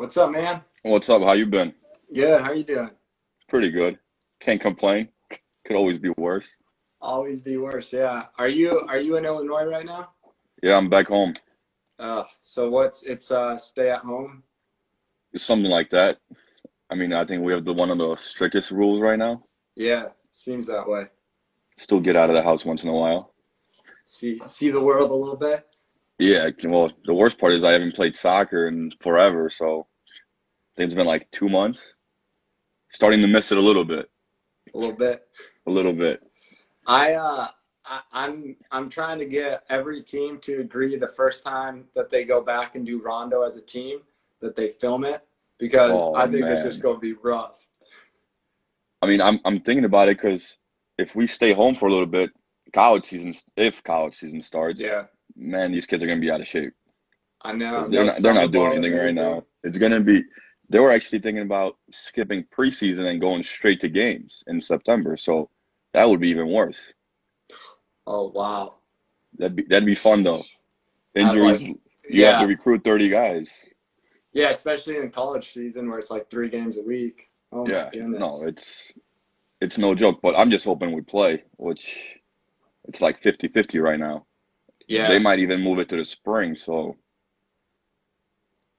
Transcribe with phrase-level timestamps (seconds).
[0.00, 0.62] What's up, man?
[0.82, 1.20] What's up?
[1.20, 1.74] How you been?
[2.14, 2.40] Good.
[2.40, 2.88] How you doing?
[3.50, 3.98] Pretty good.
[4.40, 5.10] Can't complain.
[5.66, 6.46] Could always be worse.
[7.02, 7.92] Always be worse.
[7.92, 8.24] Yeah.
[8.38, 10.12] Are you Are you in Illinois right now?
[10.62, 11.34] Yeah, I'm back home.
[11.98, 14.42] Uh, so what's it's uh stay at home?
[15.34, 16.16] It's something like that.
[16.88, 19.44] I mean, I think we have the one of the strictest rules right now.
[19.76, 21.08] Yeah, seems that way.
[21.76, 23.34] Still get out of the house once in a while.
[24.06, 25.66] See see the world a little bit.
[26.18, 29.86] Yeah, well, the worst part is I haven't played soccer in forever, so
[30.70, 31.94] I think it's been like two months.
[32.92, 34.10] Starting to miss it a little bit.
[34.74, 35.26] A little bit.
[35.66, 36.20] A little bit.
[36.86, 37.48] I uh
[37.84, 42.24] I, I'm I'm trying to get every team to agree the first time that they
[42.24, 44.00] go back and do rondo as a team
[44.40, 45.26] that they film it
[45.58, 47.58] because Oh, I think it's just gonna be rough.
[49.02, 50.56] I mean, I'm I'm thinking about it because
[50.98, 52.30] if we stay home for a little bit,
[52.72, 55.04] college season, if college season starts, Yeah,
[55.36, 56.72] man, these kids are gonna be out of shape.
[57.42, 59.44] I know they're No not they're not doing anything right now.
[59.64, 60.22] It's gonna be
[60.70, 65.16] they were actually thinking about skipping preseason and going straight to games in September.
[65.16, 65.50] So
[65.92, 66.78] that would be even worse.
[68.06, 68.74] Oh wow.
[69.38, 70.44] That'd be that'd be fun though.
[71.14, 71.76] Injuries, like-
[72.08, 73.50] you have to recruit 30 guys.
[74.32, 77.28] yeah, especially in college season where it's like three games a week.
[77.52, 78.20] Oh my Yeah, goodness.
[78.20, 78.92] no, it's
[79.60, 82.02] it's no joke, but I'm just hoping we play, which
[82.88, 84.24] it's like 50-50 right now.
[84.88, 85.06] Yeah.
[85.08, 86.96] They might even move it to the spring, so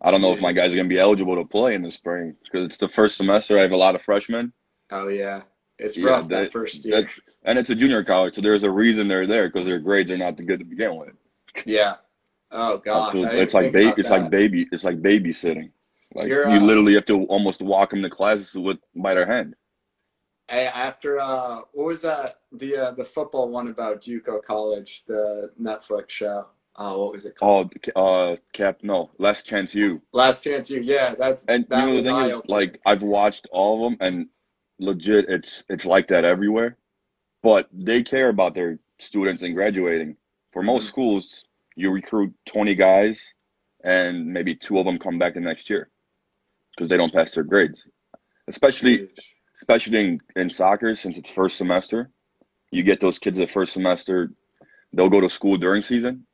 [0.03, 2.35] I don't know if my guys are gonna be eligible to play in the spring
[2.43, 3.57] because it's the first semester.
[3.57, 4.51] I have a lot of freshmen.
[4.91, 5.43] Oh yeah.
[5.77, 7.07] It's Yeah, rough that, that- first year.
[7.43, 10.17] And it's a junior college, so there's a reason they're there because their grades are
[10.17, 11.13] not good to begin with.
[11.65, 11.95] Yeah.
[12.51, 13.13] Oh gosh.
[13.15, 14.21] It's like think ba- about it's that.
[14.21, 15.71] like baby it's like babysitting.
[16.13, 19.25] Like You're, you uh, literally have to almost walk them to classes with by their
[19.25, 19.55] hand.
[20.49, 22.39] Hey, after uh, what was that?
[22.51, 26.47] The uh, the football one about JUCO college, the Netflix show.
[26.75, 27.73] Oh, what was it called?
[27.95, 30.01] Oh, uh, Cap, no, last chance U.
[30.13, 30.81] Last Chance U.
[30.81, 33.97] Yeah, that's And that you know the thing is, like I've watched all of them,
[34.01, 34.27] and
[34.79, 36.77] legit, it's it's like that everywhere.
[37.43, 40.15] But they care about their students and graduating.
[40.53, 40.89] For most Mhm.
[40.89, 41.43] schools,
[41.75, 43.21] you recruit 20 guys,
[43.83, 45.89] and maybe two of them come back the next year
[46.75, 47.85] because they don't pass their grades.
[48.47, 49.09] Especially
[49.55, 52.09] especially in, in soccer, since it's first semester,
[52.71, 54.31] you get those kids the first semester,
[54.93, 56.25] they'll go to school during season,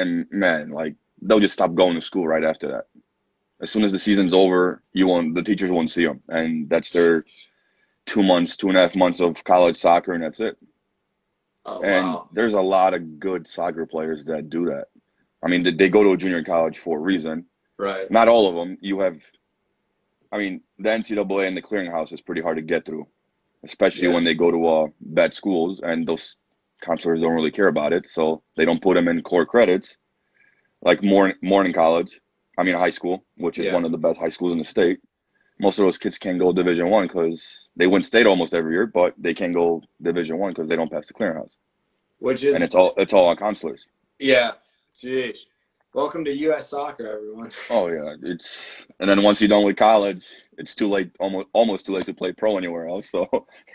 [0.00, 2.86] and man, like they'll just stop going to school right after that.
[3.60, 6.90] As soon as the season's over, you won't, the teachers won't see them, and that's
[6.90, 7.24] their
[8.06, 10.62] two months, two and a half months of college soccer, and that's it.
[11.66, 12.28] Oh And wow.
[12.32, 14.86] there's a lot of good soccer players that do that.
[15.42, 17.44] I mean, they- they go to a junior college for a reason.
[17.78, 18.10] Right.
[18.10, 18.78] Not all of them.
[18.80, 19.18] You have,
[20.32, 23.06] I mean, the NCAA and the clearinghouse is pretty hard to get through,
[23.64, 24.14] especially Yeah.
[24.14, 26.36] when they go to uh, bad schools and those
[26.82, 29.96] counselors don't really care about it, so they don't put them in core credits,
[30.82, 32.20] like morning morning college.
[32.58, 33.74] I mean, high school, which is Yeah.
[33.74, 34.98] one of the best high schools in the state.
[35.60, 38.86] Most of those kids can't go Division One because they win state almost every year,
[38.86, 41.50] but they can't go Division One because they don't pass the clearinghouse,
[42.18, 43.84] Which is and it's all it's all on counselors.
[44.18, 44.52] yeah.
[44.96, 45.38] Jeez.
[45.94, 46.68] Welcome to U.S.
[46.70, 47.50] Soccer, everyone.
[47.70, 50.26] Oh yeah, it's and then once you're done with college,
[50.58, 53.10] it's too late, almost almost too late to play pro anywhere else.
[53.10, 53.26] So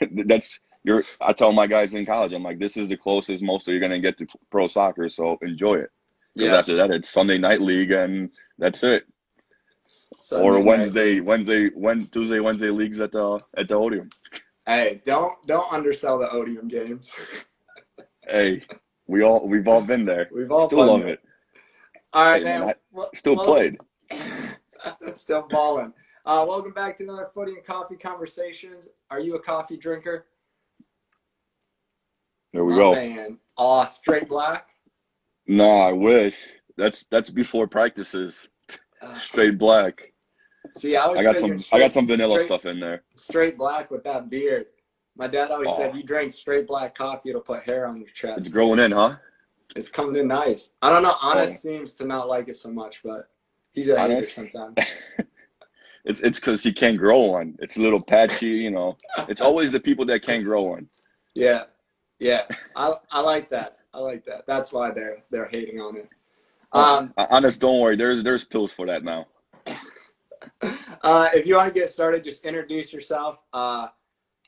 [0.26, 1.04] that's you're.
[1.22, 3.82] I tell my guys in college, I'm like, this is the closest most of you're
[3.82, 5.10] gonna get to pro soccer.
[5.10, 5.90] So enjoy it.
[6.36, 6.58] Because Yeah.
[6.58, 9.06] after that, it's Sunday night league, and that's it.
[10.16, 10.66] Sunday or night.
[10.66, 11.70] Wednesday, Wednesday,
[12.12, 14.10] Tuesday, Wednesday leagues at the at the Odeum.
[14.66, 17.16] Hey, don't don't undersell the Odeum games.
[18.28, 18.64] Hey,
[19.08, 20.30] we all we've all been there.
[20.34, 21.10] We've all Still love it.
[21.10, 21.20] it.
[22.14, 23.78] All right, Hey, man, Well- Still well- played.
[25.16, 25.94] Still balling.
[26.26, 28.90] Uh, welcome back to another Footy and Coffee Conversations.
[29.12, 30.28] Are you a coffee drinker?
[32.54, 32.94] There we Oh, go.
[32.94, 34.70] Man, aw, straight black.
[35.48, 36.38] No, I wish.
[36.78, 38.48] That's that's before practices.
[39.02, 40.14] Uh, Straight black.
[40.72, 41.50] see, I was I got some.
[41.52, 43.04] thinking I got some vanilla straight, stuff in there.
[43.16, 44.68] Straight black with that beard.
[45.18, 45.78] My dad always Oh.
[45.78, 48.92] said, "You drink straight black coffee, it'll put hair on your chest." It's growing in,
[48.92, 49.18] huh?
[49.76, 50.72] It's coming in nice.
[50.82, 51.16] I don't know.
[51.22, 51.70] Honest Oh.
[51.70, 53.30] seems to not like it so much, but
[53.74, 54.76] he's a hater sometimes.
[56.06, 57.56] It's it's because he can't grow one.
[57.60, 58.98] It's a little patchy, you know.
[59.30, 60.90] It's always the people that can't grow one.
[61.34, 61.64] Yeah,
[62.24, 62.44] yeah.
[62.76, 63.80] I I like that.
[63.94, 64.46] I like that.
[64.48, 66.10] That's why they're they're hating on it.
[66.72, 67.96] Um, Uh, Honest, don't worry.
[67.96, 69.28] There's there's pills for that now.
[71.04, 73.44] uh, if you want to get started, just introduce yourself.
[73.54, 73.88] Uh,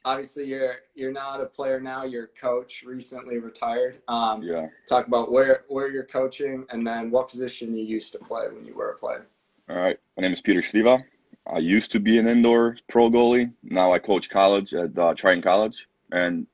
[0.03, 2.03] obviously, you're you're not a player now.
[2.03, 4.01] You're a coach, recently retired.
[4.07, 4.67] Um, Yeah.
[4.89, 8.65] Talk about where where you're coaching, and then what position you used to play when
[8.65, 9.27] you were a player.
[9.69, 9.99] All right.
[10.17, 11.03] My name is Peter Shriva.
[11.47, 13.51] I used to be an indoor pro goalie.
[13.63, 16.47] Now I coach college at uh, Triton College and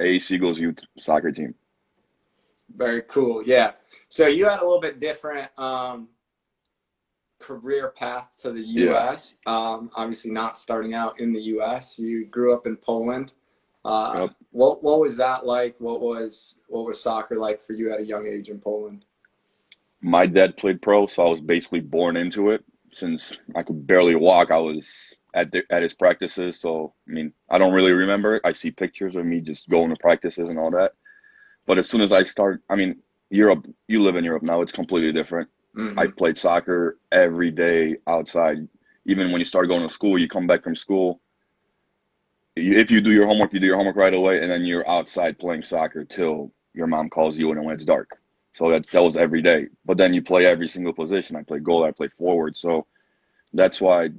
[0.00, 1.54] AAC Eagles youth soccer team.
[2.76, 3.42] Very cool.
[3.44, 3.72] Yeah.
[4.08, 6.08] So you had a little bit different um,
[7.38, 9.36] career path to the U.S.
[9.46, 9.52] Yeah.
[9.52, 11.98] Um, obviously, not starting out in the U.S.
[11.98, 13.32] You grew up in Poland.
[13.84, 14.30] Uh, yep.
[14.50, 15.76] What what was that like?
[15.78, 19.04] What was what was soccer like for you at a young age in Poland?
[20.00, 22.64] My dad played pro, so I was basically born into it.
[22.92, 26.58] Since I could barely walk, I was at the, at his practices.
[26.60, 28.42] So I mean, I don't really remember it.
[28.44, 30.92] I see pictures of me just going to practices and all that.
[31.66, 32.96] But as soon as I start, I mean,
[33.30, 35.48] Europe, you live in Europe now, it's completely different.
[35.76, 35.98] Mm-hmm.
[35.98, 38.68] I played soccer every day outside.
[39.06, 41.20] Even when you start going to school, you come back from school.
[42.56, 45.38] If you do your homework, you do your homework right away, and then you're outside
[45.38, 48.10] playing soccer till your mom calls you and when it's dark.
[48.52, 49.66] So that that was every day.
[49.84, 51.34] But then you play every single position.
[51.34, 52.56] I play goal, I play forward.
[52.56, 52.86] So
[53.52, 54.10] that's why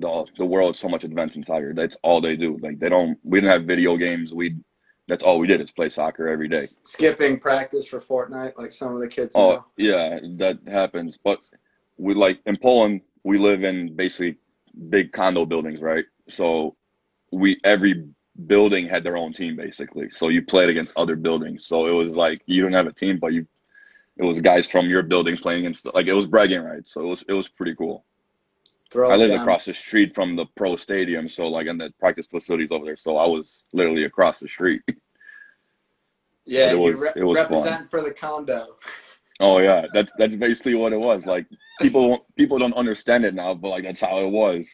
[0.00, 1.72] the the world so much advanced in soccer.
[1.74, 2.58] That's all they do.
[2.60, 3.18] Like they don't.
[3.22, 4.34] We didn't have video games.
[4.34, 4.56] We
[5.06, 6.66] that's all we did is play soccer every day.
[6.82, 9.34] Skipping practice for Fortnite, like some of the kids.
[9.36, 9.64] Oh know.
[9.76, 11.18] yeah, that happens.
[11.22, 11.40] But
[11.98, 14.36] we like in Poland, we live in basically
[14.88, 16.04] big condo buildings, right?
[16.28, 16.76] So
[17.30, 18.08] we every
[18.46, 20.08] building had their own team basically.
[20.10, 21.66] So you played against other buildings.
[21.66, 23.46] So it was like you don't have a team, but you
[24.16, 25.94] it was guys from your building playing and stuff.
[25.94, 26.92] like it was bragging rights.
[26.92, 28.04] So it was it was pretty cool.
[28.90, 29.40] Throw I lived down.
[29.40, 32.96] across the street from the pro stadium, so like in the practice facilities over there.
[32.96, 34.82] So I was literally across the street.
[36.46, 37.88] Yeah, it was, re- it was represent fun.
[37.88, 38.76] for the condo.
[39.42, 41.24] Oh yeah, that's that's basically what it was.
[41.24, 41.46] Like
[41.80, 44.68] people people don't understand it now, but like that's how it was.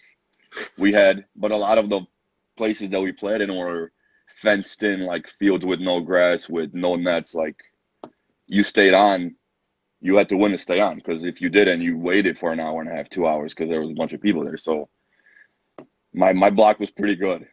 [0.76, 2.00] We had, but a lot of the
[2.56, 3.92] places that we played in were
[4.42, 7.32] fenced in, like fields with no grass, with no nets.
[7.32, 7.56] Like
[8.48, 9.36] you stayed on
[10.06, 12.60] you had to win to stay on because if you didn't, you waited for an
[12.60, 14.56] hour and a half, two hours because there was a bunch of people there.
[14.56, 14.88] So
[16.14, 17.46] my my block was pretty good.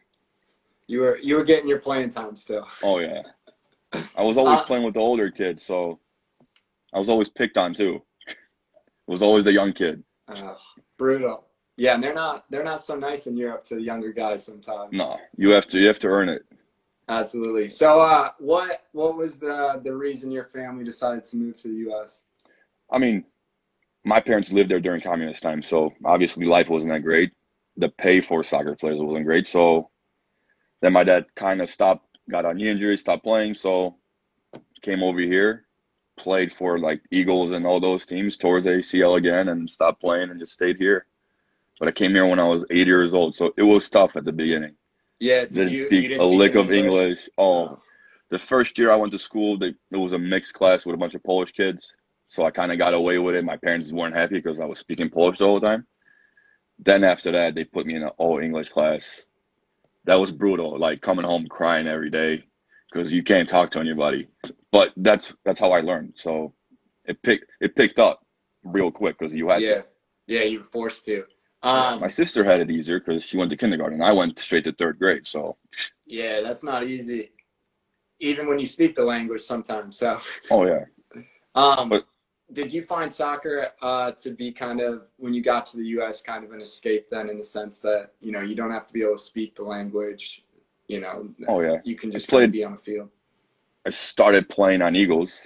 [0.86, 2.68] You were you were getting your playing time still.
[2.82, 3.22] Oh yeah,
[4.16, 5.98] I was always uh, playing with the older kids, so
[6.92, 8.02] I was always picked on too.
[8.28, 8.36] it
[9.08, 10.04] was always the young kid.
[10.28, 10.54] Uh,
[10.96, 11.46] brutal.
[11.76, 14.92] Yeah, and they're not they're not so nice in Europe to the younger guys sometimes.
[14.92, 16.44] No, you have to you have to earn it.
[17.08, 17.68] Absolutely.
[17.68, 21.74] So, uh, what what was the the reason your family decided to move to the
[21.90, 22.22] U.S.?
[22.94, 23.24] I mean,
[24.04, 27.32] my parents lived there during communist time, so obviously life wasn't that great.
[27.76, 29.48] The pay for soccer players wasn't great.
[29.48, 29.90] So
[30.80, 33.56] then my dad kind of stopped, got on knee injury, stopped playing.
[33.56, 33.96] So
[34.82, 35.64] came over here,
[36.16, 40.30] played for like Eagles and all those teams, tore the ACL again, and stopped playing
[40.30, 41.06] and just stayed here.
[41.80, 44.24] But I came here when I was eight years old, so it was tough at
[44.24, 44.76] the beginning.
[45.18, 47.02] Yeah, didn't you, speak didn't a speak lick of English.
[47.02, 47.28] English.
[47.38, 47.82] Oh, oh,
[48.30, 50.98] the first year I went to school, they, it was a mixed class with a
[50.98, 51.92] bunch of Polish kids.
[52.34, 53.44] So I kind of got away with it.
[53.44, 55.86] My parents weren't happy because I was speaking Polish the whole time.
[56.80, 59.22] Then after that, they put me in an all English class.
[60.02, 60.76] That was brutal.
[60.76, 62.42] Like coming home crying every day
[62.90, 64.26] because you can't talk to anybody.
[64.72, 66.14] But that's that's how I learned.
[66.16, 66.52] So
[67.04, 68.26] it picked it picked up
[68.64, 69.74] real quick because you had yeah.
[69.74, 69.86] to.
[70.26, 71.22] Yeah, you were forced to.
[71.62, 74.02] Um, My sister had it easier because she went to kindergarten.
[74.02, 75.28] I went straight to third grade.
[75.28, 75.56] So
[76.04, 77.30] yeah, that's not easy.
[78.18, 79.98] Even when you speak the language, sometimes.
[79.98, 80.18] So.
[80.50, 80.86] Oh yeah.
[81.54, 82.04] Um, but
[82.52, 86.22] did you find soccer uh, to be kind of when you got to the U.S.
[86.22, 88.92] kind of an escape then, in the sense that you know you don't have to
[88.92, 90.44] be able to speak the language,
[90.86, 91.28] you know?
[91.48, 91.78] Oh yeah.
[91.84, 93.10] You can just played, be on the field.
[93.86, 95.40] I started playing on Eagles.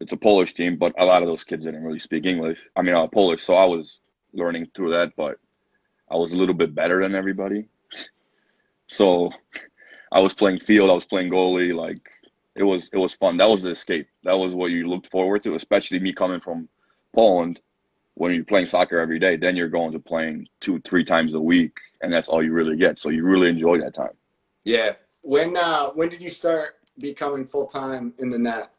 [0.00, 2.58] It's a Polish team, but a lot of those kids didn't really speak English.
[2.76, 4.00] I mean, uh, Polish, so I was
[4.34, 5.38] learning through that, but
[6.10, 7.68] I was a little bit better than everybody.
[8.88, 9.30] So
[10.12, 12.10] I was playing field, I was playing goalie, like
[12.56, 13.36] it was it was fun.
[13.36, 14.08] That was the escape.
[14.24, 16.68] That was what you looked forward to, especially me coming from
[17.14, 17.60] Poland.
[18.14, 21.40] When you're playing soccer every day, then you're going to playing two, three times a
[21.40, 22.98] week, and that's all you really get.
[22.98, 24.14] So you really enjoy that time.
[24.64, 24.94] Yeah.
[25.20, 28.70] When uh, when did you start becoming full time in the net?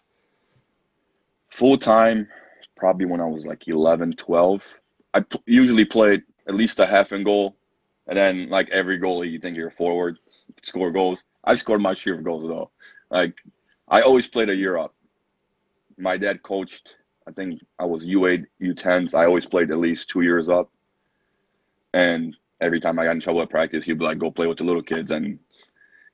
[1.50, 2.28] Full time,
[2.76, 4.76] probably when I was like 11, 12.
[5.14, 7.56] I p- usually played at least a half in goal,
[8.08, 10.18] and then like every goalie, you think you're a forward,
[10.64, 11.24] score goals.
[11.44, 12.72] I scored my share of goals though.
[13.10, 13.36] Like
[13.89, 14.94] I always played a year up.
[15.98, 16.96] My dad coached.
[17.27, 19.13] I think I was U8, U10s.
[19.13, 20.70] I always played at least two years up.
[21.94, 24.58] And every time I got in trouble at practice, he'd be like, "Go play with
[24.58, 25.39] the little kids," and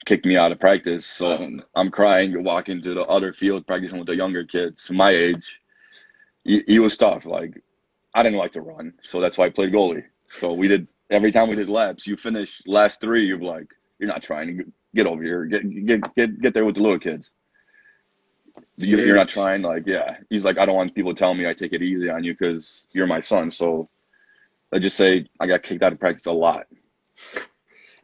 [0.06, 1.06] kick me out of practice.
[1.06, 5.12] So um, I'm crying, walking to the other field, practicing with the younger kids my
[5.12, 5.60] age.
[6.44, 7.26] He, he was tough.
[7.26, 7.62] Like
[8.14, 10.04] I didn't like to run, so that's why I played goalie.
[10.28, 12.08] So we did every time we did laps.
[12.08, 13.68] You finish last three, you're like,
[14.00, 14.64] you're not trying to
[14.96, 17.32] get over here, get get get get there with the little kids.
[18.78, 20.18] You're not trying, like, yeah.
[20.30, 22.88] He's like, I don't want people telling me I take it easy on you because
[22.92, 23.52] you're my son.
[23.52, 23.88] So
[24.72, 26.66] let's just say I got kicked out of practice a lot.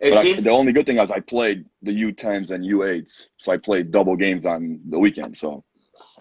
[0.02, 3.52] But seems- I, the only good thing was I played the U10s and U8s, so
[3.52, 5.38] I played double games on the weekend.
[5.38, 5.64] So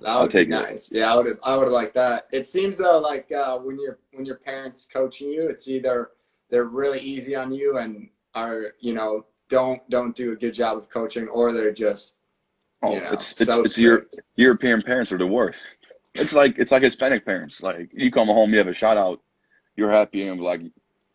[0.01, 0.91] That would I'll take be nice.
[0.91, 0.99] It.
[0.99, 1.39] Yeah, I would.
[1.45, 2.27] I would like that.
[2.33, 6.11] It seems though, like uh, when your when your parents coaching you, it's either
[6.51, 10.77] they're really easy on you and are you know don't don't do a good job
[10.77, 12.18] of coaching, or they're just
[12.83, 14.07] oh, you know, it's it's, so it's your
[14.37, 15.61] European parents are the worst.
[16.15, 17.63] It's like it's like Hispanic parents.
[17.63, 19.21] Like you come home, you have a shout out,
[19.77, 20.61] you're happy, and like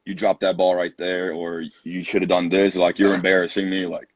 [0.05, 2.75] you dropped that ball right there, or you should have done this.
[2.75, 3.85] Like you're embarrassing me.
[3.85, 4.09] Like,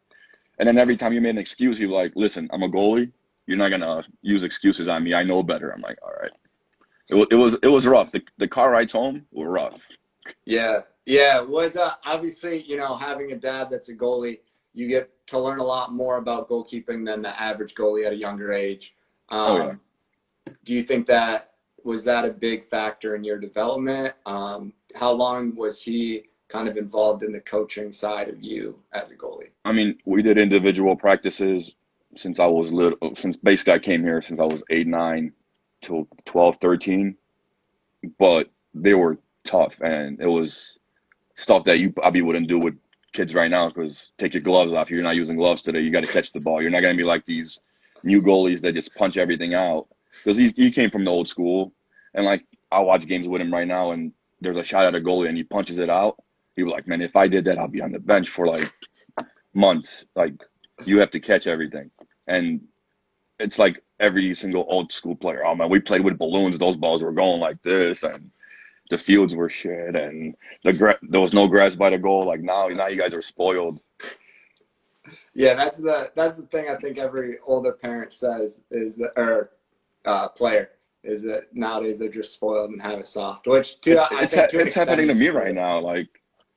[0.59, 3.11] and then every time you made an excuse, you like, listen, I'm a goalie.
[3.45, 5.13] You're not gonna use excuses on me.
[5.13, 5.71] I know better.
[5.71, 6.31] I'm like, all right.
[7.09, 8.11] It was it was it was rough.
[8.11, 9.81] The the car rides home were rough.
[10.45, 11.39] Yeah, yeah.
[11.39, 14.39] It was uh, obviously you know having a dad that's a goalie,
[14.73, 18.15] you get to learn a lot more about goalkeeping than the average goalie at a
[18.15, 18.95] younger age.
[19.29, 19.73] Um, oh, yeah.
[20.63, 21.51] Do you think that
[21.83, 24.13] was that a big factor in your development?
[24.25, 29.11] Um, how long was he kind of involved in the coaching side of you as
[29.11, 29.49] a goalie?
[29.65, 31.75] I mean, we did individual practices
[32.15, 35.33] since I was little, since basically I came here since I was eight, nine
[35.81, 37.15] till 12, 13.
[38.17, 40.77] But they were tough and it was
[41.35, 42.75] stuff that you probably wouldn't do with
[43.17, 44.89] kids right now because take your gloves off.
[44.89, 45.81] You're not using gloves today.
[45.81, 46.61] You got to catch the ball.
[46.61, 47.61] You're not going to be like these
[48.03, 51.73] new goalies that just punch everything out because he, came from the old school.
[52.13, 55.01] And like, I watch games with him right now and there's a shot at a
[55.01, 56.17] goalie and he punches it out,
[56.55, 58.71] he was like, man, if I did that, I'll be on the bench for like
[59.53, 60.05] months.
[60.15, 60.33] Like
[60.85, 61.91] you have to catch everything,
[62.27, 62.61] and
[63.39, 65.45] it's like every single old school player.
[65.45, 66.57] Oh man, we played with balloons.
[66.57, 68.31] Those balls were going like this, and
[68.89, 72.25] the fields were shit, and the gra- there was no grass by the goal.
[72.25, 73.79] Like now, now you guys are spoiled.
[75.33, 76.69] Yeah, that's the that's the thing.
[76.69, 79.51] I think every older parent says is that or
[80.05, 80.69] uh, player
[81.03, 83.47] is that nowadays they're just spoiled and have it soft.
[83.47, 85.79] Which to, it, it's, ha- it's happening to me right now.
[85.79, 86.09] Like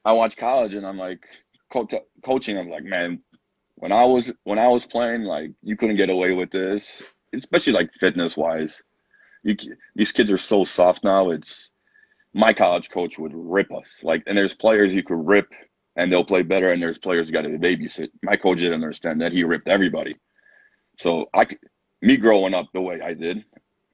[0.05, 1.25] I watch college and I'm like
[1.71, 1.87] co-
[2.25, 2.59] coaching.
[2.59, 3.21] I'm like, man,
[3.77, 7.73] when I was when I was playing, like you couldn't get away with this, especially
[7.73, 8.83] like fitness wise.
[9.43, 9.57] You,
[9.95, 11.31] these kids are so soft now.
[11.31, 11.70] It's
[12.33, 15.53] my college coach would rip us like, and there's players you could rip
[15.97, 18.09] and they'll play better, and there's players you got to babysit.
[18.23, 20.17] My coach didn't understand that he ripped everybody.
[20.99, 21.47] So I,
[22.01, 23.45] me growing up the way I did,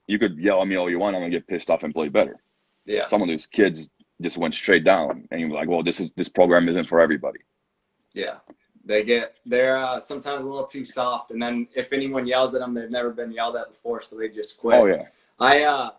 [0.07, 1.17] you could yell at me all you want.
[1.17, 2.37] I'm gonna get pissed off and play better.
[2.85, 3.07] Yeah.
[3.07, 3.89] Some of these kids
[4.21, 7.41] just went straight down, and you're like, well, this is this program isn't for everybody.
[8.13, 8.37] Yeah.
[8.85, 12.61] They get they're uh, sometimes a little too soft, and then if anyone yells at
[12.61, 14.79] them, they've never been yelled at before, so they just quit.
[14.79, 15.07] Oh yeah.
[15.41, 15.91] I uh,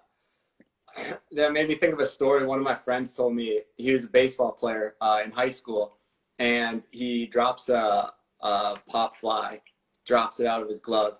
[1.32, 2.46] that made me think of a story.
[2.46, 5.98] One of my friends told me he was a baseball player uh, in high school,
[6.40, 8.12] and he drops a,
[8.42, 9.62] a pop fly,
[10.06, 11.18] drops it out of his glove.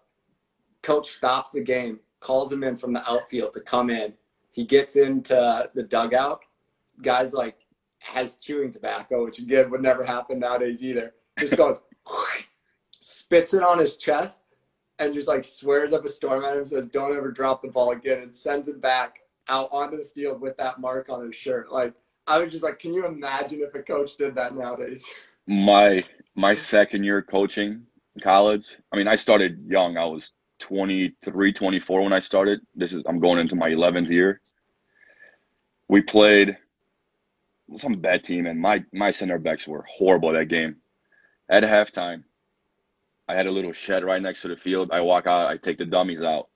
[0.82, 4.14] Coach stops the game, calls him in from the outfield to come in.
[4.52, 6.42] He gets into the dugout.
[7.02, 7.58] Guys like
[8.00, 11.14] has chewing tobacco, which again would never happen nowadays either.
[11.38, 11.84] Just goes,
[13.00, 14.44] spits it on his chest,
[14.98, 17.92] and just like swears up a storm at him, says, "Don't ever drop the ball
[17.92, 21.72] again," and sends it back out onto the field with that mark on his shirt.
[21.72, 21.94] Like
[22.28, 25.06] I was just like, can you imagine if a coach did that nowadays?
[25.48, 26.04] My
[26.36, 27.84] my second year coaching
[28.22, 28.78] college.
[28.92, 29.98] I mean, I started young.
[29.98, 32.60] I was 23, 24 when I started.
[32.76, 34.42] This is I'm going into my 11th year.
[35.88, 36.58] We played
[37.78, 40.78] some bad team, and my my center backs were horrible that game.
[41.50, 42.24] At halftime,
[43.28, 44.90] I had a little shed right next to the field.
[44.92, 46.50] I walk out, I take the dummies out,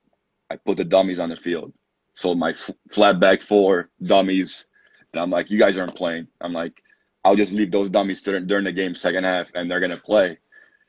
[0.50, 1.74] I put the dummies on the field.
[2.13, 4.65] So my f- flat back four dummies,
[5.13, 6.27] and I'm like, you guys aren't playing.
[6.41, 6.82] I'm like,
[7.24, 10.38] I'll just leave those dummies during, during the game second half, and they're gonna play.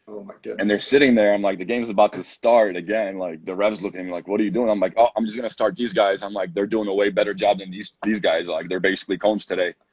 [0.08, 0.56] Oh my goodness.
[0.58, 1.32] And they're sitting there.
[1.32, 3.18] I'm like, the game's about to start again.
[3.18, 4.68] Like the revs looking at me like, what are you doing?
[4.68, 6.22] I'm like, oh, I'm just gonna start these guys.
[6.22, 8.48] I'm like, they're doing a way better job than these these guys.
[8.48, 9.74] Like they're basically cones today.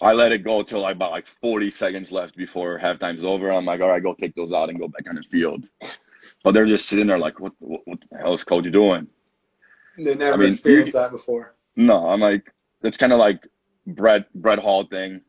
[0.00, 3.50] I let it go till about like 40 seconds left before halftime's over.
[3.50, 5.66] I'm like, all right, go take those out and go back on the field.
[6.42, 9.06] But they're just sitting there like, what what, what the hell is coach doing?
[9.96, 11.54] They never I mean, experienced that before.
[11.76, 13.46] No, I'm like, it's kind of like
[13.86, 15.20] Brett Brett Hall thing.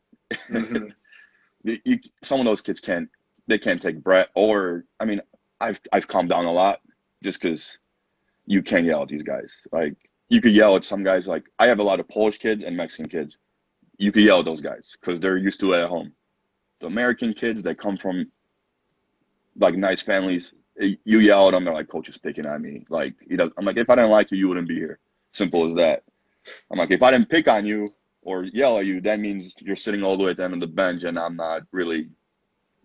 [0.50, 0.88] Mm-hmm.
[1.64, 3.08] you, you, some of those kids can't
[3.46, 5.20] they can't take Brett or I mean
[5.60, 6.80] I've I've calmed down a lot
[7.22, 7.78] just because
[8.46, 9.52] you can yell at these guys.
[9.72, 9.94] Like
[10.28, 11.26] you could yell at some guys.
[11.26, 13.38] Like I have a lot of Polish kids and Mexican kids.
[13.98, 16.12] You could yell at those guys because they're used to it at home.
[16.80, 18.30] The American kids that come from
[19.58, 21.64] like nice families, you yell at them.
[21.64, 24.10] They're like, "Coach is picking on me." Like you know, I'm like, if I didn't
[24.10, 24.98] like you, you wouldn't be here.
[25.30, 26.04] Simple as that.
[26.70, 27.88] I'm like, if I didn't pick on you
[28.22, 30.60] or yell at you, that means you're sitting all the way at the end of
[30.60, 32.08] the bench, and I'm not really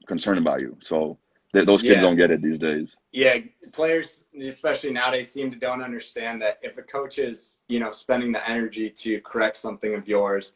[0.07, 0.77] concerned about you.
[0.81, 1.17] So
[1.53, 2.01] th- those kids yeah.
[2.01, 2.89] don't get it these days.
[3.11, 3.37] Yeah,
[3.71, 8.31] players, especially nowadays, seem to don't understand that if a coach is, you know, spending
[8.31, 10.53] the energy to correct something of yours,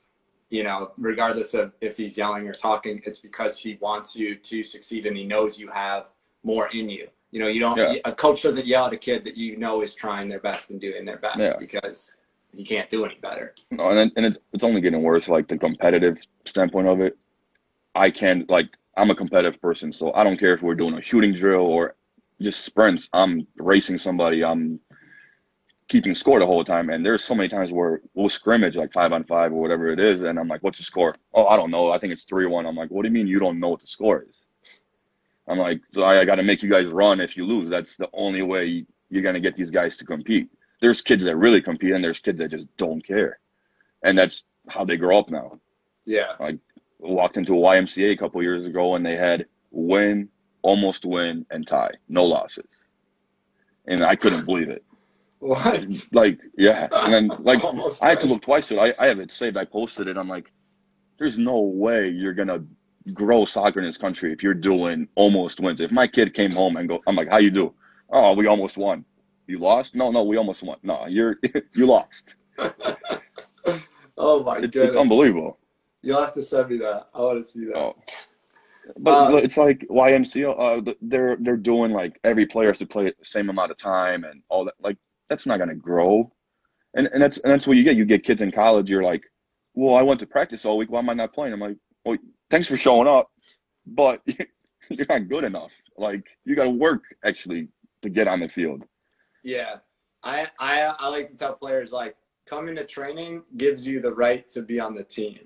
[0.50, 4.64] you know, regardless of if he's yelling or talking, it's because he wants you to
[4.64, 6.12] succeed and he knows you have
[6.44, 7.08] more in you.
[7.36, 7.76] You know, you don't.
[7.78, 7.96] Yeah.
[8.06, 10.80] A coach doesn't yell at a kid that you know is trying their best and
[10.80, 11.58] doing their best yeah.
[11.60, 12.14] because
[12.56, 13.54] he can't do any better.
[13.72, 15.28] No, and and it's it's only getting worse.
[15.28, 17.18] Like the competitive standpoint of it,
[17.94, 18.50] I can't.
[18.50, 21.64] like I'm a competitive person, so I don't care if we're doing a shooting drill
[21.64, 21.96] or
[22.40, 23.10] just sprints.
[23.12, 24.42] I'm racing somebody.
[24.42, 24.80] I'm
[25.90, 26.90] keeping score the whole time.
[26.90, 30.00] And there's so many times where we'll scrimmage like five on five or whatever it
[30.00, 31.92] is, and I'm like, "What's the score?" Oh, I don't know.
[31.92, 32.66] I think it's three one.
[32.66, 34.45] I'm like, "What do you mean you don't know what the score is?"
[35.48, 37.70] I'm like, so I, I got to make you guys run if you lose.
[37.70, 40.50] That's the only way you're gonna get these guys to compete.
[40.82, 43.40] There's kids that really compete, and there's kids that just don't care,
[44.04, 45.60] and that's how they grow up now.
[46.06, 46.34] Yeah.
[46.40, 46.58] Like
[47.00, 50.30] walked into a YMCA a couple years ago, and they had win,
[50.64, 52.68] almost win, and tie, no losses,
[53.86, 54.84] and I couldn't believe it.
[55.40, 55.86] What?
[56.12, 56.88] Like, yeah.
[56.92, 57.64] And then, like,
[58.02, 58.68] I had to look twice.
[58.68, 59.58] So I, I have it saved.
[59.58, 60.18] I posted it.
[60.18, 60.52] I'm like,
[61.20, 62.64] there's no way you're going to
[63.14, 65.82] grow soccer in this country if you're doing almost wins.
[65.82, 67.74] If my kid came home and go, I'm like, how you do?
[68.10, 69.06] Oh, we almost won.
[69.48, 69.96] You lost?
[69.96, 70.78] No, no, we almost won.
[70.84, 71.38] No, you're,
[71.74, 72.36] you lost.
[74.18, 75.60] oh, my it's, It's unbelievable.
[76.02, 77.08] You'll have to send me that.
[77.14, 77.76] I want to see that.
[77.76, 77.96] Oh.
[78.98, 80.56] But uh, it's like YMCA.
[80.88, 84.24] Uh, they're they're doing like every player has to play the same amount of time
[84.24, 84.76] and all that.
[84.80, 84.98] Like
[85.28, 86.32] that's not going to grow.
[86.94, 87.96] And, and that's and that's what you get.
[87.96, 88.88] You get kids in college.
[88.88, 89.24] You're like,
[89.74, 90.92] well, I went to practice all week.
[90.92, 91.54] Why am I not playing?
[91.54, 92.18] I'm like, well,
[92.50, 93.32] thanks for showing up,
[93.86, 94.22] but
[94.90, 95.72] you're not good enough.
[95.98, 97.70] Like you got to work actually
[98.02, 98.84] to get on the field.
[99.44, 99.78] Yeah,
[100.24, 104.48] I I I like to tell players like coming to training gives you the right
[104.50, 105.40] to be on the team.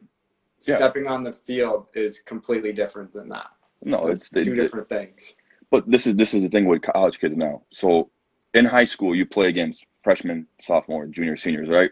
[0.64, 0.76] Yeah.
[0.78, 3.48] Stepping on the field is completely different than that.
[3.84, 5.36] No, it's, it's two it, different things.
[5.72, 7.64] But this is this is the thing with college kids now.
[7.72, 8.10] So
[8.54, 11.92] in high school, you play against freshmen, sophomore, junior, seniors, right?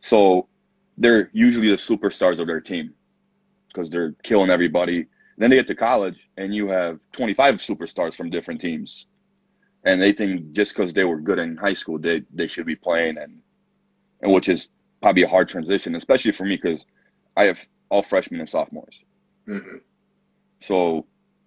[0.00, 0.48] So
[0.98, 2.94] they're usually the superstars of their team
[3.72, 5.06] because they're killing everybody.
[5.38, 9.06] Then they get to college, and you have 25 superstars from different teams,
[9.84, 12.76] and they think just because they were good in high school, they they should be
[12.76, 13.40] playing, and
[14.22, 14.68] and which is
[15.00, 16.84] probably a hard transition, especially for me because
[17.36, 18.94] I have all freshmen and sophomores.
[19.48, 19.78] Mm-hmm.
[20.60, 21.06] So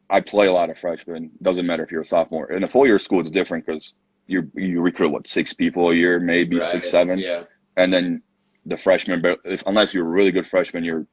[0.10, 1.31] I play a lot of freshmen.
[1.42, 2.51] Doesn't matter if you're a sophomore.
[2.51, 3.94] In a four year school, it's different because
[4.27, 6.72] you you recruit what six people a year, maybe right.
[6.72, 7.44] six, seven, yeah.
[7.77, 8.22] And then
[8.66, 11.05] the freshman, but if unless you're a really good freshman, you're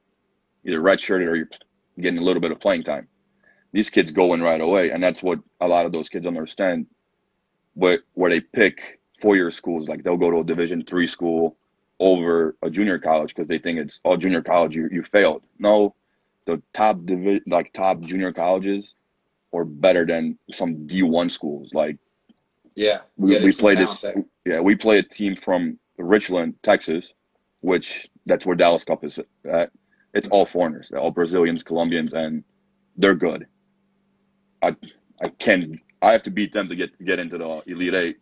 [0.64, 1.48] either redshirted or you're
[1.98, 3.08] getting a little bit of playing time.
[3.72, 6.86] These kids go in right away, and that's what a lot of those kids understand.
[7.76, 11.56] But where they pick four-year schools, like they'll go to a Division three school
[12.00, 15.42] over a junior college because they think it's all oh, junior college you you failed.
[15.58, 15.94] No,
[16.46, 18.94] the top divi- like top junior colleges
[19.52, 21.98] are better than some D one schools like
[22.74, 23.96] yeah, we, yeah, we play this.
[23.98, 24.24] There.
[24.44, 27.12] Yeah, we play a team from Richland, Texas,
[27.60, 29.70] which that's where Dallas Cup is at.
[30.14, 32.42] It's all foreigners, They're all Brazilians, Colombians, and
[32.96, 33.46] they're good.
[34.62, 34.76] I
[35.22, 38.18] I can I have to beat them to get get into the Elite Eight.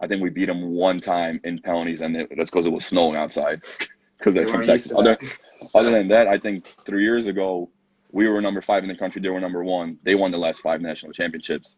[0.00, 2.86] I think we beat them one time in penalties, and it, that's because it was
[2.86, 3.62] snowing outside.
[4.18, 4.92] Because they're from Texas.
[4.94, 5.16] Other,
[5.74, 7.70] other than that, I think three years ago
[8.12, 9.22] we were number five in the country.
[9.22, 9.98] They were number one.
[10.02, 11.70] They won the last five national championships.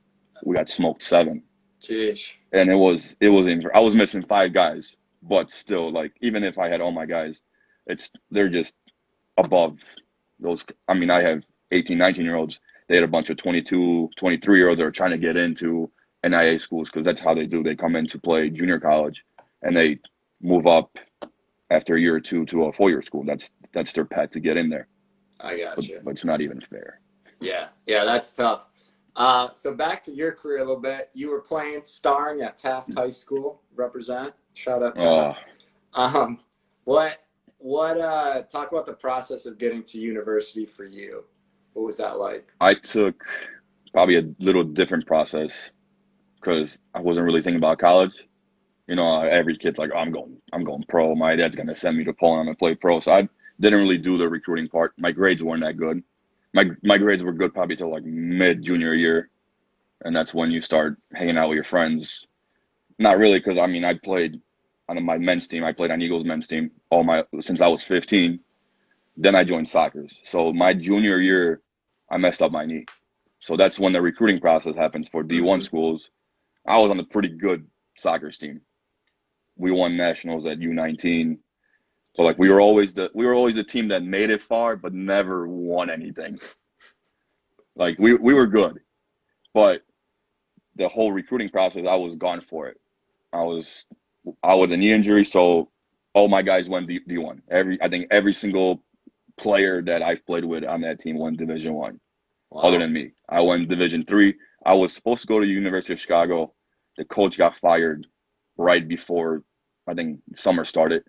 [0.42, 1.44] We got smoked seven.
[1.80, 2.32] Jeez.
[2.52, 6.58] And it was it was I was missing five guys, but still, like even if
[6.58, 7.42] I had all my guys,
[7.86, 8.74] it's they're just
[9.36, 9.78] above
[10.38, 10.64] those.
[10.88, 12.60] I mean, I have 18, 19 year olds.
[12.88, 15.90] They had a bunch of 22, 23 year olds that are trying to get into
[16.24, 17.62] NIA schools because that's how they do.
[17.62, 19.24] They come in to play junior college,
[19.62, 19.98] and they
[20.40, 20.98] move up
[21.70, 23.24] after a year or two to a four year school.
[23.24, 24.88] That's that's their path to get in there.
[25.40, 26.00] I got but, you.
[26.04, 27.00] But it's not even fair.
[27.40, 28.68] Yeah, yeah, that's tough.
[29.14, 31.10] Uh, so back to your career a little bit.
[31.12, 33.62] You were playing, starring at Taft High School.
[33.74, 34.32] Represent.
[34.54, 35.02] Shout out to.
[35.04, 35.34] Oh.
[35.94, 36.38] Um,
[36.84, 37.21] what
[37.62, 41.24] what uh talk about the process of getting to university for you?
[41.72, 42.52] What was that like?
[42.60, 43.24] I took
[43.92, 45.70] probably a little different process
[46.36, 48.28] because I wasn't really thinking about college.
[48.88, 51.14] You know, every kid's like, oh, I'm going, I'm going pro.
[51.14, 53.00] My dad's gonna send me to Poland and play pro.
[53.00, 53.28] So I
[53.60, 54.92] didn't really do the recruiting part.
[54.98, 56.02] My grades weren't that good
[56.54, 59.30] my my grades were good probably till like mid junior year,
[60.04, 62.26] and that's when you start hanging out with your friends.
[62.98, 64.40] Not really, because I mean I played
[64.96, 65.64] on my men's team.
[65.64, 68.40] I played on Eagles men's team all my since I was 15.
[69.16, 70.14] Then I joined Sockers.
[70.24, 71.60] So my junior year,
[72.10, 72.86] I messed up my knee.
[73.40, 75.62] So that's when the recruiting process happens for D1 mm-hmm.
[75.62, 76.10] schools.
[76.66, 77.66] I was on a pretty good
[78.02, 78.60] Sockers team.
[79.56, 81.38] We won nationals at U19.
[82.14, 84.76] So like we were always the we were always the team that made it far
[84.76, 86.38] but never won anything.
[87.74, 88.80] Like we we were good,
[89.54, 89.82] but
[90.76, 92.78] the whole recruiting process, I was gone for it.
[93.32, 93.84] I was
[94.42, 95.70] I with a knee injury, so
[96.14, 97.40] all my guys went D, D1.
[97.50, 98.82] Every I think every single
[99.38, 102.00] player that I've played with on that team won Division One,
[102.50, 102.62] wow.
[102.62, 103.12] other than me.
[103.28, 104.34] I won Division Three.
[104.64, 106.54] I was supposed to go to the University of Chicago.
[106.96, 108.06] The coach got fired
[108.56, 109.42] right before
[109.88, 111.02] I think summer started.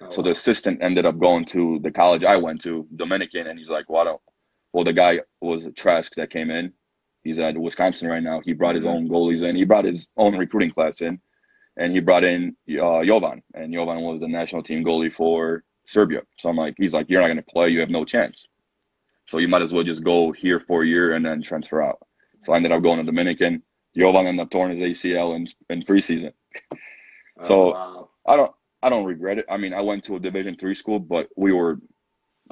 [0.00, 0.24] Oh, so wow.
[0.24, 3.88] the assistant ended up going to the college I went to, Dominican, and he's like,
[3.88, 4.20] "Why don't?"
[4.72, 6.72] Well, the guy was a Trask that came in.
[7.22, 8.40] He's at Wisconsin right now.
[8.44, 8.94] He brought his mm-hmm.
[8.94, 9.56] own goalies in.
[9.56, 11.20] He brought his own recruiting class in,
[11.76, 16.22] and he brought in uh, Jovan, and Jovan was the national team goalie for Serbia.
[16.38, 17.68] So I'm like, he's like, "You're not going to play.
[17.68, 18.46] You have no chance.
[19.26, 21.98] So you might as well just go here for a year and then transfer out."
[22.44, 23.62] So I ended up going to Dominican.
[23.96, 26.32] Jovan ended up torn his ACL in in preseason.
[27.40, 28.08] Oh, so wow.
[28.26, 29.46] I don't I don't regret it.
[29.50, 31.78] I mean, I went to a Division three school, but we were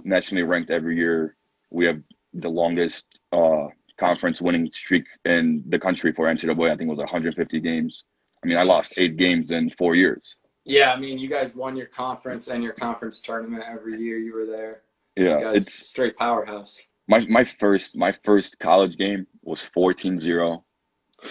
[0.04, 1.36] nationally ranked every year.
[1.70, 2.00] We have
[2.32, 6.70] the longest uh, conference winning streak in the country for NCAA.
[6.70, 8.04] I think it was 150 games.
[8.44, 10.36] I mean, I lost eight games in four years.
[10.66, 14.34] Yeah, I mean, you guys won your conference and your conference tournament every year you
[14.34, 14.82] were there.
[15.16, 16.80] Yeah, it's straight powerhouse.
[17.08, 20.62] My my first my first college game was 14-0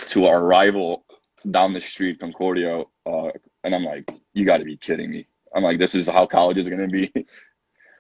[0.08, 1.06] to our rival
[1.52, 3.30] down the street, Concordia, uh,
[3.64, 5.28] and I'm like, you got to be kidding me.
[5.56, 7.12] I'm like, this is how college is going to be.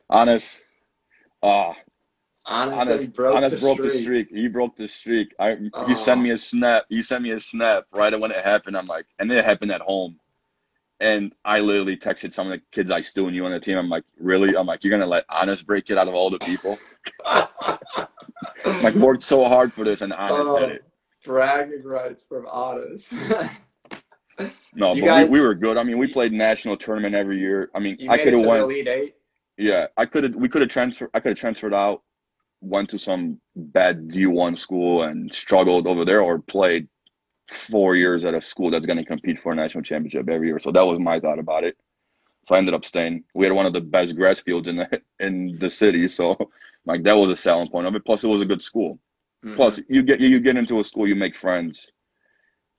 [0.10, 0.64] honest,
[1.42, 1.74] uh,
[2.46, 3.94] honest, honest, broke, honest the, broke streak.
[3.94, 4.30] the streak.
[4.30, 5.34] He broke the streak.
[5.40, 5.86] I oh.
[5.86, 6.86] he sent me a snap.
[6.90, 8.78] He sent me a snap right when it happened.
[8.78, 10.20] I'm like, and it happened at home.
[11.00, 13.78] And I literally texted some of the kids I still knew on the team.
[13.78, 14.56] I'm like, really?
[14.56, 16.80] I'm like, you're gonna let Honest break it out of all the people?
[18.84, 20.84] like worked so hard for this, and Honest oh, did it.
[21.24, 23.12] Bragging rights from Honest.
[24.74, 25.78] No, you but guys, we, we were good.
[25.78, 27.70] I mean, we played national tournament every year.
[27.76, 28.62] I mean, I could have won.
[28.62, 29.16] Elite Eight.
[29.58, 30.36] Yeah, I could have.
[30.36, 31.12] We could have transferred.
[31.14, 32.02] I could have transferred out,
[32.64, 36.88] went to some bad D one school and struggled over there, or played
[37.52, 40.60] four years at a school that's going to compete for a national championship every year.
[40.60, 41.78] So that was my thought about it.
[42.48, 43.24] So I ended up staying.
[43.34, 46.38] We had one of the best grass fields in the in the city, so
[46.86, 48.06] like that was a selling point of it.
[48.06, 49.00] Plus, it was a good school.
[49.46, 49.56] Mm-hmm.
[49.56, 51.88] Plus, you get you get into a school, you make friends.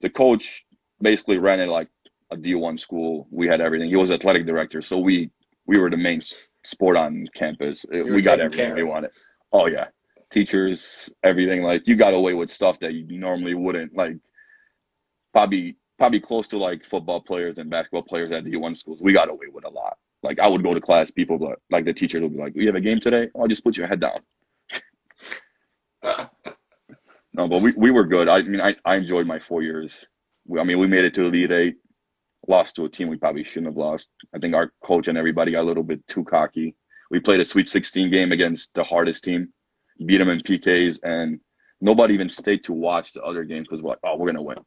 [0.00, 0.64] The coach
[1.00, 1.88] basically ran it like
[2.30, 3.26] a D1 school.
[3.30, 3.88] We had everything.
[3.88, 5.30] He was athletic director, so we
[5.66, 6.20] we were the main
[6.62, 7.86] sport on campus.
[7.90, 9.12] we got everything we wanted.
[9.54, 9.86] Oh yeah,
[10.30, 11.62] teachers, everything.
[11.62, 13.96] Like you got away with stuff that you normally wouldn't.
[13.96, 14.16] Like
[15.32, 19.00] probably probably close to like football players and basketball players at D1 schools.
[19.00, 19.96] We got away with a lot.
[20.22, 22.66] Like I would go to class, people but like the teachers would be like, "We
[22.66, 23.30] have a game today.
[23.34, 24.20] Oh, I'll oh, just put your head down."
[27.32, 28.28] no, but we, we were good.
[28.28, 30.04] I mean, I, I enjoyed my four years
[30.58, 31.76] I mean, we made it to the Elite Eight,
[32.48, 34.08] lost to a team we probably shouldn't have lost.
[34.34, 36.76] I think our coach and everybody got a little bit too cocky.
[37.14, 39.52] We played a Sweet 16 game against the hardest team,
[40.04, 41.38] beat them in PKs, and
[41.80, 44.58] nobody even stayed to watch the other games because we're like, oh, we're gonna win.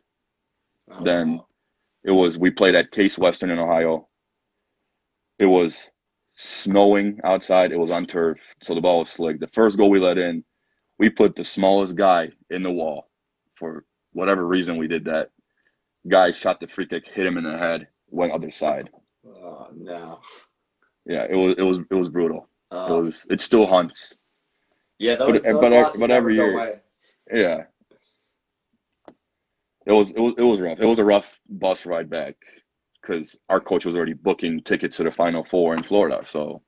[0.89, 1.41] Oh, then
[2.05, 4.07] it was we played at Case Western in Ohio.
[5.39, 5.89] It was
[6.35, 7.73] snowing outside.
[7.73, 9.41] It was on turf, so the ball was slick.
[9.41, 10.45] The first goal we let in,
[10.99, 13.09] we put the smallest guy in the wall
[13.55, 13.83] for
[14.13, 15.31] whatever reason we did that
[16.07, 18.89] guy shot the free kick, hit him in the head, went other side.
[19.25, 20.19] Oh no.
[21.07, 22.49] Yeah, it was it was it was brutal.
[22.69, 24.15] Uh, it was it still hunts.
[24.99, 26.81] Yeah, those, but but, but every year,
[27.31, 27.63] yeah.
[29.85, 30.79] It was it was it was rough.
[30.79, 32.35] It was a rough bus ride back
[33.01, 36.23] because our coach was already booking tickets to the Final Four in Florida.
[36.25, 36.61] So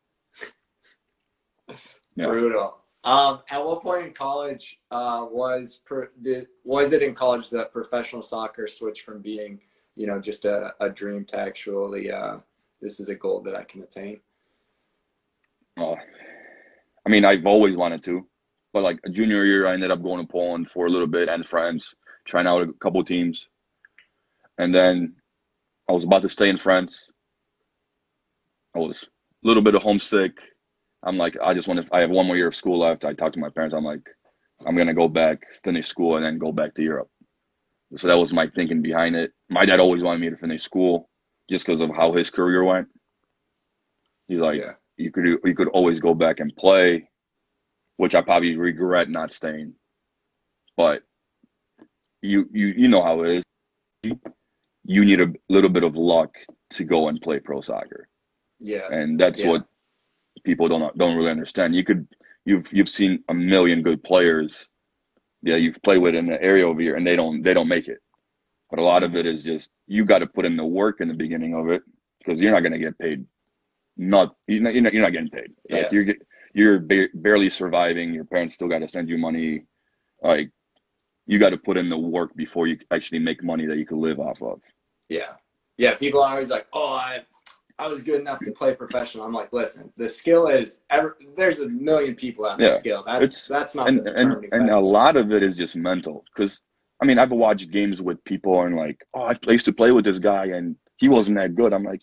[2.15, 2.27] yeah.
[2.27, 2.77] brutal.
[3.03, 7.71] Um, at what point in college uh, was per, the, was it in college that
[7.73, 9.59] professional soccer switched from being
[9.95, 12.37] you know just a, a dream to actually uh,
[12.81, 14.21] this is a goal that I can attain?
[15.79, 15.95] Uh,
[17.05, 18.27] I mean, I've always wanted to,
[18.73, 21.29] but like a junior year, I ended up going to Poland for a little bit
[21.29, 21.93] and France,
[22.25, 23.47] trying out a couple teams,
[24.57, 25.15] and then
[25.89, 27.05] I was about to stay in France.
[28.75, 30.39] I was a little bit of homesick
[31.03, 31.95] I'm like, I just want to.
[31.95, 33.05] I have one more year of school left.
[33.05, 33.75] I talked to my parents.
[33.75, 34.01] I'm like,
[34.65, 37.09] I'm gonna go back, finish school, and then go back to Europe.
[37.95, 39.31] So that was my thinking behind it.
[39.49, 41.09] My dad always wanted me to finish school,
[41.49, 42.87] just because of how his career went.
[44.27, 44.73] He's like, yeah.
[44.99, 47.09] You could you could always go back and play,
[47.97, 49.73] which I probably regret not staying.
[50.75, 51.03] But
[52.21, 54.13] you you you know how it is.
[54.85, 56.35] You need a little bit of luck
[56.71, 58.07] to go and play pro soccer.
[58.59, 59.49] Yeah, and that's yeah.
[59.49, 59.65] what
[60.43, 61.75] people don't don't really understand.
[61.75, 62.07] You could
[62.45, 64.69] you've you've seen a million good players,
[65.41, 67.87] yeah, you've played with in the area over here, and they don't they don't make
[67.87, 67.99] it.
[68.69, 71.07] But a lot of it is just you got to put in the work in
[71.07, 71.83] the beginning of it
[72.19, 73.25] because you're not going to get paid.
[74.01, 75.51] Not you're not, you're not getting paid.
[75.69, 75.89] Like yeah.
[75.91, 76.15] you're
[76.53, 78.13] you're ba- barely surviving.
[78.13, 79.63] Your parents still got to send you money.
[80.23, 80.51] Like
[81.27, 83.99] you got to put in the work before you actually make money that you can
[83.99, 84.61] live off of.
[85.09, 85.33] Yeah,
[85.77, 85.95] yeah.
[85.95, 87.25] People are always like, "Oh, I
[87.77, 89.25] I was good enough to play professional.
[89.25, 93.03] I'm like, listen, the skill is ever, there's a million people out there yeah, skill.
[93.05, 96.61] That's that's not and, and, and a lot of it is just mental because
[97.01, 100.03] I mean, I've watched games with people and like, oh, I used to play with
[100.03, 101.73] this guy and he wasn't that good.
[101.73, 102.01] I'm like,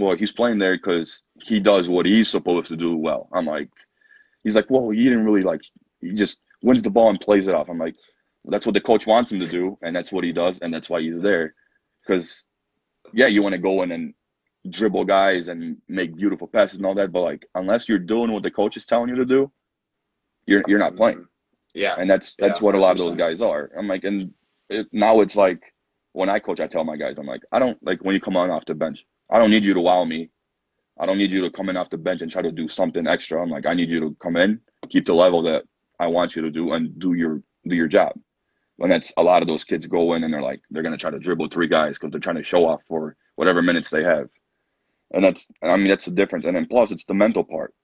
[0.00, 3.28] well, he's playing there because he does what he's supposed to do well.
[3.32, 3.70] I'm like,
[4.44, 5.60] he's like, well, he didn't really like,
[6.00, 7.68] he just wins the ball and plays it off.
[7.68, 7.94] I'm like,
[8.42, 10.72] well, that's what the coach wants him to do, and that's what he does, and
[10.72, 11.54] that's why he's there.
[12.06, 12.44] Because,
[13.12, 14.14] yeah, you want to go in and
[14.68, 18.42] dribble guys and make beautiful passes and all that, but like, unless you're doing what
[18.42, 19.50] the coach is telling you to do,
[20.46, 21.26] you're you're not playing.
[21.74, 23.70] Yeah, and that's that's yeah, what a lot of those guys are.
[23.78, 24.32] I'm like, and
[24.68, 25.60] it, now it's like
[26.12, 28.36] when I coach, I tell my guys, I'm like, I don't like when you come
[28.36, 29.04] on off the bench.
[29.30, 30.30] I don't need you to wow me.
[30.98, 33.06] I don't need you to come in off the bench and try to do something
[33.06, 33.42] extra.
[33.42, 35.64] I'm like, I need you to come in, keep the level that
[35.98, 38.12] I want you to do, and do your do your job.
[38.80, 41.10] And that's a lot of those kids go in and they're like, they're gonna try
[41.10, 44.28] to dribble three guys because they're trying to show off for whatever minutes they have.
[45.12, 46.44] And that's, I mean, that's the difference.
[46.44, 47.74] And then plus, it's the mental part.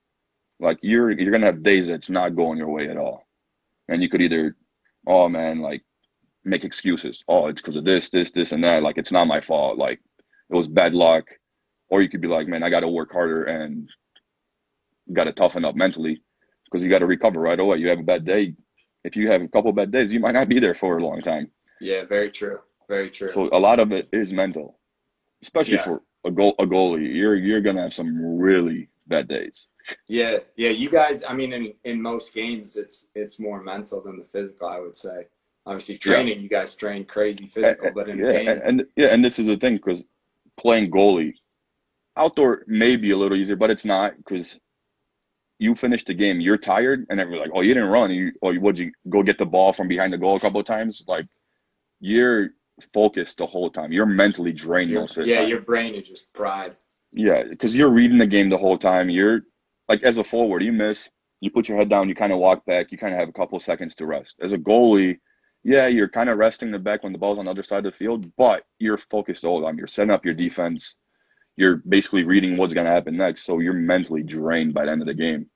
[0.59, 3.27] Like you're you're gonna have days that's not going your way at all,
[3.87, 4.55] and you could either,
[5.05, 5.83] oh man, like
[6.43, 7.23] make excuses.
[7.27, 8.81] Oh, it's because of this, this, this, and that.
[8.81, 9.77] Like it's not my fault.
[9.77, 9.99] Like
[10.49, 11.25] it was bad luck.
[11.89, 13.89] Or you could be like, man, I got to work harder and
[15.13, 16.21] got to toughen up mentally
[16.65, 17.77] because you got to recover right away.
[17.77, 18.53] You have a bad day.
[19.05, 21.21] If you have a couple bad days, you might not be there for a long
[21.21, 21.49] time.
[21.79, 22.59] Yeah, very true.
[22.89, 23.31] Very true.
[23.31, 24.79] So a lot of it is mental,
[25.41, 25.83] especially yeah.
[25.83, 27.13] for a goal a goalie.
[27.13, 29.67] You're you're gonna have some really bad days.
[30.07, 30.69] Yeah, yeah.
[30.69, 34.67] You guys, I mean, in in most games, it's it's more mental than the physical.
[34.67, 35.27] I would say.
[35.65, 36.43] Obviously, training, yeah.
[36.43, 39.37] you guys train crazy physical, and, but in yeah, game, and, and yeah, and this
[39.37, 40.05] is the thing because
[40.57, 41.33] playing goalie.
[42.15, 44.59] Outdoor may be a little easier, but it's not because
[45.59, 48.49] you finish the game, you're tired, and everyone's like, "Oh, you didn't run, you, oh,
[48.49, 51.03] or would you go get the ball from behind the goal a couple of times?"
[51.07, 51.27] Like,
[51.99, 52.49] you're
[52.93, 53.91] focused the whole time.
[53.91, 55.49] You're mentally drained your, most of the yeah, time.
[55.49, 56.75] your brain is just fried.
[57.11, 59.09] Yeah, because you're reading the game the whole time.
[59.09, 59.41] You're
[59.87, 62.65] like, as a forward, you miss, you put your head down, you kind of walk
[62.65, 64.35] back, you kind of have a couple of seconds to rest.
[64.41, 65.19] As a goalie,
[65.67, 67.91] yeah, you're kind of resting the back when the ball's on the other side of
[67.91, 69.77] the field, but you're focused all the time.
[69.77, 70.95] You're setting up your defense.
[71.57, 73.43] You're basically reading what's going to happen next.
[73.43, 75.47] So you're mentally drained by the end of the game.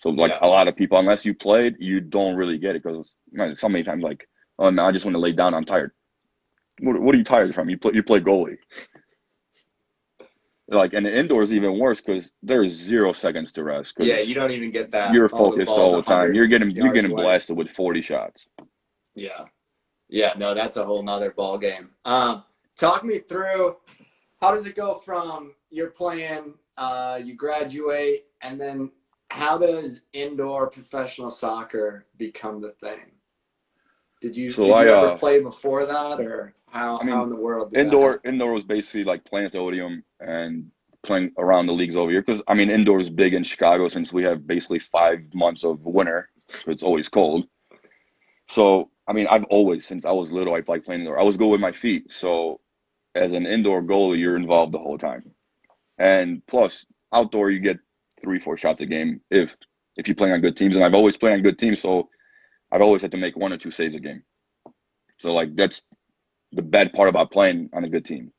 [0.00, 0.40] So like yeah.
[0.42, 3.12] a lot of people, unless you played, you don't really get it because
[3.54, 5.54] so many times like, oh no, I just want to lay down.
[5.54, 5.92] I'm tired.
[6.80, 7.70] What, what are you tired from?
[7.70, 8.56] You play you play goalie.
[10.66, 13.94] like and the indoors even worse because there's zero seconds to rest.
[14.00, 15.12] Yeah, you don't even get that.
[15.14, 16.34] You're focused all the, all the time.
[16.34, 17.22] You're getting you're getting away.
[17.22, 18.48] blasted with 40 shots.
[19.14, 19.44] Yeah.
[20.08, 21.90] Yeah, no, that's a whole nother ball game.
[22.04, 22.44] Um,
[22.76, 23.76] talk me through
[24.40, 28.90] how does it go from you're playing, uh, you graduate, and then
[29.30, 33.12] how does indoor professional soccer become the thing?
[34.20, 37.14] Did you, so did I, you ever uh, play before that, or how, I mean,
[37.14, 37.74] how in the world?
[37.74, 40.70] Indoor, indoor was basically like playing at the Odeum and
[41.02, 42.22] playing around the leagues over here.
[42.22, 45.84] Because I mean, indoor is big in Chicago since we have basically five months of
[45.84, 47.46] winter, so it's always cold.
[48.48, 51.18] So I mean, I've always since I was little, I've liked playing indoor.
[51.18, 52.60] I was good with my feet, so
[53.14, 55.30] as an indoor goalie, you're involved the whole time.
[55.98, 57.78] And plus, outdoor, you get
[58.22, 59.56] three, four shots a game if
[59.96, 60.76] if you're playing on good teams.
[60.76, 62.08] And I've always played on good teams, so
[62.70, 64.22] I've always had to make one or two saves a game.
[65.18, 65.82] So like that's
[66.52, 68.32] the bad part about playing on a good team.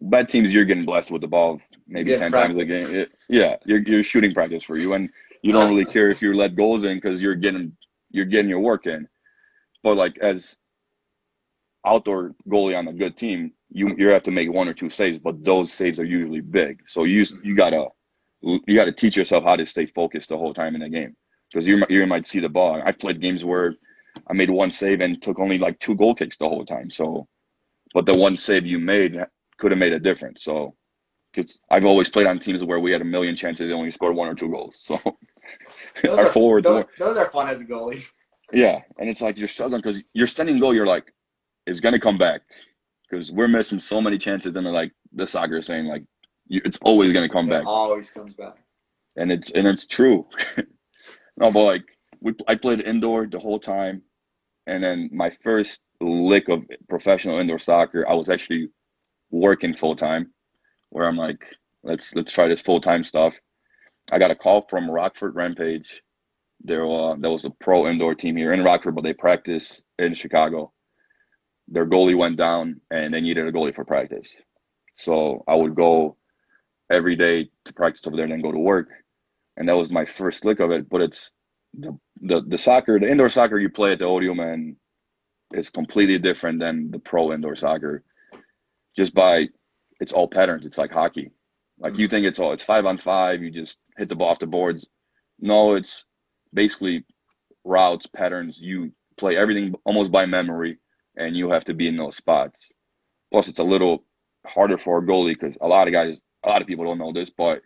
[0.00, 2.58] Bad teams, you're getting blessed with the ball maybe ten practice.
[2.58, 3.00] times a game.
[3.00, 5.10] It, yeah, you're you're shooting practice for you, and
[5.42, 7.76] you don't really care if you let goals in because you're getting
[8.10, 9.08] you're getting your work in.
[9.82, 10.56] But like as
[11.86, 15.18] outdoor goalie on a good team, you you have to make one or two saves,
[15.18, 16.80] but those saves are usually big.
[16.86, 17.86] So you you gotta
[18.42, 21.16] you gotta teach yourself how to stay focused the whole time in the game
[21.50, 22.82] because you you might see the ball.
[22.84, 23.74] I've played games where
[24.26, 26.90] I made one save and took only like two goal kicks the whole time.
[26.90, 27.28] So,
[27.94, 29.16] but the one save you made
[29.58, 30.44] could have made a difference.
[30.44, 30.74] So,
[31.32, 34.16] because I've always played on teams where we had a million chances and only scored
[34.16, 34.78] one or two goals.
[34.82, 34.98] So,
[36.02, 38.04] those our are, forwards those, those are fun as a goalie.
[38.52, 40.74] Yeah, and it's like you're struggling because you're standing goal.
[40.74, 41.12] You're like,
[41.66, 42.42] it's gonna come back
[43.08, 44.56] because we're missing so many chances.
[44.56, 46.04] And like the soccer is saying, like
[46.46, 47.66] you, it's always gonna come it back.
[47.66, 48.56] Always comes back.
[49.16, 50.26] And it's and it's true.
[51.36, 51.84] no, but like
[52.22, 54.02] we, I played indoor the whole time,
[54.66, 58.70] and then my first lick of professional indoor soccer, I was actually
[59.30, 60.32] working full time,
[60.90, 61.44] where I'm like,
[61.82, 63.34] let's let's try this full time stuff.
[64.10, 66.02] I got a call from Rockford Rampage
[66.60, 70.14] there, uh, that was a pro indoor team here in Rockford, but they practice in
[70.14, 70.72] Chicago.
[71.68, 74.32] Their goalie went down, and they needed a goalie for practice.
[74.96, 76.16] So I would go
[76.90, 78.88] every day to practice over there, and then go to work.
[79.56, 80.88] And that was my first lick of it.
[80.88, 81.30] But it's
[81.74, 84.76] the the, the soccer, the indoor soccer you play at the Odeum, and
[85.52, 88.02] it's completely different than the pro indoor soccer.
[88.96, 89.48] Just by
[90.00, 90.66] it's all patterns.
[90.66, 91.30] It's like hockey.
[91.78, 93.42] Like you think it's all it's five on five.
[93.42, 94.86] You just hit the ball off the boards.
[95.40, 96.04] No, it's
[96.52, 97.04] basically
[97.64, 98.60] routes, patterns.
[98.60, 100.78] You play everything almost by memory,
[101.16, 102.58] and you have to be in those spots.
[103.32, 104.04] Plus, it's a little
[104.46, 107.12] harder for a goalie because a lot of guys, a lot of people don't know
[107.12, 107.62] this, but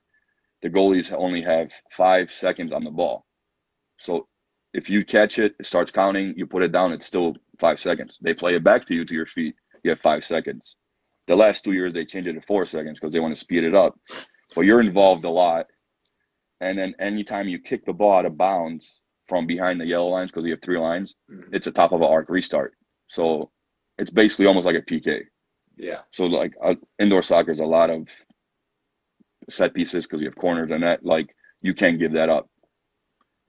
[0.63, 3.27] the goalies only have five seconds on the ball.
[3.99, 4.27] So
[4.73, 8.19] if you catch it, it starts counting, you put it down, it's still five seconds.
[8.21, 10.77] They play it back to you to your feet, you have five seconds.
[11.29, 13.65] The last two years, they changed it to four seconds because they want to speed
[13.65, 13.99] it up.
[14.55, 15.67] But you're involved a lot.
[16.63, 20.31] And then anytime you kick the ball out of bounds from behind the yellow lines,
[20.31, 21.55] because you have three lines, mm-hmm.
[21.55, 22.75] it's a top of an arc restart.
[23.09, 23.51] So
[23.99, 25.23] it's basically almost like a PK.
[25.77, 26.01] Yeah.
[26.13, 28.09] So like uh, indoor soccer is a lot of
[29.51, 31.05] set pieces because you have corners and that.
[31.05, 32.49] Like you can't give that up.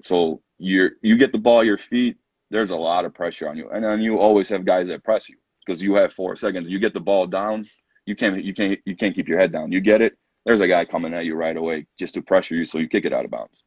[0.03, 2.17] So you're you get the ball your feet.
[2.49, 5.27] There's a lot of pressure on you, and then you always have guys that press
[5.29, 6.69] you because you have four seconds.
[6.69, 7.65] You get the ball down,
[8.05, 9.71] you can't you can't you can't keep your head down.
[9.71, 10.17] You get it.
[10.45, 13.05] There's a guy coming at you right away just to pressure you, so you kick
[13.05, 13.57] it out of bounds.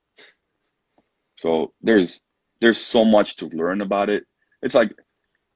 [1.39, 2.21] So there's
[2.61, 4.27] there's so much to learn about it.
[4.63, 4.93] It's like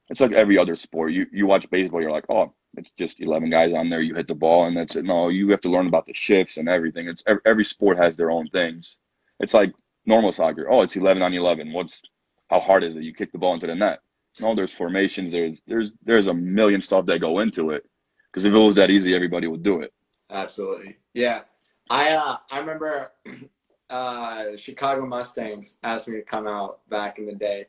[0.08, 1.12] it's like every other sport.
[1.12, 4.00] You you watch baseball, you're like, oh, it's just 11 guys on there.
[4.00, 5.04] You hit the ball, and that's it.
[5.04, 7.08] No, you have to learn about the shifts and everything.
[7.08, 8.96] It's every sport has their own things.
[9.40, 9.72] It's like
[10.06, 10.66] normal soccer.
[10.70, 11.72] Oh, it's 11 on 11.
[11.72, 12.00] What's
[12.48, 13.02] how hard is it?
[13.02, 14.00] You kick the ball into the net.
[14.40, 15.32] No, there's formations.
[15.32, 17.84] There's there's there's a million stuff that go into it.
[18.32, 19.92] Because if it was that easy, everybody would do it.
[20.30, 20.96] Absolutely.
[21.14, 21.42] Yeah.
[21.88, 23.10] I uh, I remember
[23.90, 27.66] uh, Chicago Mustangs asked me to come out back in the day,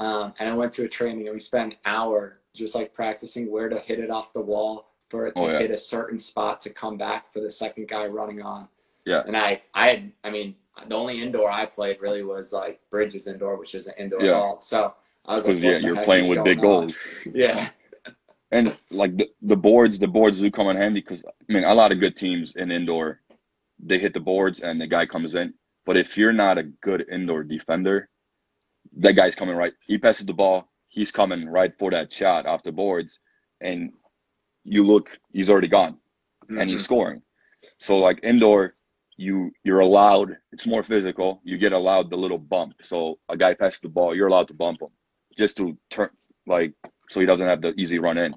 [0.00, 3.50] um, and I went to a training and we spent an hour just like practicing
[3.50, 5.58] where to hit it off the wall for it to oh, yeah.
[5.60, 8.68] hit a certain spot to come back for the second guy running on.
[9.04, 9.22] Yeah.
[9.26, 10.56] And I I had I mean
[10.88, 14.32] the only indoor I played really was like Bridges indoor, which is an indoor yeah.
[14.32, 14.60] ball.
[14.60, 14.94] So
[15.26, 16.94] I was like, yeah, you're playing with big goals.
[17.34, 17.68] yeah.
[18.52, 21.74] And like the, the boards, the boards do come in handy because I mean a
[21.74, 23.20] lot of good teams in indoor,
[23.78, 25.54] they hit the boards and the guy comes in.
[25.86, 28.08] But if you're not a good indoor defender,
[28.98, 29.72] that guy's coming right.
[29.86, 33.20] He passes the ball, he's coming right for that shot off the boards,
[33.60, 33.92] and
[34.64, 35.94] you look, he's already gone,
[36.44, 36.58] mm-hmm.
[36.58, 36.84] and he's mm-hmm.
[36.84, 37.22] scoring.
[37.78, 38.74] So like indoor,
[39.20, 43.52] you you're allowed it's more physical you get allowed the little bump so a guy
[43.52, 44.88] passes the ball you're allowed to bump him
[45.36, 46.08] just to turn
[46.46, 46.72] like
[47.10, 48.34] so he doesn't have the easy run in.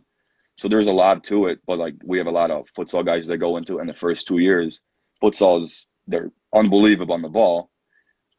[0.57, 3.27] So there's a lot to it but like we have a lot of futsal guys
[3.27, 4.81] that go into in the first two years.
[5.23, 7.69] Futsals they're unbelievable on the ball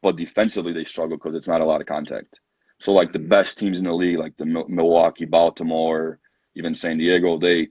[0.01, 2.39] but defensively they struggle because it's not a lot of contact.
[2.79, 3.29] So like the mm-hmm.
[3.29, 6.19] best teams in the league like the milwaukee baltimore
[6.55, 7.69] even san diego they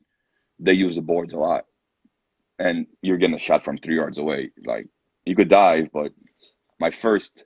[0.59, 1.65] they use the boards a lot.
[2.59, 4.51] And you're getting a shot from three yards away.
[4.65, 4.87] Like
[5.25, 6.13] you could dive, but
[6.79, 7.45] my first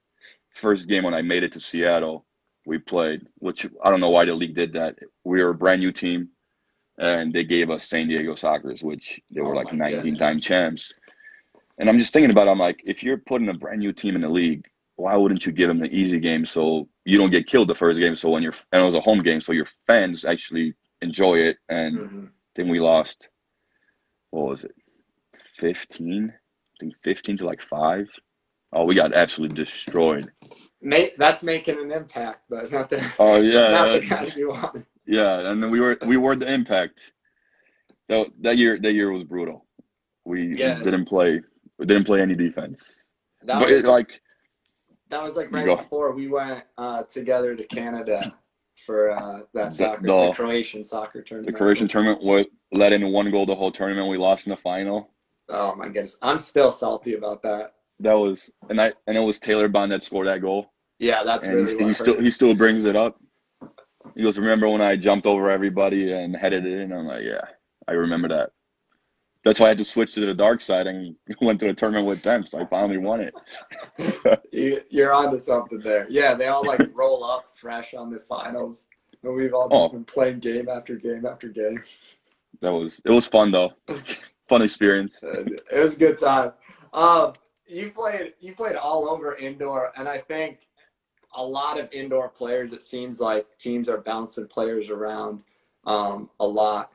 [0.54, 2.26] first game when I made it to Seattle,
[2.68, 4.96] we played, which I don't know why the league did that.
[5.24, 6.28] We were a brand new team,
[6.98, 10.18] and they gave us San Diego Sockers, which they were oh like 19 goodness.
[10.18, 10.92] time champs.
[11.78, 14.16] And I'm just thinking about, it, I'm like, if you're putting a brand new team
[14.16, 17.46] in the league, why wouldn't you give them the easy game so you don't get
[17.46, 18.14] killed the first game?
[18.14, 21.56] So when you're and it was a home game, so your fans actually enjoy it.
[21.70, 22.24] And mm-hmm.
[22.54, 23.30] then we lost.
[24.30, 24.74] What was it?
[25.56, 26.34] 15.
[26.34, 28.08] I think 15 to like five.
[28.72, 30.30] Oh, we got absolutely destroyed.
[30.80, 33.12] That's making an impact, but not the.
[33.18, 34.86] Oh yeah, not the guys you want.
[35.06, 37.12] Yeah, and then we were we were the impact.
[38.08, 39.66] That, that year that year was brutal.
[40.24, 40.78] We yeah.
[40.78, 41.40] didn't play
[41.78, 42.94] we didn't play any defense.
[43.42, 44.20] That but was, it, like
[45.10, 48.34] that was like right before we went uh, together to Canada
[48.84, 51.52] for uh, that soccer, the, the, Croatian soccer tournament.
[51.52, 54.08] The Croatian tournament was let in one goal the whole tournament.
[54.08, 55.10] We lost in the final.
[55.48, 57.74] Oh my goodness, I'm still salty about that.
[58.00, 60.72] That was and I and it was Taylor Bond that scored that goal.
[60.98, 61.84] Yeah, that's and really.
[61.84, 63.20] He, still he still brings it up.
[64.14, 67.42] He goes, "Remember when I jumped over everybody and headed it in?" I'm like, "Yeah,
[67.86, 68.50] I remember that."
[69.44, 72.06] That's why I had to switch to the dark side and went to the tournament
[72.06, 72.44] with them.
[72.44, 74.42] So I finally won it.
[74.52, 76.06] you, you're onto something there.
[76.10, 78.88] Yeah, they all like roll up fresh on the finals,
[79.22, 79.88] and we've all just oh.
[79.88, 81.80] been playing game after game after game.
[82.60, 83.72] That was it was fun though
[84.48, 85.22] fun experience.
[85.22, 86.52] It was, it was a good time.
[86.92, 87.34] Um,
[87.68, 90.68] you played you played all over indoor, and I think
[91.34, 92.72] a lot of indoor players.
[92.72, 95.42] It seems like teams are bouncing players around
[95.84, 96.92] um, a lot.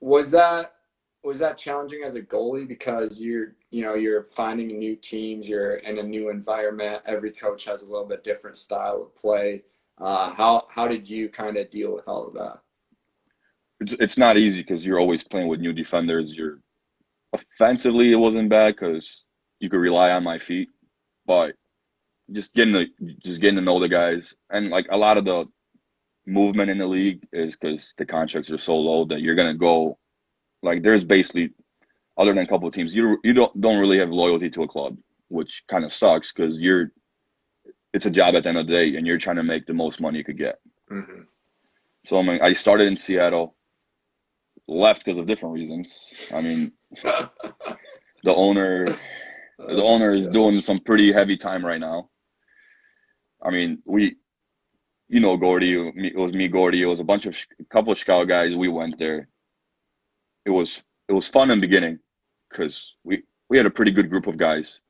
[0.00, 0.74] Was that
[1.22, 5.76] was that challenging as a goalie because you're you know you're finding new teams, you're
[5.76, 7.02] in a new environment.
[7.06, 9.62] Every coach has a little bit different style of play.
[9.98, 12.60] Uh, how how did you kind of deal with all of that?
[13.80, 16.34] It's it's not easy because you're always playing with new defenders.
[16.34, 16.60] You're
[17.32, 19.24] offensively it wasn't bad because
[19.60, 20.68] you could rely on my feet,
[21.26, 21.54] but
[22.32, 22.86] just getting to
[23.22, 25.44] just getting to know the guys and like a lot of the
[26.26, 29.98] movement in the league is because the contracts are so low that you're gonna go
[30.62, 31.50] like there's basically
[32.16, 34.68] other than a couple of teams you you don't don't really have loyalty to a
[34.68, 34.96] club
[35.28, 36.92] which kind of sucks because you're
[37.92, 39.74] it's a job at the end of the day and you're trying to make the
[39.74, 40.58] most money you could get
[40.90, 41.20] mm-hmm.
[42.06, 43.54] So I mean, I started in Seattle,
[44.68, 46.12] left because of different reasons.
[46.32, 48.94] I mean, the owner,
[49.58, 52.10] the owner is doing some pretty heavy time right now.
[53.42, 54.16] I mean, we,
[55.08, 55.74] you know, Gordy.
[55.74, 56.82] It was me, Gordy.
[56.82, 58.56] It was a bunch of a couple of Chicago guys.
[58.56, 59.28] We went there.
[60.44, 61.98] It was it was fun in the beginning
[62.50, 64.80] because we we had a pretty good group of guys.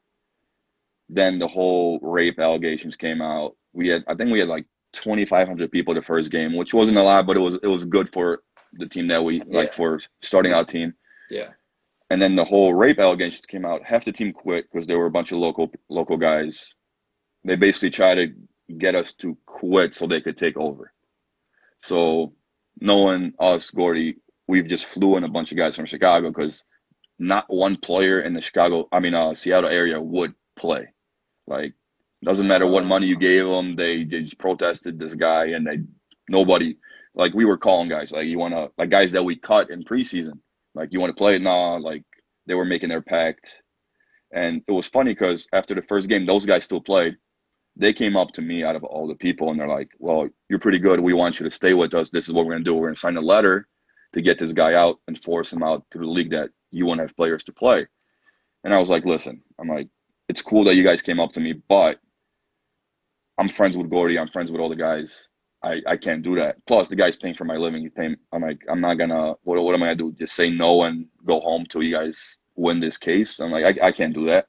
[1.08, 3.56] Then the whole rape allegations came out.
[3.72, 7.02] We had I think we had like 2,500 people the first game, which wasn't a
[7.02, 8.42] lot, but it was it was good for
[8.72, 9.44] the team that we yeah.
[9.48, 10.94] like for starting out team.
[11.30, 11.50] Yeah.
[12.14, 13.82] And then the whole rape allegations came out.
[13.82, 16.64] Half the team quit because there were a bunch of local local guys.
[17.42, 18.28] They basically tried to
[18.78, 20.92] get us to quit so they could take over.
[21.82, 22.32] So
[22.80, 26.62] knowing us, Gordy, we've just flew in a bunch of guys from Chicago because
[27.18, 30.86] not one player in the Chicago, I mean, uh, Seattle area would play.
[31.48, 31.74] Like,
[32.22, 35.78] doesn't matter what money you gave them, they, they just protested this guy, and they
[36.28, 36.76] nobody
[37.16, 39.82] like we were calling guys like you want to like guys that we cut in
[39.82, 40.38] preseason,
[40.74, 41.36] like you want to play?
[41.36, 41.42] It?
[41.42, 42.04] Nah, like
[42.46, 43.58] they were making their pact,
[44.32, 47.16] and it was funny because after the first game, those guys still played.
[47.76, 50.60] They came up to me out of all the people, and they're like, "Well, you're
[50.60, 51.00] pretty good.
[51.00, 52.10] We want you to stay with us.
[52.10, 52.74] This is what we're gonna do.
[52.74, 53.66] We're gonna sign a letter."
[54.14, 56.98] to get this guy out and force him out to the league that you want
[56.98, 57.86] to have players to play.
[58.62, 59.88] And I was like, listen, I'm like,
[60.28, 62.00] it's cool that you guys came up to me, but
[63.38, 64.18] I'm friends with Gordy.
[64.18, 65.28] I'm friends with all the guys.
[65.64, 66.56] I, I can't do that.
[66.66, 67.82] Plus, the guy's paying for my living.
[67.82, 68.16] He's paying.
[68.32, 69.34] I'm like, I'm not gonna.
[69.42, 70.12] What, what am I gonna do?
[70.12, 73.40] Just say no and go home till you guys win this case?
[73.40, 74.46] I'm like, I, I can't do that.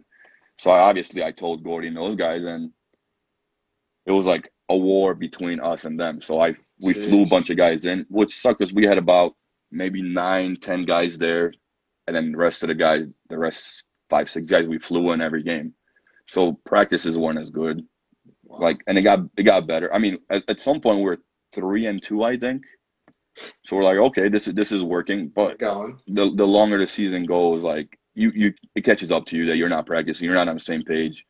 [0.57, 2.71] So I obviously I told Gordy and those guys, and
[4.05, 6.21] it was like a war between us and them.
[6.21, 7.05] So I we Jeez.
[7.05, 9.35] flew a bunch of guys in, which sucked because we had about
[9.71, 11.53] maybe nine, ten guys there,
[12.07, 15.21] and then the rest of the guys, the rest five, six guys, we flew in
[15.21, 15.73] every game.
[16.27, 17.85] So practices weren't as good.
[18.45, 18.59] Wow.
[18.59, 19.93] Like, and it got it got better.
[19.93, 21.17] I mean, at, at some point we are
[21.53, 22.63] three and two, I think.
[23.65, 25.29] So we're like, okay, this is this is working.
[25.29, 29.45] But the the longer the season goes, like you you it catches up to you
[29.47, 31.25] that you're not practicing, you're not on the same page,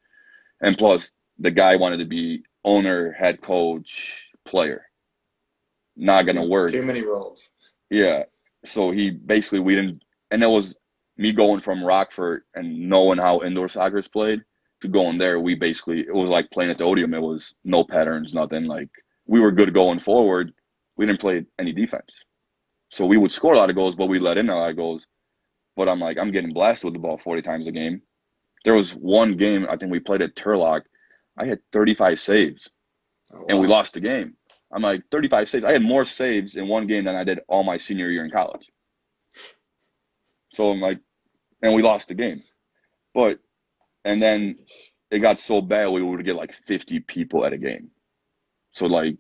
[0.62, 4.86] and plus the guy wanted to be owner, head coach, player.
[5.96, 6.72] Not gonna too, work.
[6.72, 7.52] Too many roles.
[7.90, 8.24] Yeah.
[8.66, 10.76] So he basically we didn't, and it was
[11.18, 14.42] me going from Rockford and knowing how indoor soccer is played
[14.82, 15.40] to going there.
[15.40, 17.14] We basically it was like playing at the Odeum.
[17.14, 18.66] It was no patterns, nothing.
[18.66, 18.90] Like
[19.26, 20.54] we were good going forward.
[20.98, 22.12] We didn't play any defense,
[22.90, 24.78] so we would score a lot of goals, but we let in a lot of
[24.78, 25.08] goals.
[25.76, 28.02] But I'm like I'm getting blasted with the ball 40 times a game.
[28.64, 30.82] There was one game I think we played at Turlock.
[31.38, 32.70] I had 35 saves,
[33.34, 33.46] oh, wow.
[33.50, 34.36] and we lost the game.
[34.72, 35.66] I'm like 35 saves.
[35.66, 38.32] I had more saves in one game than I did all my senior year in
[38.32, 38.70] college.
[40.52, 41.00] So I'm like,
[41.62, 42.44] and we lost the game.
[43.14, 43.40] But,
[44.06, 44.58] and then
[45.12, 47.90] it got so bad we would get like 50 people at a game.
[48.72, 49.18] So like,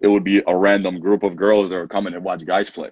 [0.00, 2.90] it would be a random group of girls that are coming and watch guys play.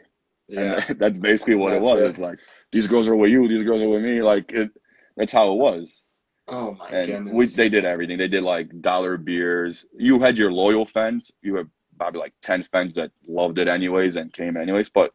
[0.48, 0.82] Yeah.
[0.88, 2.00] And that's basically what that's it was.
[2.00, 2.10] It.
[2.10, 2.38] It's like,
[2.72, 4.22] these girls are with you, these girls are with me.
[4.22, 4.70] Like, it,
[5.16, 6.04] that's how it was.
[6.48, 7.34] Oh my and goodness!
[7.34, 8.18] We, they did everything.
[8.18, 9.86] They did like dollar beers.
[9.96, 11.30] You had your loyal fans.
[11.40, 14.90] You had probably like ten fans that loved it anyways and came anyways.
[14.90, 15.12] But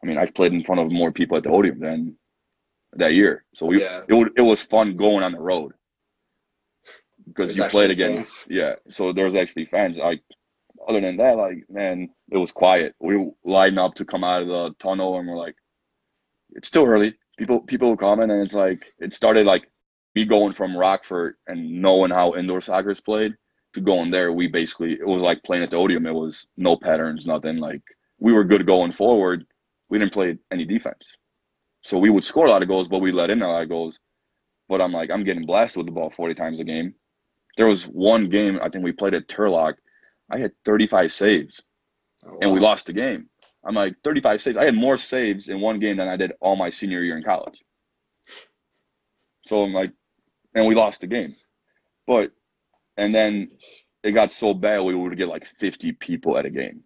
[0.00, 2.16] I mean, I've played in front of more people at the Odeum than
[2.94, 3.44] that year.
[3.54, 4.02] So we yeah.
[4.08, 5.72] it would, it was fun going on the road
[7.26, 8.46] because you played against fans.
[8.50, 8.74] yeah.
[8.88, 9.98] So there was actually fans.
[9.98, 10.22] Like
[10.88, 12.94] other than that, like man, it was quiet.
[13.00, 15.56] We lined up to come out of the tunnel and we're like,
[16.50, 17.14] it's still early.
[17.38, 19.70] People people were coming and it's like it started like
[20.14, 23.34] me going from Rockford and knowing how indoor soccer is played
[23.74, 26.06] to going there, we basically it was like playing at the Odeum.
[26.06, 27.58] It was no patterns, nothing.
[27.58, 27.82] Like
[28.18, 29.46] we were good going forward.
[29.88, 31.04] We didn't play any defense,
[31.82, 33.68] so we would score a lot of goals, but we let in a lot of
[33.68, 33.98] goals.
[34.68, 36.94] But I'm like, I'm getting blasted with the ball 40 times a game.
[37.56, 39.74] There was one game I think we played at Turlock.
[40.30, 41.60] I had 35 saves,
[42.24, 42.38] oh, wow.
[42.42, 43.28] and we lost the game.
[43.64, 44.56] I'm like 35 saves.
[44.56, 47.24] I had more saves in one game than I did all my senior year in
[47.24, 47.60] college.
[49.44, 49.92] So I'm like,
[50.54, 51.34] and we lost the game.
[52.06, 52.32] But
[52.96, 53.50] and then
[54.02, 56.82] it got so bad we would get like 50 people at a game.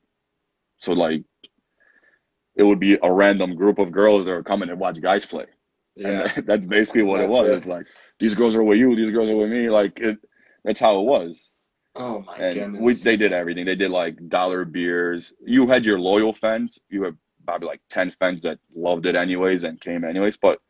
[0.78, 1.22] So like
[2.56, 5.46] it would be a random group of girls that are coming and watch guys play.
[5.96, 6.30] Yeah.
[6.36, 7.48] And that's basically what that's it was.
[7.48, 7.56] It.
[7.58, 7.86] It's like
[8.18, 9.70] these girls are with you, these girls are with me.
[9.70, 10.18] Like it
[10.64, 11.50] that's how it was.
[11.96, 12.80] Oh my and goodness.
[12.82, 13.64] We, they did everything.
[13.66, 15.32] They did like dollar beers.
[15.44, 16.78] You had your loyal fans.
[16.88, 20.36] You had probably like 10 fans that loved it anyways and came anyways.
[20.36, 20.60] But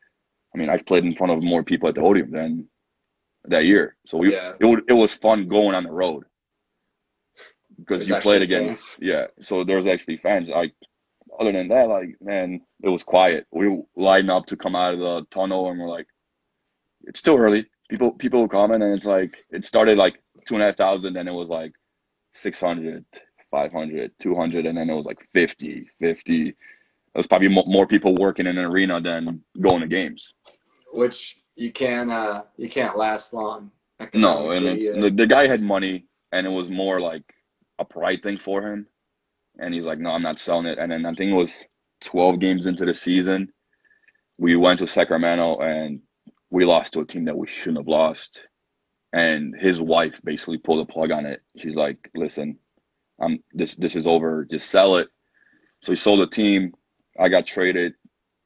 [0.54, 2.68] I mean, I've played in front of more people at the Odeum than
[3.44, 3.96] that year.
[4.06, 4.52] So we yeah.
[4.60, 6.24] it, would, it was fun going on the road
[7.78, 8.98] because you played against fans.
[9.00, 9.26] yeah.
[9.40, 10.48] So there was actually fans.
[10.48, 10.74] Like
[11.38, 13.46] other than that, like man, it was quiet.
[13.50, 16.06] We lined up to come out of the tunnel and we're like,
[17.02, 17.66] it's still early.
[17.90, 20.14] People people were coming and it's like it started like
[20.46, 21.72] two and a half thousand, and it was like
[22.34, 23.04] 600,
[23.50, 26.48] 500, 200, and then it was like 50, 50.
[26.48, 26.56] It
[27.14, 30.34] was probably more people working in an arena than going to games.
[30.92, 33.70] Which you can't uh you can't last long.
[34.12, 37.22] No, and the, the guy had money, and it was more like
[37.78, 38.86] a pride thing for him.
[39.58, 41.64] And he's like, "No, I'm not selling it." And then I think it was
[42.04, 43.52] 12 games into the season,
[44.38, 46.00] we went to Sacramento and
[46.50, 48.40] we lost to a team that we shouldn't have lost.
[49.12, 51.40] And his wife basically pulled the plug on it.
[51.56, 52.58] She's like, "Listen,
[53.20, 54.44] I'm this this is over.
[54.44, 55.08] Just sell it."
[55.82, 56.72] So he sold the team.
[57.18, 57.94] I got traded.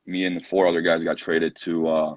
[0.06, 2.14] Me and the four other guys got traded to uh,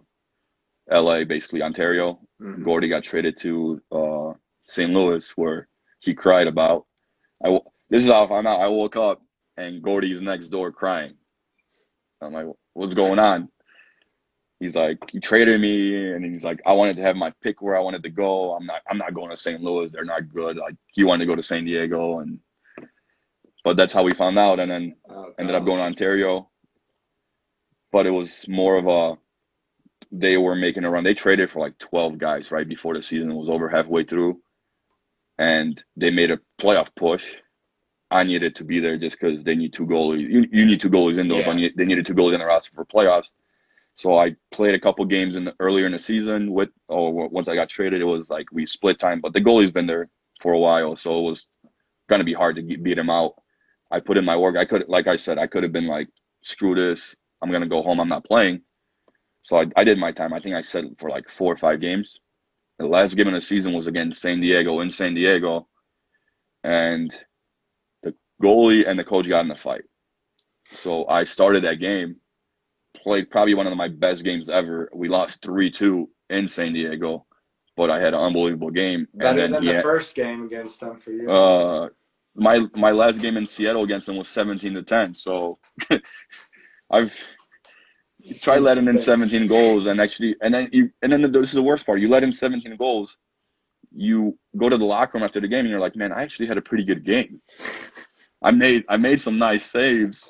[0.90, 2.20] L.A., basically Ontario.
[2.42, 2.64] Mm-hmm.
[2.64, 4.34] Gordy got traded to uh,
[4.66, 4.92] St.
[4.92, 5.68] Louis, where
[6.00, 6.86] he cried about.
[7.44, 7.60] I
[7.92, 8.62] this is how I found out.
[8.62, 9.22] I woke up
[9.58, 11.14] and Gordy's next door crying.
[12.22, 13.50] I'm like, "What's going on?"
[14.60, 17.76] He's like, "He traded me," and he's like, "I wanted to have my pick where
[17.76, 18.54] I wanted to go.
[18.54, 18.82] I'm not.
[18.90, 19.62] I'm not going to St.
[19.62, 19.92] Louis.
[19.92, 20.58] They're not good.
[20.58, 22.40] Like he wanted to go to San Diego, and
[23.64, 26.50] but that's how we found out, and then oh, ended up going to Ontario.
[27.92, 29.18] But it was more of a
[30.12, 31.04] they were making a run.
[31.04, 34.42] They traded for like 12 guys right before the season was over, halfway through,
[35.38, 37.36] and they made a playoff push.
[38.12, 40.30] I needed to be there just because they need two goalies.
[40.30, 41.70] You, you need two goalies in those, yeah.
[41.78, 43.28] they needed two goalies in the roster for playoffs.
[43.96, 47.30] So I played a couple games in the, earlier in the season with, oh, or
[47.30, 49.22] once I got traded, it was like we split time.
[49.22, 50.10] But the goalie's been there
[50.42, 51.46] for a while, so it was
[52.10, 53.36] gonna be hard to get, beat him out.
[53.92, 54.58] I put in my work.
[54.58, 56.10] I could, like I said, I could have been like,
[56.42, 57.16] screw this.
[57.42, 58.00] I'm gonna go home.
[58.00, 58.62] I'm not playing.
[59.44, 60.34] So I, I did my time.
[60.34, 62.20] I think I said for like four or five games.
[62.80, 65.68] The last game of the season was against San Diego in San Diego,
[66.64, 67.16] and
[68.42, 69.84] goalie and the coach got in a fight.
[70.66, 72.16] So I started that game,
[72.96, 74.90] played probably one of my best games ever.
[74.94, 77.26] We lost three two in San Diego,
[77.76, 79.08] but I had an unbelievable game.
[79.14, 81.30] Better than the had, first game against them for you.
[81.30, 81.90] Uh,
[82.36, 85.14] my my last game in Seattle against them was seventeen to ten.
[85.14, 85.60] So
[86.92, 87.18] I've
[88.42, 91.64] tried letting in 17 goals and actually and then you and then this is the
[91.64, 93.18] worst part you let in 17 goals
[93.94, 96.48] you go to the locker room after the game and you're like man i actually
[96.48, 97.42] had a pretty good game
[98.42, 100.30] i made i made some nice saves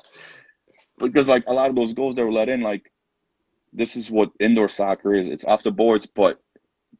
[0.98, 2.92] because like a lot of those goals that were let in like
[3.72, 5.28] this is what indoor soccer is.
[5.28, 6.40] It's off the boards but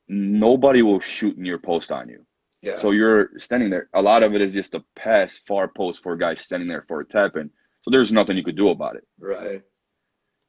[0.08, 2.24] nobody will shoot near post on you.
[2.62, 2.78] Yeah.
[2.78, 3.88] so you're standing there.
[3.94, 6.84] A lot of it is just a pass far post for a guy standing there
[6.86, 7.50] for a tap in.
[7.82, 9.04] So there's nothing you could do about it.
[9.18, 9.62] Right.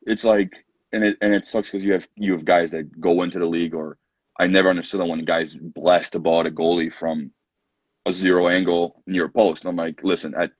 [0.03, 0.51] It's like
[0.91, 3.45] and it and it sucks because you have you have guys that go into the
[3.45, 3.97] league or
[4.39, 7.31] I never understood that when guys blast the ball at a goalie from
[8.05, 9.63] a zero angle near post.
[9.63, 10.51] And I'm like, listen, at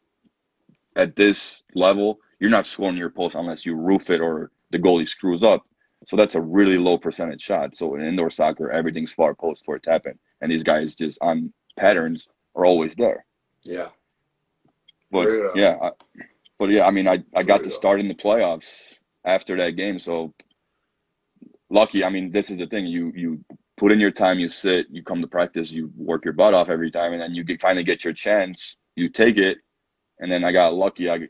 [0.96, 5.10] at this level, you're not scoring your post unless you roof it or the goalie
[5.10, 5.66] screws up.
[6.08, 7.76] So that's a really low percentage shot.
[7.76, 11.18] So in indoor soccer, everything's far post for a tap in, and these guys just
[11.22, 13.26] on patterns are always there.
[13.64, 13.88] Yeah.
[15.12, 15.92] But yeah, I,
[16.58, 20.00] but yeah, I mean, I I got to start in the playoffs after that game.
[20.00, 20.34] So
[21.70, 22.04] lucky.
[22.04, 22.86] I mean, this is the thing.
[22.88, 23.46] You you
[23.78, 26.70] put in your time, you sit, you come to practice, you work your butt off
[26.70, 28.76] every time, and then you get, finally get your chance.
[28.96, 29.58] You take it,
[30.20, 31.10] and then I got lucky.
[31.10, 31.28] I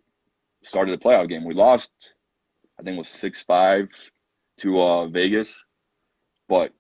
[0.64, 1.46] started the playoff game.
[1.46, 1.92] We lost,
[2.80, 3.90] I think it was six five
[4.60, 5.64] to uh, Vegas,
[6.50, 6.74] but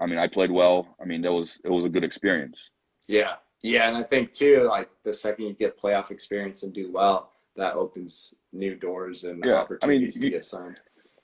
[0.00, 0.96] I mean, I played well.
[1.00, 2.58] I mean, that was it was a good experience.
[3.06, 6.90] Yeah, yeah, and I think too, like the second you get playoff experience and do
[6.90, 10.78] well, that opens new doors and yeah, opportunities I mean, to get signed.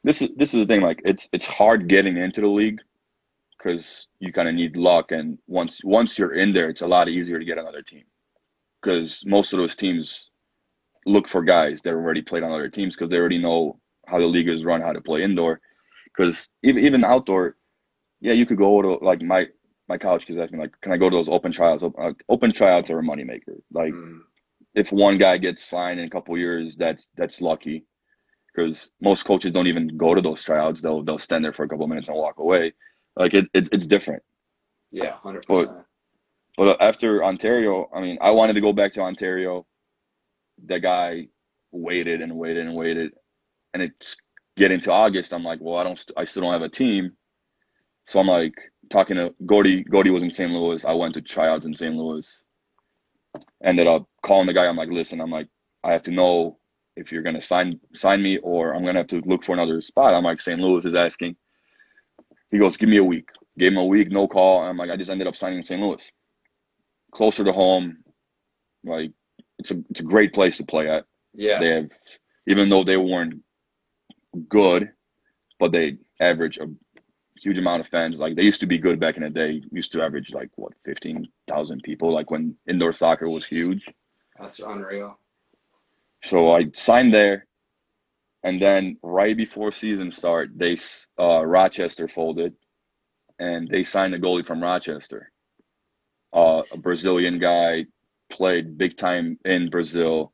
[0.04, 0.82] This is this is the thing.
[0.82, 2.80] Like it's it's hard getting into the league
[3.62, 7.08] because you kind of need luck, and once once you're in there, it's a lot
[7.08, 8.04] easier to get another team
[8.82, 10.30] because most of those teams
[11.06, 14.26] look for guys that already played on other teams because they already know how the
[14.26, 15.60] league is run, how to play indoor.
[16.06, 17.56] Because even even outdoor,
[18.20, 19.48] yeah, you could go to like my
[19.88, 21.82] my college kids ask me like, can I go to those open trials?
[21.82, 23.60] Open, open tryouts are a moneymaker.
[23.72, 24.20] Like mm
[24.74, 27.84] if one guy gets signed in a couple years, that's that's lucky
[28.54, 30.80] because most coaches don't even go to those tryouts.
[30.80, 32.72] They'll they'll stand there for a couple minutes and walk away.
[33.16, 34.22] Like it, it it's different.
[34.90, 35.78] Yeah, hundred percent.
[36.56, 39.66] But after Ontario, I mean, I wanted to go back to Ontario.
[40.66, 41.28] That guy
[41.72, 43.12] waited and waited and waited,
[43.72, 44.16] and it's
[44.56, 45.32] getting to August.
[45.32, 47.12] I'm like, well, I don't, I still don't have a team.
[48.06, 48.54] So I'm like
[48.90, 49.84] talking to Gordy.
[49.84, 50.50] Gordy was in St.
[50.50, 50.84] Louis.
[50.84, 51.94] I went to tryouts in St.
[51.94, 52.42] Louis
[53.64, 54.66] ended up calling the guy.
[54.66, 55.48] I'm like, listen, I'm like,
[55.84, 56.58] I have to know
[56.96, 60.14] if you're gonna sign sign me or I'm gonna have to look for another spot.
[60.14, 60.60] I'm like, St.
[60.60, 61.36] Louis is asking.
[62.50, 63.28] He goes, give me a week.
[63.58, 64.62] Gave him a week, no call.
[64.62, 65.80] I'm like, I just ended up signing in St.
[65.80, 66.02] Louis,
[67.12, 67.98] closer to home.
[68.84, 69.12] Like,
[69.58, 71.04] it's a it's a great place to play at.
[71.34, 71.90] Yeah, they have
[72.46, 73.42] even though they weren't
[74.48, 74.90] good,
[75.58, 76.66] but they average a
[77.40, 78.18] huge amount of fans.
[78.18, 79.62] Like they used to be good back in the day.
[79.70, 82.12] Used to average like what fifteen thousand people.
[82.12, 83.86] Like when indoor soccer was huge.
[84.38, 85.18] That's unreal.
[86.24, 87.46] So I signed there,
[88.42, 90.76] and then right before season start, they
[91.18, 92.54] uh, Rochester folded,
[93.38, 95.30] and they signed a goalie from Rochester,
[96.32, 97.86] uh, a Brazilian guy,
[98.30, 100.32] played big time in Brazil.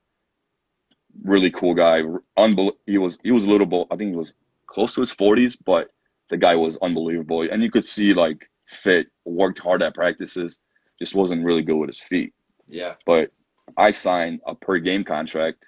[1.25, 2.03] Really cool guy.
[2.39, 4.35] Unbel- he was he was a little, I think he was
[4.67, 5.89] close to his forties, but
[6.29, 10.59] the guy was unbelievable, and you could see like fit, worked hard at practices,
[10.99, 12.33] just wasn't really good with his feet.
[12.67, 12.95] Yeah.
[13.07, 13.31] But
[13.77, 15.65] I signed a per game contract,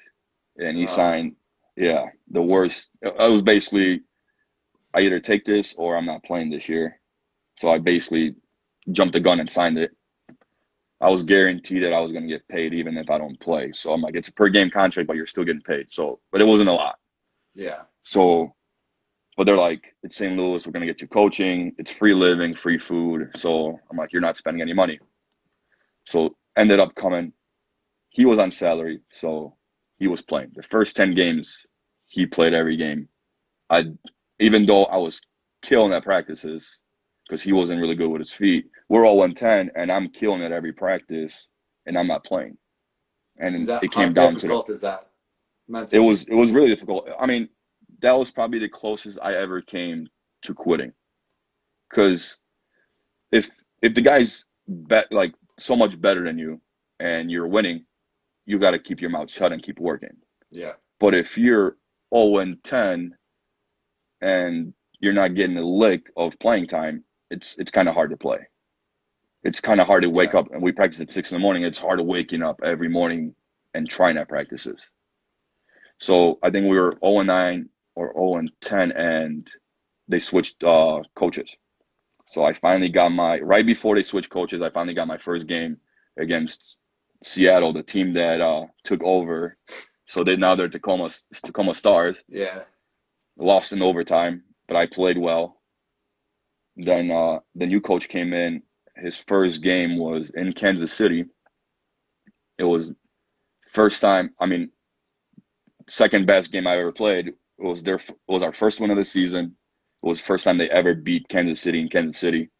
[0.57, 1.36] and he signed,
[1.79, 2.91] yeah, the worst.
[3.18, 4.03] I was basically,
[4.95, 7.01] I either take this or I'm not playing this year.
[7.59, 8.35] So I basically
[8.93, 9.93] jumped the gun and signed it.
[11.01, 13.70] I was guaranteed that I was going to get paid even if I don't play.
[13.72, 15.93] So I'm like, it's a per game contract, but you're still getting paid.
[15.93, 16.99] So, but it wasn't a lot.
[17.55, 17.83] Yeah.
[18.03, 18.55] So
[19.39, 20.37] but they're like, it's St.
[20.37, 23.31] Louis, we're gonna get you coaching, it's free living, free food.
[23.37, 24.99] So I'm like, you're not spending any money.
[26.05, 27.33] So ended up coming.
[28.09, 29.55] He was on salary, so
[29.99, 30.53] he was playing.
[30.55, 31.66] The first ten games,
[32.07, 33.09] he played every game.
[33.70, 33.84] I
[34.38, 35.20] even though I was
[35.62, 36.78] killing at practices
[37.28, 38.66] because he wasn't really good with his feet.
[38.88, 41.46] We're all 110, and I'm killing at every practice,
[41.84, 42.57] and I'm not playing.
[43.38, 45.09] And that, it came down to difficult is that?
[45.68, 46.03] Mentally?
[46.03, 47.09] It was it was really difficult.
[47.20, 47.49] I mean,
[48.01, 50.09] that was probably the closest I ever came
[50.42, 50.92] to quitting.
[51.94, 52.38] Cause
[53.30, 53.51] if
[53.82, 56.61] if the guy's bet like so much better than you
[56.99, 57.84] and you're winning,
[58.49, 60.16] you got to keep your mouth shut and keep working.
[60.51, 60.72] Yeah.
[60.99, 61.76] But if you're
[62.14, 63.14] 0 and 10
[64.22, 68.16] and you're not getting a lick of playing time, it's it's kind of hard to
[68.16, 68.38] play.
[69.44, 70.40] It's kind of hard to wake yeah.
[70.40, 71.62] up, and we practice at six in the morning.
[71.62, 73.34] It's hard to waking up every morning
[73.74, 74.88] and trying at practices.
[76.01, 79.46] So I think we were 0 and 9 or 0 and 10, and
[80.09, 81.55] they switched uh, coaches.
[82.26, 84.62] So I finally got my right before they switched coaches.
[84.62, 85.76] I finally got my first game
[86.18, 86.78] against
[87.23, 89.57] Seattle, the team that uh, took over.
[90.07, 91.11] So they now they're Tacoma
[91.45, 92.23] Tacoma Stars.
[92.29, 92.62] Yeah.
[93.37, 95.61] Lost in overtime, but I played well.
[96.77, 98.62] Then uh, the new coach came in.
[98.97, 101.25] His first game was in Kansas City.
[102.59, 102.93] It was
[103.73, 104.31] first time.
[104.41, 104.71] I mean,
[105.89, 108.97] second best game I ever played it was their it was our first win of
[108.97, 109.57] the season.
[110.03, 112.51] It was the first time they ever beat Kansas City in Kansas City.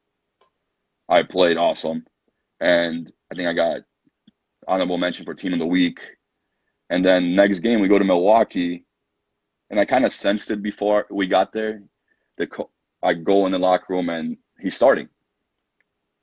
[1.09, 2.05] I played awesome,
[2.61, 3.81] and I think I got
[4.69, 5.99] honorable mention for team of the week.
[6.91, 8.85] And then next game we go to Milwaukee,
[9.71, 11.83] and I kind of sensed it before we got there.
[12.37, 12.49] The
[13.03, 15.09] I go in the locker room and he's starting,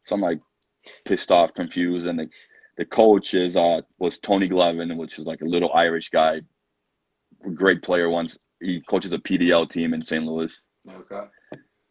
[0.06, 0.40] so I'm like
[1.06, 2.30] pissed off, confused, and the
[2.78, 6.42] the coach is uh was Tony Glavin, which is like a little Irish guy,
[7.54, 10.26] great player once he coaches a PDL team in St.
[10.26, 10.60] Louis.
[10.90, 11.26] Okay.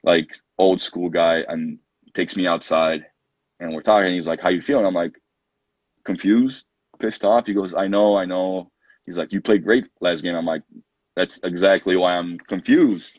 [0.03, 1.79] Like old school guy, and
[2.15, 3.05] takes me outside,
[3.61, 4.15] and we're talking.
[4.15, 5.13] He's like, "How you feeling?" I'm like,
[6.05, 6.67] confused,
[6.99, 7.47] pissed off.
[7.47, 8.71] He goes, "I know, I know."
[9.07, 10.63] He's like, "You played great last game." I'm like,
[11.17, 13.19] "That's exactly why I'm confused."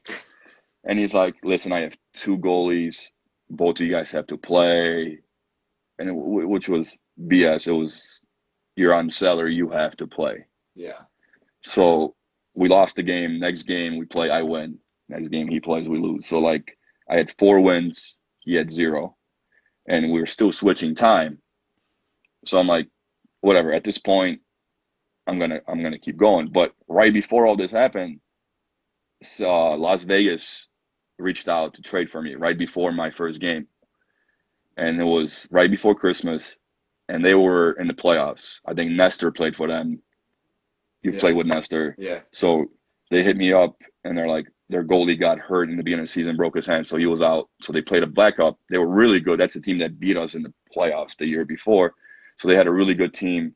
[0.88, 3.08] And he's like, "Listen, I have two goalies.
[3.50, 5.20] Both of you guys have to play,"
[6.00, 7.68] and it, which was BS.
[7.68, 8.22] It was
[8.76, 10.46] you're on salary, you have to play.
[10.76, 11.02] Yeah.
[11.64, 12.16] So
[12.54, 13.40] we lost the game.
[13.40, 14.78] Next game we play, I win.
[15.10, 16.28] Next game he plays, we lose.
[16.28, 16.78] So like
[17.10, 19.16] I had four wins, he had zero,
[19.88, 21.40] and we were still switching time.
[22.46, 22.88] So I'm like,
[23.42, 23.74] whatever.
[23.74, 24.42] At this point,
[25.28, 26.52] I'm gonna I'm gonna keep going.
[26.52, 28.20] But right before all this happened,
[29.40, 30.68] uh, Las Vegas
[31.18, 33.68] reached out to trade for me right before my first game,
[34.78, 36.58] and it was right before Christmas,
[37.10, 38.60] and they were in the playoffs.
[38.66, 40.02] I think Nestor played for them
[41.06, 41.20] you yeah.
[41.20, 41.96] played with Nestor.
[41.98, 42.22] Yeah.
[42.34, 42.66] So
[43.12, 46.08] they hit me up and they're like, their goalie got hurt in the beginning of
[46.08, 47.48] the season, broke his hand, so he was out.
[47.62, 48.58] So they played a backup.
[48.72, 49.40] They were really good.
[49.40, 51.94] That's the team that beat us in the playoffs the year before.
[52.38, 53.56] So they had a really good team.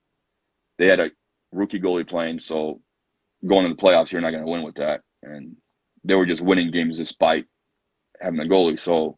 [0.78, 1.12] They had a
[1.52, 2.82] rookie goalie playing, so
[3.46, 5.02] going to the playoffs, you're not going to win with that.
[5.24, 5.56] And
[6.04, 7.46] they were just winning games despite
[8.22, 8.80] having a goalie.
[8.80, 9.18] So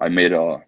[0.00, 0.58] I made a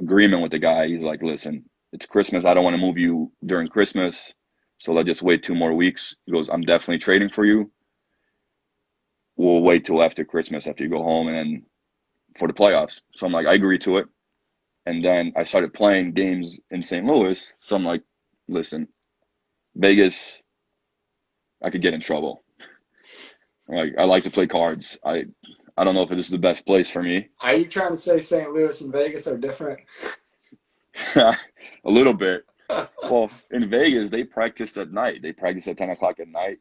[0.00, 0.88] agreement with the guy.
[0.88, 2.44] He's like, listen, it's Christmas.
[2.44, 4.32] I don't want to move you during Christmas.
[4.78, 6.14] So let's just wait two more weeks.
[6.26, 7.70] He goes, I'm definitely trading for you.
[9.36, 11.62] We'll wait till after Christmas after you go home and
[12.38, 13.00] for the playoffs.
[13.14, 14.06] So I'm like, I agree to it.
[14.86, 17.04] And then I started playing games in St.
[17.04, 17.52] Louis.
[17.58, 18.02] So I'm like,
[18.48, 18.88] listen,
[19.74, 20.40] Vegas,
[21.62, 22.42] I could get in trouble.
[23.68, 24.96] Like I like to play cards.
[25.04, 25.24] I
[25.76, 27.28] I don't know if this is the best place for me.
[27.40, 28.52] Are you trying to say St.
[28.52, 29.80] Louis and Vegas are different?
[31.16, 31.36] a
[31.84, 35.22] little bit well, in Vegas, they practiced at night.
[35.22, 36.58] They practice at 10 o'clock at night.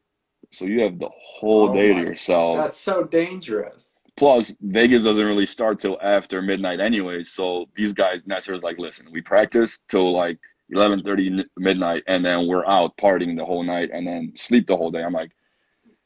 [0.52, 2.58] So you have the whole oh day to yourself.
[2.58, 3.94] That's so dangerous.
[4.18, 7.24] Plus, Vegas doesn't really start till after midnight anyway.
[7.24, 10.40] So these guys, Nestor's like, listen, we practice till like
[10.74, 14.90] 11:30 midnight, and then we're out partying the whole night, and then sleep the whole
[14.90, 15.04] day.
[15.04, 15.32] I'm like,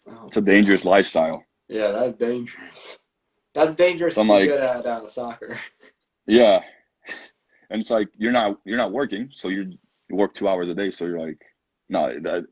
[0.08, 0.28] oh.
[0.28, 1.44] it's a dangerous lifestyle.
[1.68, 2.98] Yeah, that's dangerous.
[3.54, 4.16] That's dangerous.
[4.16, 5.58] So I'm like, good at uh, soccer.
[6.26, 6.62] Yeah,
[7.72, 9.80] and it's like you're not you're not working, so you
[10.12, 10.92] work two hours a day.
[10.92, 11.42] So you're like,
[11.90, 12.20] no.
[12.20, 12.46] That,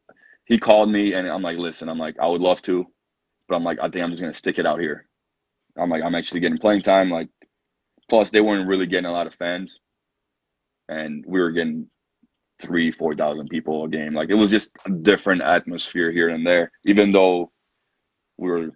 [0.46, 2.88] he called me, and I'm like, listen, I'm like, I would love to,
[3.48, 5.07] but I'm like, I think I'm just gonna stick it out here.
[5.80, 7.10] I'm like, I'm actually getting playing time.
[7.10, 7.30] Like,
[8.10, 9.80] plus they weren't really getting a lot of fans,
[10.90, 11.88] and we were getting
[12.60, 14.14] three, four thousand people a game.
[14.14, 16.72] Like it was just a different atmosphere here and there.
[16.86, 17.52] Even though
[18.38, 18.70] we were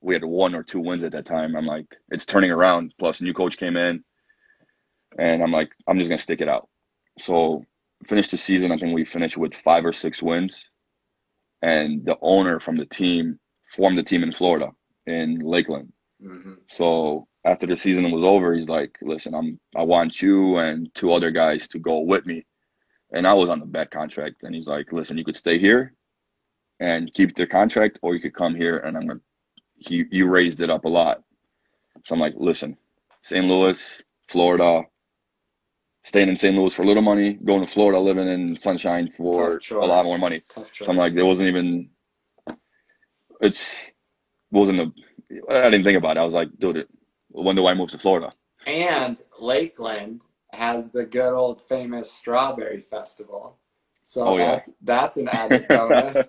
[0.00, 2.94] we had one or two wins at that time, I'm like, it's turning around.
[2.98, 4.02] Plus, a new coach came in,
[5.18, 6.68] and I'm like, I'm just gonna stick it out.
[7.18, 7.64] So
[8.06, 8.72] finished the season.
[8.72, 10.64] I think we finished with five or six wins,
[11.62, 13.38] and the owner from the team
[13.70, 14.70] formed the team in Florida
[15.06, 15.92] in Lakeland.
[16.22, 16.54] Mm-hmm.
[16.68, 21.12] So after the season was over, he's like, "Listen, I'm I want you and two
[21.12, 22.44] other guys to go with me."
[23.12, 25.94] And I was on the bet contract, and he's like, "Listen, you could stay here
[26.80, 29.20] and keep the contract, or you could come here, and I'm gonna."
[29.76, 31.22] He you raised it up a lot,
[32.04, 32.76] so I'm like, "Listen,
[33.22, 33.44] St.
[33.46, 34.84] Louis, Florida,
[36.04, 36.56] staying in St.
[36.56, 40.18] Louis for a little money, going to Florida, living in sunshine for a lot more
[40.18, 40.42] money."
[40.72, 41.90] So I'm like, there wasn't even.
[43.40, 43.91] It's
[44.52, 44.92] wasn't a.
[45.50, 46.20] I didn't think about it.
[46.20, 46.86] I was like, dude,
[47.30, 48.32] when do I move to Florida?
[48.66, 50.22] And Lakeland
[50.52, 53.58] has the good old famous strawberry festival.
[54.04, 54.74] So oh, that's yeah.
[54.82, 56.16] that's an added bonus.
[56.16, 56.26] and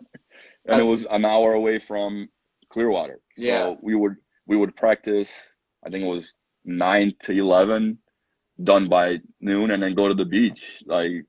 [0.66, 2.30] that's, it was an hour away from
[2.70, 3.20] Clearwater.
[3.38, 3.64] Yeah.
[3.64, 4.16] So we would
[4.48, 5.32] we would practice
[5.86, 6.34] I think it was
[6.66, 7.98] nine to eleven,
[8.64, 10.84] done by noon and then go to the beach.
[10.86, 11.26] Like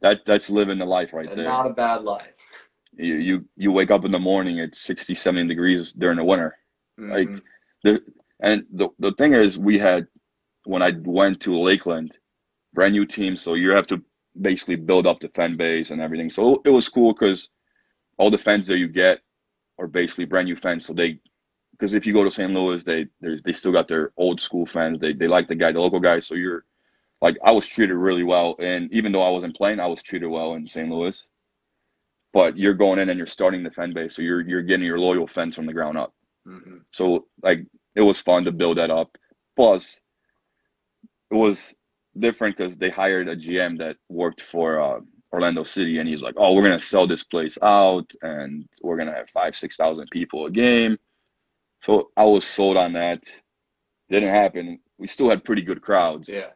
[0.00, 1.44] that that's living the life right there.
[1.44, 2.34] Not a bad life.
[2.98, 6.56] You you you wake up in the morning it's 60, 70 degrees during the winter.
[7.00, 7.12] Mm-hmm.
[7.12, 7.42] Like
[7.84, 8.02] the
[8.40, 10.06] and the the thing is we had
[10.64, 12.12] when I went to Lakeland,
[12.74, 14.02] brand new team, so you have to
[14.40, 16.30] basically build up the fan base and everything.
[16.30, 17.48] So it was cool because
[18.18, 19.20] all the fans that you get
[19.78, 20.86] are basically brand new fans.
[20.86, 21.20] So they,
[21.72, 22.52] because if you go to St.
[22.52, 24.98] Louis, they they still got their old school fans.
[24.98, 26.26] They they like the guy, the local guys.
[26.26, 26.64] So you're
[27.20, 30.28] like I was treated really well, and even though I wasn't playing, I was treated
[30.28, 30.88] well in St.
[30.88, 31.26] Louis.
[32.32, 34.98] But you're going in and you're starting the fan base, so you're you're getting your
[34.98, 36.12] loyal fans from the ground up.
[36.46, 36.78] Mm-hmm.
[36.92, 37.60] So like
[37.94, 39.16] it was fun to build that up.
[39.56, 40.00] Plus,
[41.30, 41.74] it was
[42.18, 45.00] different because they hired a GM that worked for uh,
[45.32, 49.14] Orlando City, and he's like, "Oh, we're gonna sell this place out, and we're gonna
[49.14, 50.98] have five, six thousand people a game."
[51.82, 53.24] So I was sold on that.
[54.10, 54.80] Didn't happen.
[54.98, 56.28] We still had pretty good crowds.
[56.28, 56.50] Yeah.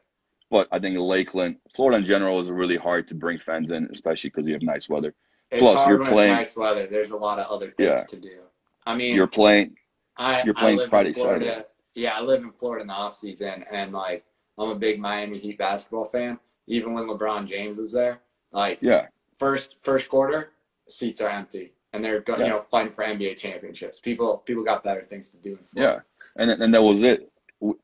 [0.51, 4.31] But I think Lakeland, Florida in general, is really hard to bring fans in, especially
[4.31, 5.15] because you have nice weather.
[5.53, 6.87] It's Plus, you're playing nice weather.
[6.87, 8.05] There's a lot of other things yeah.
[8.05, 8.39] to do.
[8.87, 9.77] I mean, you're playing.
[10.17, 11.63] I, you're playing Friday, Saturday.
[11.95, 14.25] Yeah, I live in Florida in the off season, and like
[14.59, 16.39] I'm a big Miami Heat basketball fan.
[16.67, 20.53] Even when LeBron James was there, like yeah, first first quarter
[20.89, 22.45] seats are empty, and they're go, yeah.
[22.45, 24.01] you know fighting for NBA championships.
[24.01, 25.59] People people got better things to do.
[25.75, 26.01] yeah,
[26.37, 27.31] and and that was it.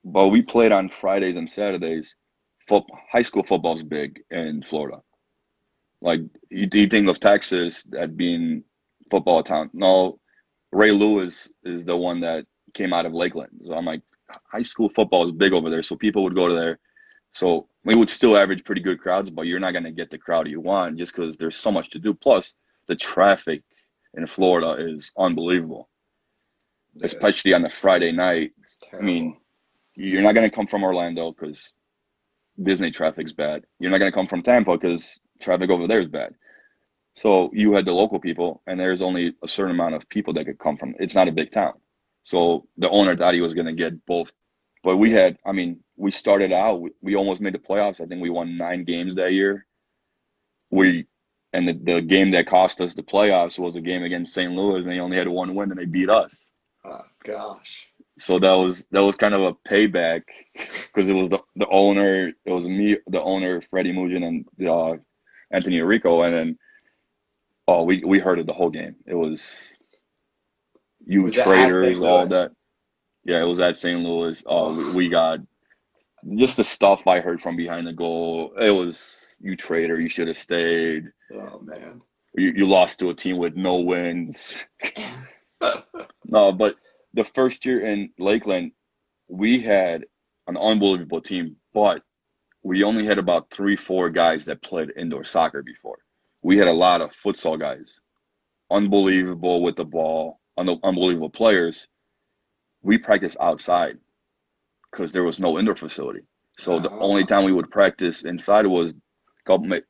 [0.04, 2.14] But we played on Fridays and Saturdays.
[2.66, 5.02] Football, high school football's big in Florida.
[6.01, 6.20] Like
[6.51, 8.64] you, you think of Texas at being
[9.11, 9.70] football town.
[9.72, 10.20] No,
[10.72, 13.61] Ray Lewis is the one that came out of Lakeland.
[13.64, 14.03] So I'm like,
[14.51, 16.78] high school football is big over there, so people would go to there.
[17.32, 20.18] So we would still average pretty good crowds, but you're not going to get the
[20.18, 22.14] crowd you want just because there's so much to do.
[22.14, 22.55] Plus,
[22.86, 23.62] the traffic
[24.14, 25.88] in Florida is unbelievable,
[26.94, 27.07] yeah.
[27.07, 28.53] especially on the Friday night.
[28.92, 29.36] I mean,
[29.94, 31.72] you're not going to come from Orlando because
[32.62, 33.64] Disney traffic's bad.
[33.78, 36.34] You're not going to come from Tampa because traffic over there is bad.
[37.16, 40.45] So you had the local people, and there's only a certain amount of people that
[40.47, 40.95] could come from.
[41.01, 41.74] It's not a big town.
[42.22, 44.32] So the owner thought he was going to get both.
[44.84, 48.01] But we had, I mean, we started out, we, we almost made the playoffs.
[48.01, 49.66] I think we won nine games that year.
[50.70, 51.07] We,
[51.53, 54.53] and the, the game that cost us the playoffs was a game against St.
[54.53, 56.51] Louis, and they only had one win, and they beat us.
[56.84, 57.89] Oh gosh.
[58.18, 60.22] So that was that was kind of a payback
[60.55, 64.97] because it was the, the owner, it was me, the owner, Freddie Mugen, and uh,
[65.51, 66.59] Anthony Rico, and then
[67.66, 68.96] oh, we we heard it the whole game.
[69.07, 69.72] It was
[71.07, 72.53] you was traders, all that.
[73.24, 74.01] Yeah, it was at St.
[74.01, 74.42] Louis.
[74.46, 75.40] Oh, we, we got
[76.36, 78.53] just the stuff I heard from behind the goal.
[78.61, 80.01] It was you traitor.
[80.01, 81.05] You should have stayed.
[81.32, 82.01] Oh man,
[82.34, 84.64] you you lost to a team with no wins.
[86.24, 86.76] no, but
[87.14, 88.72] the first year in Lakeland,
[89.28, 90.05] we had
[90.46, 92.03] an unbelievable team, but
[92.62, 95.98] we only had about three, four guys that played indoor soccer before.
[96.42, 97.98] We had a lot of futsal guys,
[98.70, 101.86] unbelievable with the ball, unbelievable players,
[102.82, 103.98] we practice outside
[104.90, 106.20] because there was no indoor facility.
[106.59, 106.98] So the oh.
[107.00, 108.94] only time we would practice inside was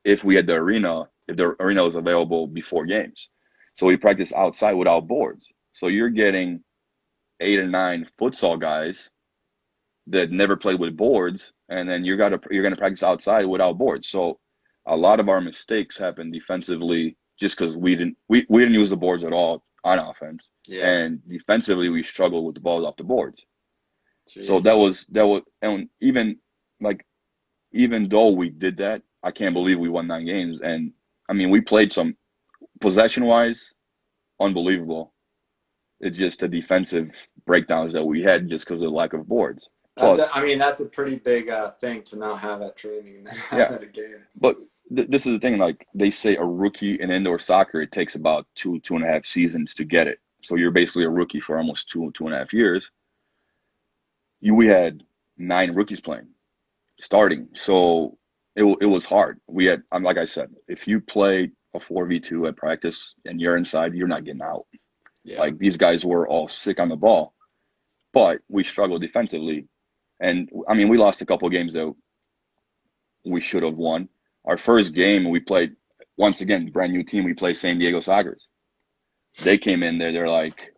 [0.04, 3.28] if we had the arena, if the arena was available before games.
[3.76, 5.46] So we practice outside without boards.
[5.72, 6.62] So you're getting
[7.40, 9.10] eight or nine futsal guys
[10.10, 14.08] that never played with boards, and then you're gonna you're gonna practice outside without boards.
[14.08, 14.38] So
[14.86, 18.90] a lot of our mistakes happen defensively just because we didn't we, we didn't use
[18.90, 20.48] the boards at all on offense.
[20.66, 20.88] Yeah.
[20.88, 23.44] And defensively we struggled with the balls off the boards.
[24.28, 24.44] Jeez.
[24.44, 26.38] So that was that was and even
[26.80, 27.04] like
[27.72, 30.60] even though we did that, I can't believe we won nine games.
[30.62, 30.92] And
[31.28, 32.16] I mean we played some
[32.80, 33.72] possession wise,
[34.40, 35.12] unbelievable.
[36.00, 37.10] It's just the defensive
[37.44, 39.68] breakdowns that we had just because of the lack of boards.
[39.98, 43.16] Plus, a, I mean, that's a pretty big uh, thing to not have at training
[43.18, 43.74] and then have yeah.
[43.74, 44.24] at a game.
[44.36, 44.56] But
[44.94, 45.58] th- this is the thing.
[45.58, 49.08] Like they say, a rookie in indoor soccer, it takes about two two and a
[49.08, 50.20] half seasons to get it.
[50.42, 52.90] So you're basically a rookie for almost two two and a half years.
[54.40, 55.02] You we had
[55.36, 56.28] nine rookies playing,
[57.00, 57.48] starting.
[57.54, 58.18] So
[58.54, 59.40] it it was hard.
[59.46, 63.14] We had, I'm like I said, if you play a four v two at practice
[63.24, 64.66] and you're inside, you're not getting out.
[65.24, 65.40] Yeah.
[65.40, 67.34] Like these guys were all sick on the ball,
[68.12, 69.66] but we struggled defensively
[70.20, 71.94] and I mean, we lost a couple games that
[73.24, 74.08] we should have won.
[74.44, 75.76] Our first game, we played
[76.16, 77.24] once again brand new team.
[77.24, 78.46] We played San Diego Sockers.
[79.42, 80.12] They came in there.
[80.12, 80.74] They're like,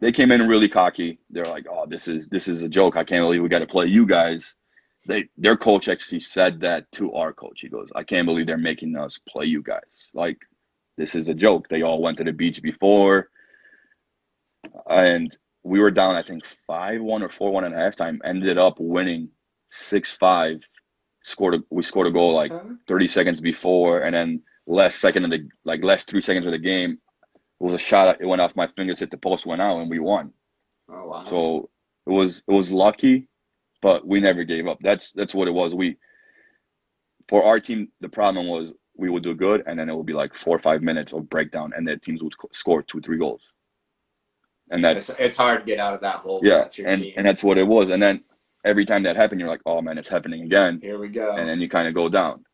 [0.00, 1.18] they came in really cocky.
[1.30, 2.96] They're like, oh, this is this is a joke.
[2.96, 4.54] I can't believe we got to play you guys.
[5.06, 7.60] They their coach actually said that to our coach.
[7.60, 10.10] He goes, I can't believe they're making us play you guys.
[10.12, 10.38] Like,
[10.96, 11.68] this is a joke.
[11.68, 13.30] They all went to the beach before,
[14.88, 18.18] and we were down, I think five one or four one at halftime.
[18.24, 19.28] Ended up winning
[19.70, 20.62] six five.
[21.22, 22.52] Scored a, we scored a goal like
[22.86, 26.58] thirty seconds before, and then last second of the like last three seconds of the
[26.58, 28.20] game, it was a shot.
[28.20, 30.32] It went off my fingers, hit the post, went out, and we won.
[30.90, 31.24] Oh wow!
[31.24, 31.70] So
[32.06, 33.28] it was it was lucky,
[33.82, 34.78] but we never gave up.
[34.80, 35.74] That's that's what it was.
[35.74, 35.98] We
[37.28, 40.14] for our team, the problem was we would do good, and then it would be
[40.14, 43.42] like four or five minutes of breakdown, and the teams would score two, three goals
[44.70, 46.40] and that's it's, it's, hard to get out of that hole.
[46.42, 47.14] Yeah, and team.
[47.16, 47.90] and that's what it was.
[47.90, 48.22] And then
[48.64, 50.80] every time that happened, you're like, oh man, it's happening again.
[50.82, 51.32] Here we go.
[51.32, 52.44] And then you kind of go down.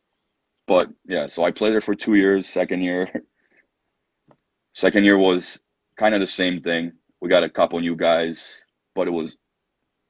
[0.67, 2.47] But yeah, so I played there for two years.
[2.47, 3.09] Second year,
[4.73, 5.59] second year was
[5.97, 6.93] kind of the same thing.
[7.21, 8.61] We got a couple new guys,
[8.93, 9.37] but it was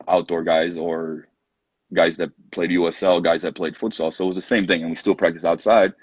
[0.08, 1.28] outdoor guys or
[1.93, 4.14] guys that played USL, guys that played futsal.
[4.14, 5.93] So it was the same thing, and we still practice outside.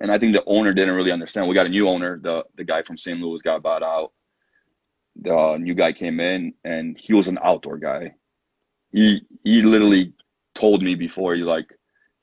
[0.00, 1.48] And I think the owner didn't really understand.
[1.48, 2.18] We got a new owner.
[2.20, 3.20] The the guy from St.
[3.20, 4.12] Louis got bought out
[5.22, 8.14] the new guy came in and he was an outdoor guy.
[8.90, 10.12] He he literally
[10.54, 11.66] told me before he's like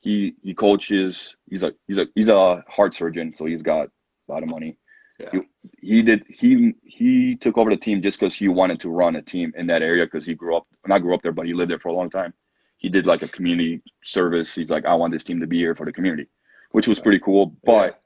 [0.00, 3.88] he he coaches he's a he's a he's a heart surgeon so he's got
[4.28, 4.76] a lot of money.
[5.18, 5.28] Yeah.
[5.32, 5.40] He,
[5.96, 9.22] he did he he took over the team just because he wanted to run a
[9.22, 11.70] team in that area because he grew up not grew up there but he lived
[11.70, 12.32] there for a long time.
[12.78, 14.54] He did like a community service.
[14.54, 16.28] He's like I want this team to be here for the community,
[16.70, 17.54] which was pretty cool.
[17.64, 18.00] But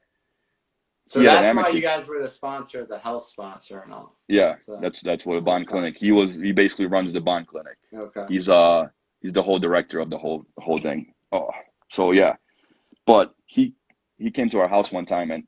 [1.07, 4.17] so yeah, that's why you guys were the sponsor, the health sponsor, and all.
[4.27, 4.79] Yeah, so.
[4.81, 5.97] that's that's what a bond clinic.
[5.97, 7.77] He was he basically runs the bond clinic.
[7.93, 8.25] Okay.
[8.27, 8.87] He's uh
[9.21, 11.13] he's the whole director of the whole the whole thing.
[11.31, 11.49] Oh,
[11.91, 12.35] so yeah,
[13.05, 13.75] but he
[14.17, 15.43] he came to our house one time and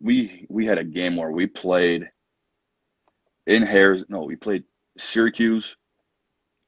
[0.00, 2.08] we we had a game where we played
[3.46, 4.04] in Harris.
[4.08, 4.64] No, we played
[4.98, 5.74] Syracuse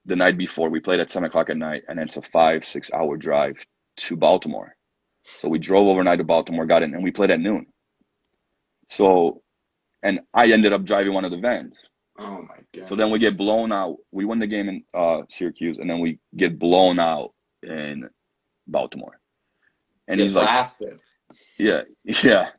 [0.07, 0.70] the night before.
[0.70, 3.57] We played at seven o'clock at night, and it's a five six hour drive
[3.99, 4.74] to Baltimore.
[5.22, 7.66] So we drove overnight to Baltimore, got in, and we played at noon.
[8.91, 9.43] So,
[10.03, 11.76] and I ended up driving one of the vans.
[12.18, 12.88] Oh my god!
[12.88, 13.97] So then we get blown out.
[14.11, 17.32] We win the game in uh, Syracuse, and then we get blown out
[17.62, 18.11] in
[18.66, 19.18] Baltimore.
[20.09, 20.99] And get he's blasted.
[21.28, 21.82] like, "Yeah,
[22.22, 22.51] yeah."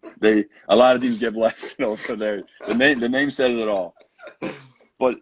[0.20, 2.42] they a lot of teams get blasted over there.
[2.66, 3.94] The name the name says it all.
[4.98, 5.16] But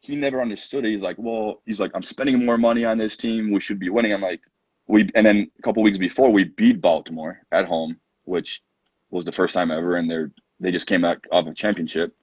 [0.00, 0.90] he never understood it.
[0.90, 3.50] He's like, "Well, he's like, I'm spending more money on this team.
[3.50, 4.40] We should be winning." I'm like,
[4.86, 8.62] "We." And then a couple weeks before, we beat Baltimore at home, which
[9.10, 10.30] was the first time ever, and they're
[10.60, 12.14] they just came back off a championship.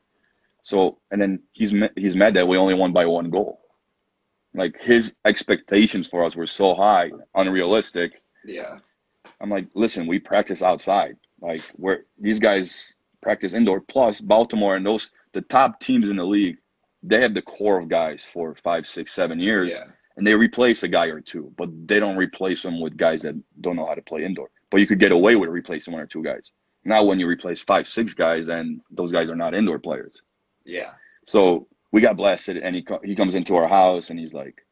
[0.63, 3.59] So and then he's he's mad that we only won by one goal.
[4.53, 8.21] Like his expectations for us were so high, unrealistic.
[8.45, 8.79] Yeah.
[9.41, 11.17] I'm like, listen, we practice outside.
[11.41, 13.81] Like where these guys practice indoor.
[13.81, 16.57] Plus Baltimore and those the top teams in the league,
[17.03, 19.73] they have the core of guys for five, six, seven years.
[19.73, 19.91] Yeah.
[20.17, 23.35] And they replace a guy or two, but they don't replace them with guys that
[23.59, 24.49] don't know how to play indoor.
[24.71, 26.51] But you could get away with replacing one or two guys.
[26.85, 30.21] Now, when you replace five, six guys, and those guys are not indoor players.
[30.65, 30.91] Yeah.
[31.25, 34.65] So we got blasted, and he he comes into our house, and he's like,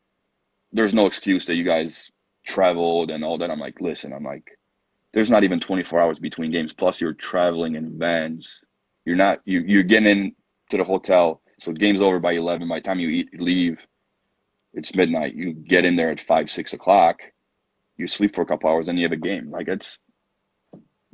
[0.71, 2.11] "There's no excuse that you guys
[2.45, 4.57] traveled and all that." I'm like, "Listen, I'm like,
[5.13, 6.73] there's not even 24 hours between games.
[6.73, 8.61] Plus, you're traveling in vans.
[9.05, 10.35] You're not you you're getting in
[10.69, 11.41] to the hotel.
[11.59, 12.67] So game's over by 11.
[12.67, 13.85] By the time you eat leave,
[14.73, 15.35] it's midnight.
[15.35, 17.21] You get in there at five, six o'clock.
[17.97, 19.49] you sleep for a couple hours, and you have a game.
[19.51, 19.99] Like it's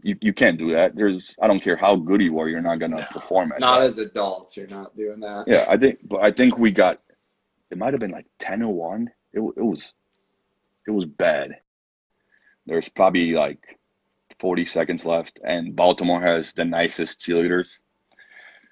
[0.04, 0.96] you, you can't do that.
[0.96, 3.80] There's I don't care how good you are, you're not gonna no, perform at Not
[3.80, 3.86] that.
[3.86, 5.46] as adults, you're not doing that.
[5.48, 7.02] Yeah, I think, but I think we got.
[7.72, 9.10] It might have been like ten or one.
[9.34, 9.94] It it was,
[10.88, 11.58] it was bad.
[12.66, 13.80] There's probably like
[14.40, 17.80] 40 seconds left, and Baltimore has the nicest cheerleaders.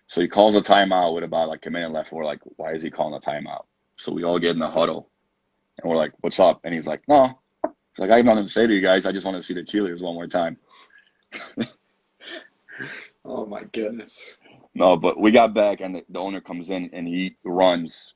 [0.08, 2.12] So he calls a timeout with about like a minute left.
[2.12, 3.66] We're like, why is he calling a timeout?
[3.98, 5.10] So we all get in the huddle,
[5.78, 6.62] and we're like, what's up?
[6.64, 7.40] And he's like, no.
[7.64, 9.06] He's like, I have nothing to say to you guys.
[9.06, 10.58] I just want to see the cheerleaders one more time.
[13.26, 14.36] oh my goodness.
[14.76, 18.14] No, but we got back, and the, the owner comes in and he runs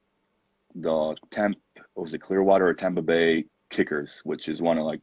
[0.76, 1.58] the temp.
[1.96, 5.02] Was it Clearwater or Tampa Bay Kickers, which is one of like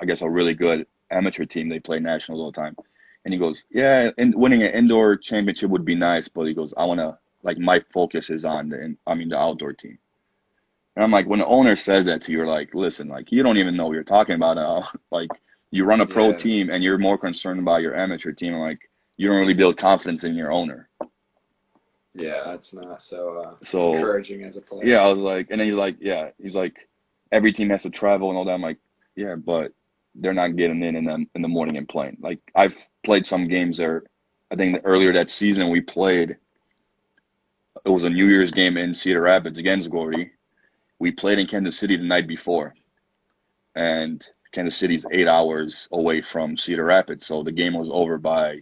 [0.00, 1.68] I guess a really good amateur team.
[1.68, 2.76] They play nationals all the time.
[3.24, 6.74] And he goes, yeah, and winning an indoor championship would be nice, but he goes,
[6.76, 9.98] I want to like my focus is on the I mean the outdoor team.
[10.96, 13.42] And I'm like, when the owner says that to you, you're like, listen, like you
[13.42, 14.78] don't even know what you're talking about now.
[14.78, 15.30] Uh, like
[15.70, 16.36] you run a pro yeah.
[16.36, 18.54] team and you're more concerned about your amateur team.
[18.54, 18.78] Like
[19.16, 20.88] you don't really build confidence in your owner.
[22.14, 24.86] Yeah, that's not so uh, so encouraging as a player.
[24.86, 26.88] Yeah, I was like, and then he's like, yeah, he's like,
[27.30, 28.52] every team has to travel and all that.
[28.52, 28.78] I'm like,
[29.14, 29.72] yeah, but
[30.14, 32.16] they're not getting in in the, in the morning and playing.
[32.20, 34.04] Like I've played some games there.
[34.50, 36.36] I think earlier that season we played.
[37.84, 40.32] It was a New Year's game in Cedar Rapids against Gordy.
[40.98, 42.74] We played in Kansas City the night before,
[43.76, 47.26] and Kansas City's eight hours away from Cedar Rapids.
[47.26, 48.60] So the game was over by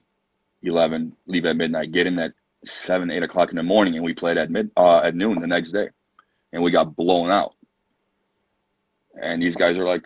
[0.63, 2.33] 11, leave at midnight, get in at
[2.65, 5.47] 7, 8 o'clock in the morning, and we played at mid uh, at noon the
[5.47, 5.89] next day.
[6.53, 7.55] And we got blown out.
[9.21, 10.05] And these guys are like,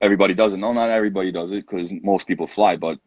[0.00, 0.58] everybody does it.
[0.58, 2.98] No, not everybody does it because most people fly, but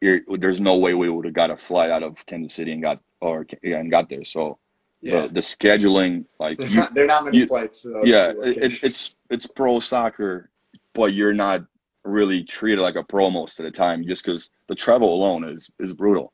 [0.00, 3.00] there's no way we would have got a flight out of Kansas City and got
[3.20, 4.24] or and got there.
[4.24, 4.58] So
[5.00, 5.22] yeah.
[5.22, 7.86] the, the scheduling, like you, not, they're not many you, flights.
[8.04, 10.50] yeah, it, it's it's pro soccer
[10.94, 11.64] but you're not
[12.04, 15.70] really treated like a pro most of the time just because the travel alone is
[15.80, 16.32] is brutal.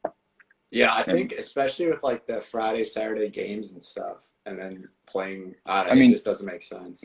[0.70, 4.88] Yeah, I and, think especially with like the Friday, Saturday games and stuff, and then
[5.06, 5.54] playing.
[5.66, 7.02] I, know, I mean, it just doesn't make sense.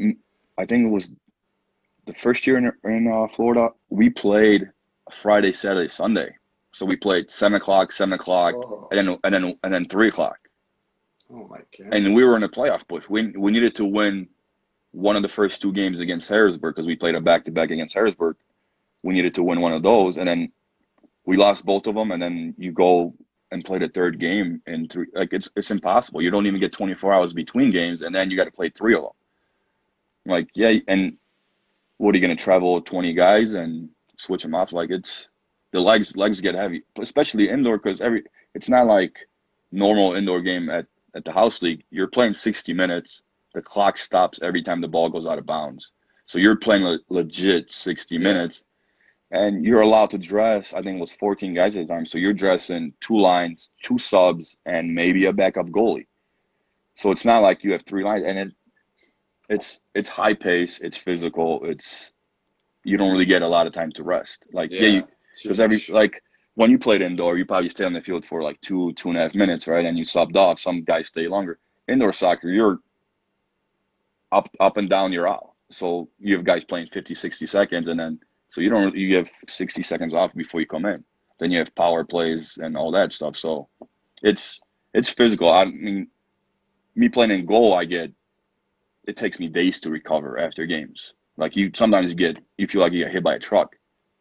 [0.57, 1.09] I think it was
[2.05, 3.69] the first year in in uh, Florida.
[3.89, 4.69] We played
[5.11, 6.35] Friday, Saturday, Sunday.
[6.71, 8.87] So we played seven o'clock, seven o'clock, oh.
[8.91, 10.37] and then and then and then three o'clock.
[11.31, 11.93] Oh my god!
[11.93, 13.07] And we were in the playoff push.
[13.09, 14.27] We we needed to win
[14.93, 17.71] one of the first two games against Harrisburg because we played a back to back
[17.71, 18.37] against Harrisburg.
[19.01, 20.51] We needed to win one of those, and then
[21.25, 22.11] we lost both of them.
[22.11, 23.13] And then you go
[23.51, 25.07] and play the third game in three.
[25.13, 26.21] Like it's it's impossible.
[26.21, 28.95] You don't even get 24 hours between games, and then you got to play three
[28.95, 29.11] of them.
[30.25, 31.17] Like yeah, and
[31.97, 34.73] what are you going to travel 20 guys and switch them off?
[34.73, 35.27] Like it's
[35.71, 38.23] the legs legs get heavy, especially indoor because every
[38.53, 39.17] it's not like
[39.71, 40.85] normal indoor game at
[41.15, 41.83] at the house league.
[41.89, 43.23] You're playing 60 minutes
[43.53, 45.91] the clock stops every time the ball goes out of bounds.
[46.25, 48.63] So you're playing le- legit 60 minutes
[49.31, 52.05] and you're allowed to dress, I think it was 14 guys at the time.
[52.05, 56.05] So you're dressing two lines, two subs, and maybe a backup goalie.
[56.95, 58.51] So it's not like you have three lines and it,
[59.49, 60.79] it's, it's high pace.
[60.81, 61.65] It's physical.
[61.65, 62.11] It's,
[62.83, 64.37] you don't really get a lot of time to rest.
[64.53, 65.01] Like, yeah,
[65.41, 66.21] because yeah, every, like,
[66.55, 69.17] when you played indoor, you probably stay on the field for like two, two and
[69.17, 69.85] a half minutes, right?
[69.85, 70.59] And you subbed off.
[70.59, 71.57] Some guys stay longer.
[71.87, 72.79] Indoor soccer, you're
[74.33, 75.55] up up and down your aisle.
[75.69, 78.19] So you have guys playing 50, 60 seconds, and then
[78.49, 81.03] so you don't you have 60 seconds off before you come in.
[81.39, 83.35] Then you have power plays and all that stuff.
[83.35, 83.67] So
[84.21, 84.59] it's
[84.93, 85.49] it's physical.
[85.49, 86.07] I mean,
[86.95, 88.11] me playing in goal, I get
[89.07, 91.13] it takes me days to recover after games.
[91.37, 93.75] Like you sometimes you get you feel like you get hit by a truck.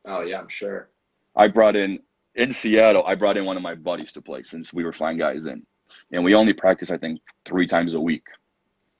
[0.07, 0.89] Oh yeah, I'm sure.
[1.37, 2.01] I brought in
[2.35, 3.05] in Seattle.
[3.07, 5.65] I brought in one of my buddies to play since we were flying guys in,
[6.11, 8.27] and we only practice I think three times a week.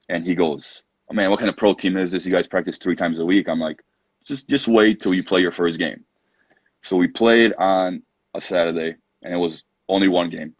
[0.09, 0.83] And he goes,
[1.13, 2.25] man, what kind of pro team is this?
[2.25, 3.47] You guys practice three times a week.
[3.47, 3.83] I'm like,
[4.25, 6.03] just just wait till you play your first game.
[6.81, 8.03] So we played on
[8.33, 10.55] a Saturday, and it was only one game.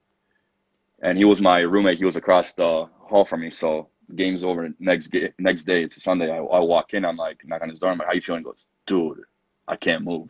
[1.02, 1.98] And he was my roommate.
[1.98, 3.50] He was across the hall from me.
[3.50, 4.70] So game's over.
[4.80, 6.32] Next next day, it's Sunday.
[6.32, 7.06] I, I walk in.
[7.06, 7.92] I'm like, knock on his door.
[7.92, 8.42] I'm like, how you feeling?
[8.42, 9.22] He goes, dude,
[9.68, 10.30] I can't move.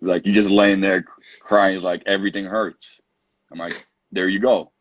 [0.00, 1.04] He's like, you just laying there
[1.40, 1.74] crying.
[1.74, 3.00] He's like, everything hurts.
[3.50, 4.72] I'm like, there you go.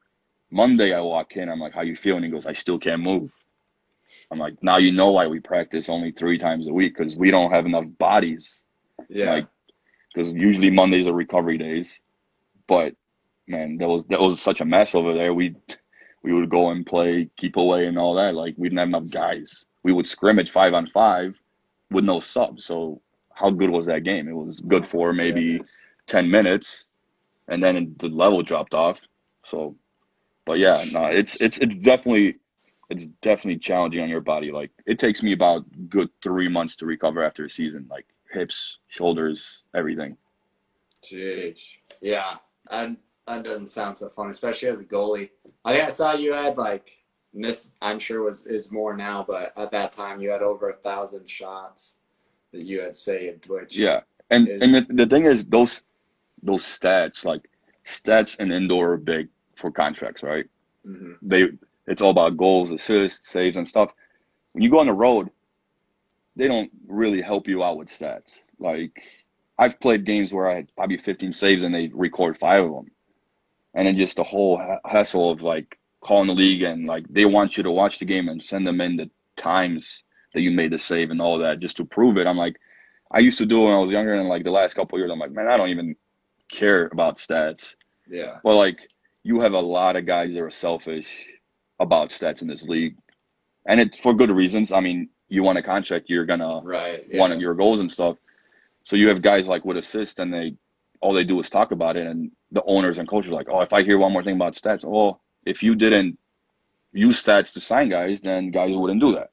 [0.52, 1.50] Monday, I walk in.
[1.50, 2.24] I'm like, how you feeling?
[2.24, 3.32] He goes, I still can't move.
[4.32, 7.32] I'm like, now you know why we practice only three times a week because we
[7.32, 8.64] don't have enough bodies.
[9.10, 9.34] Yeah.
[9.36, 9.48] Like,
[10.14, 12.00] because usually Mondays are recovery days,
[12.68, 12.96] but
[13.48, 15.34] man, that was that was such a mess over there.
[15.34, 15.56] We
[16.24, 18.34] we would go and play keep away and all that.
[18.34, 19.66] Like we didn't have enough guys.
[19.84, 21.36] We would scrimmage five on five
[21.92, 22.66] with no subs.
[22.66, 23.02] So
[23.34, 24.28] how good was that game?
[24.28, 25.62] It was good for maybe
[26.08, 26.86] ten minutes,
[27.48, 29.00] and then the level dropped off.
[29.44, 29.76] So,
[30.46, 32.38] but yeah, no, it's it's it's definitely
[32.90, 34.52] it's definitely challenging on your body.
[34.52, 38.80] Like it takes me about good three months to recover after a season, like hips,
[38.88, 40.18] shoulders, everything.
[41.04, 41.58] Jeez.
[42.02, 42.36] Yeah.
[42.72, 45.30] And that doesn't sound so fun, especially as a goalie.
[45.64, 46.98] I think I saw you had like
[47.34, 50.76] miss I'm sure was is more now, but at that time you had over a
[50.78, 51.96] thousand shots
[52.52, 54.02] that you had saved, which Yeah.
[54.30, 54.62] And is...
[54.62, 55.84] and the, the thing is those
[56.44, 57.50] those stats, like
[57.86, 60.46] stats and indoor are big for contracts, right?
[60.86, 61.14] Mm-hmm.
[61.22, 61.50] They
[61.88, 63.92] it's all about goals, assists, saves, and stuff.
[64.54, 65.30] When you go on the road,
[66.36, 68.40] they don't really help you out with stats.
[68.60, 69.26] Like
[69.58, 72.92] I've played games where I had probably 15 saves and they record five of them,
[73.74, 77.58] and then just the whole hassle of like calling the league and like they want
[77.58, 80.78] you to watch the game and send them in the times that you made the
[80.78, 82.28] save and all that just to prove it.
[82.28, 82.58] I'm like,
[83.12, 85.12] I used to do it when I was younger, and like the last couple years,
[85.12, 85.96] I'm like, man, I don't even
[86.50, 87.76] care about stats.
[88.10, 88.40] Yeah.
[88.44, 88.90] Well, like
[89.24, 91.28] you have a lot of guys that are selfish
[91.80, 92.96] about stats in this league,
[93.68, 94.72] and it's for good reasons.
[94.72, 97.20] I mean, you want a contract, you're gonna right, yeah.
[97.20, 98.18] want your goals and stuff.
[98.84, 100.56] So you have guys like with assist, and they
[101.02, 103.62] all they do is talk about it, and the owners and coaches are like, oh,
[103.62, 106.18] if I hear one more thing about stats, well, if you didn't
[106.94, 109.32] use stats to sign guys, then guys wouldn't do that.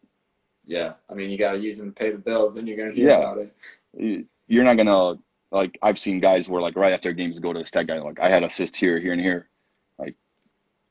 [0.66, 2.92] Yeah, I mean, you got to use them to pay the bills, then you're gonna
[2.92, 3.18] hear yeah.
[3.18, 4.26] about it.
[4.48, 5.16] You're not gonna
[5.50, 8.18] like I've seen guys where like right after games go to the stat guy like
[8.20, 9.48] I had assist here, here, and here.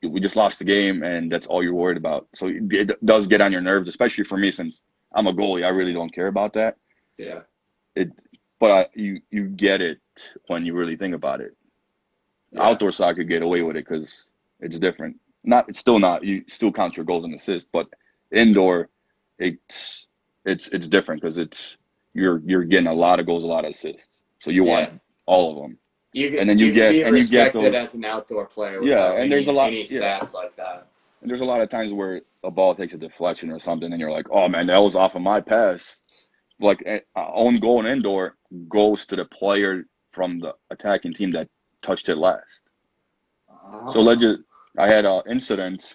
[0.02, 2.26] We just lost the game, and that's all you're worried about.
[2.34, 4.82] So it does get on your nerves, especially for me since
[5.14, 5.64] I'm a goalie.
[5.64, 6.76] I really don't care about that.
[7.18, 7.42] Yeah.
[7.94, 8.10] It,
[8.58, 10.00] but I, you you get it
[10.46, 11.56] when you really think about it.
[12.50, 12.62] Yeah.
[12.62, 14.24] Outdoor soccer get away with it because
[14.60, 15.18] it's different.
[15.44, 17.88] Not it's still not you still count your goals and assists, but
[18.30, 18.88] indoor,
[19.38, 20.06] it's
[20.44, 21.76] it's it's different because it's
[22.14, 24.22] you're you're getting a lot of goals, a lot of assists.
[24.38, 24.70] So you yeah.
[24.72, 25.78] want all of them.
[26.12, 28.82] You, and then you, you get and you get those as an outdoor player.
[28.82, 30.40] Yeah, and any, there's a lot any stats yeah.
[30.40, 30.86] like that.
[31.22, 33.98] And there's a lot of times where a ball takes a deflection or something, and
[33.98, 36.00] you're like, "Oh man, that was off of my pass."
[36.60, 38.36] Like uh, own goal and indoor
[38.68, 41.48] goes to the player from the attacking team that
[41.80, 42.62] touched it last.
[43.50, 43.90] Oh.
[43.90, 44.40] So legit,
[44.78, 45.94] I had an incident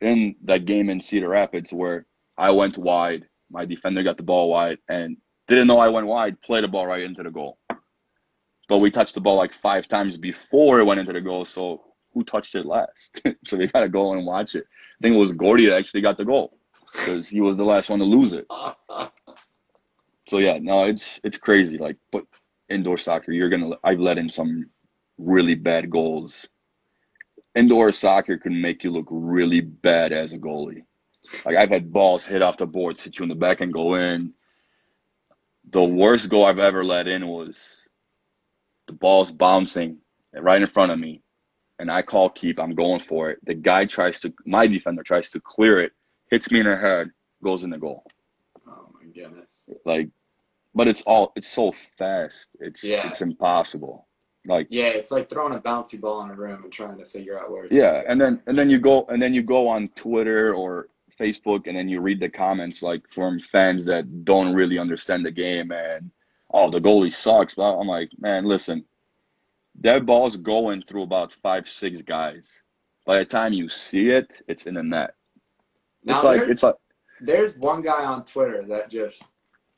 [0.00, 4.50] in that game in Cedar Rapids where I went wide, my defender got the ball
[4.50, 7.58] wide, and didn't know I went wide, played the ball right into the goal
[8.68, 11.44] but we touched the ball like five times before it went into the goal.
[11.44, 13.20] So who touched it last?
[13.44, 14.64] so we got to go and watch it.
[14.64, 16.56] I think it was Gordy that actually got the goal
[16.92, 18.46] because he was the last one to lose it.
[20.28, 21.78] so yeah, no, it's it's crazy.
[21.78, 22.24] Like, but
[22.68, 23.76] indoor soccer, you're gonna.
[23.82, 24.70] I've let in some
[25.18, 26.46] really bad goals.
[27.54, 30.84] Indoor soccer can make you look really bad as a goalie.
[31.44, 33.94] Like I've had balls hit off the boards, hit you in the back, and go
[33.94, 34.32] in.
[35.70, 37.83] The worst goal I've ever let in was
[38.86, 39.98] the ball's bouncing
[40.34, 41.22] right in front of me,
[41.78, 42.58] and I call keep.
[42.58, 43.38] I'm going for it.
[43.44, 45.92] The guy tries to, my defender tries to clear it,
[46.30, 47.10] hits me in the head,
[47.42, 48.04] goes in the goal.
[48.66, 49.68] Oh my goodness!
[49.84, 50.08] Like,
[50.74, 52.48] but it's all it's so fast.
[52.60, 53.06] It's yeah.
[53.08, 54.06] it's impossible.
[54.46, 57.38] Like yeah, it's like throwing a bouncy ball in a room and trying to figure
[57.38, 57.72] out where it's.
[57.72, 61.66] Yeah, and then and then you go and then you go on Twitter or Facebook
[61.66, 65.70] and then you read the comments like from fans that don't really understand the game
[65.70, 66.10] and
[66.54, 67.54] oh, the goalie sucks.
[67.54, 68.84] But I'm like, man, listen,
[69.80, 72.62] that ball's going through about five, six guys.
[73.04, 75.14] By the time you see it, it's in the net.
[76.04, 76.76] Now, it's like it's like
[77.20, 79.24] there's one guy on Twitter that just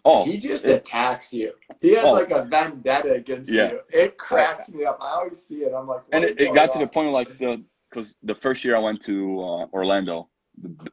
[0.05, 1.53] oh he just attacks you.
[1.81, 3.73] He has oh, like a vendetta against yeah.
[3.73, 3.81] you.
[3.91, 4.99] It cracks me up.
[5.01, 5.73] I always see it.
[5.75, 6.75] I'm like, and it, it got on?
[6.75, 10.29] to the point like the because the first year I went to uh, Orlando,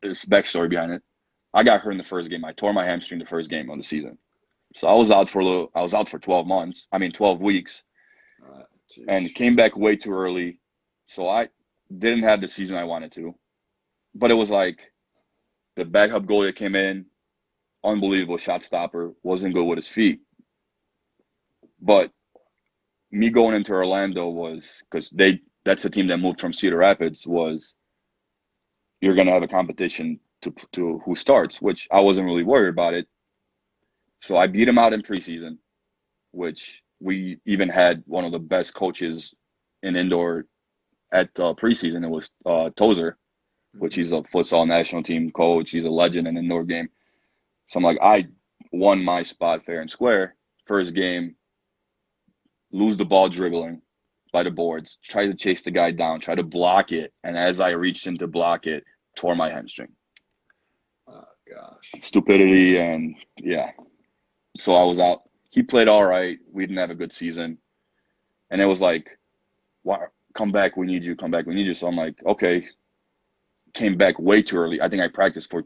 [0.01, 1.01] there's backstory behind it.
[1.53, 2.45] I got hurt in the first game.
[2.45, 4.17] I tore my hamstring the first game of the season.
[4.75, 5.71] So I was out for a little.
[5.75, 6.87] I was out for 12 months.
[6.91, 7.83] I mean, 12 weeks,
[8.43, 8.63] uh,
[9.07, 10.59] and came back way too early.
[11.07, 11.49] So I
[11.95, 13.35] didn't have the season I wanted to.
[14.15, 14.79] But it was like
[15.75, 17.05] the backup goalie that came in,
[17.83, 20.21] unbelievable shot stopper, wasn't good with his feet.
[21.81, 22.11] But
[23.11, 27.27] me going into Orlando was because they that's a team that moved from Cedar Rapids
[27.27, 27.75] was
[29.01, 32.95] you're gonna have a competition to to who starts, which I wasn't really worried about
[32.95, 33.07] it
[34.23, 35.57] so I beat him out in preseason,
[36.31, 39.33] which we even had one of the best coaches
[39.81, 40.45] in indoor
[41.11, 42.05] at uh, preseason.
[42.05, 43.17] It was uh, Tozer,
[43.73, 45.71] which he's a futsal national team coach.
[45.71, 46.87] He's a legend in indoor game.
[47.67, 48.27] So I'm like, I
[48.71, 50.35] won my spot fair and square.
[50.67, 51.35] First game,
[52.71, 53.81] lose the ball dribbling
[54.31, 57.59] by the boards, try to chase the guy down, try to block it, and as
[57.59, 58.85] I reached in to block it,
[59.17, 59.91] tore my hamstring.
[61.09, 62.01] Oh gosh.
[62.01, 63.71] Stupidity and yeah,
[64.57, 65.23] so I was out.
[65.49, 66.39] He played all right.
[66.51, 67.57] We didn't have a good season,
[68.49, 69.17] and it was like,
[69.83, 70.77] "Why come back?
[70.77, 71.15] We need you.
[71.15, 71.45] Come back.
[71.45, 72.67] We need you." So I'm like, "Okay."
[73.73, 74.81] came back way too early.
[74.81, 75.63] I think I practiced for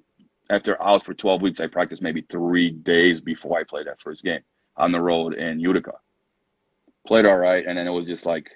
[0.49, 1.59] after I was for 12 weeks.
[1.59, 4.39] I practiced maybe three days before I played that first game
[4.77, 5.93] on the road in Utica.
[7.05, 8.49] Played all right, and then it was just like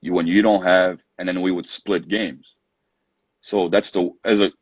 [0.00, 2.54] you when you don't have, and then we would split games.
[3.40, 4.52] So that's the as a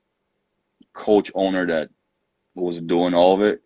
[0.92, 1.90] coach owner that
[2.54, 3.62] was doing all of it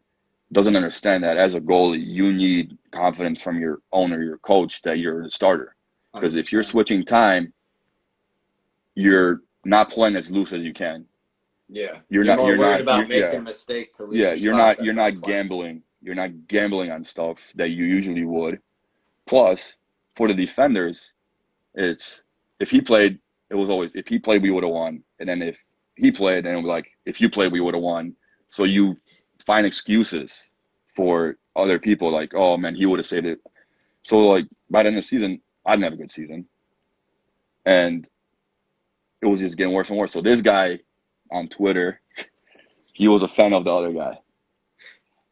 [0.52, 4.98] doesn't understand that as a goalie you need confidence from your owner, your coach that
[4.98, 5.74] you're a starter.
[6.12, 7.52] Because if you're switching time,
[8.94, 11.06] you're not playing as loose as you can.
[11.68, 12.46] Yeah, you're, you're not.
[12.46, 13.36] You're not about making yeah.
[13.36, 14.16] a mistake to lose.
[14.16, 14.84] Yeah, you're not.
[14.84, 15.82] You're not gambling.
[16.02, 18.60] You're not gambling on stuff that you usually would.
[19.26, 19.76] Plus,
[20.14, 21.14] for the defenders,
[21.74, 22.22] it's
[22.60, 23.18] if he played,
[23.50, 25.58] it was always if he played, we would have won, and then if
[25.96, 28.14] he played, and it was like if you played, we would have won.
[28.50, 28.96] So you
[29.46, 30.48] find excuses
[30.88, 33.40] for other people, like oh man, he would have saved it.
[34.02, 36.46] So like by the end of the season, I didn't have a good season,
[37.64, 38.08] and
[39.22, 40.12] it was just getting worse and worse.
[40.12, 40.80] So this guy
[41.30, 42.00] on Twitter,
[42.92, 44.18] he was a fan of the other guy.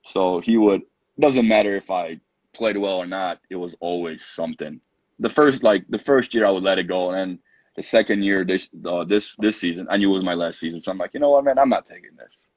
[0.05, 0.83] So he would
[1.19, 2.21] doesn't matter if I
[2.55, 4.81] played well or not, it was always something.
[5.19, 7.39] The first like the first year I would let it go and then
[7.77, 10.81] the second year this uh, this this season, I knew it was my last season.
[10.81, 12.49] So I'm like, you know what, man, I'm not taking this.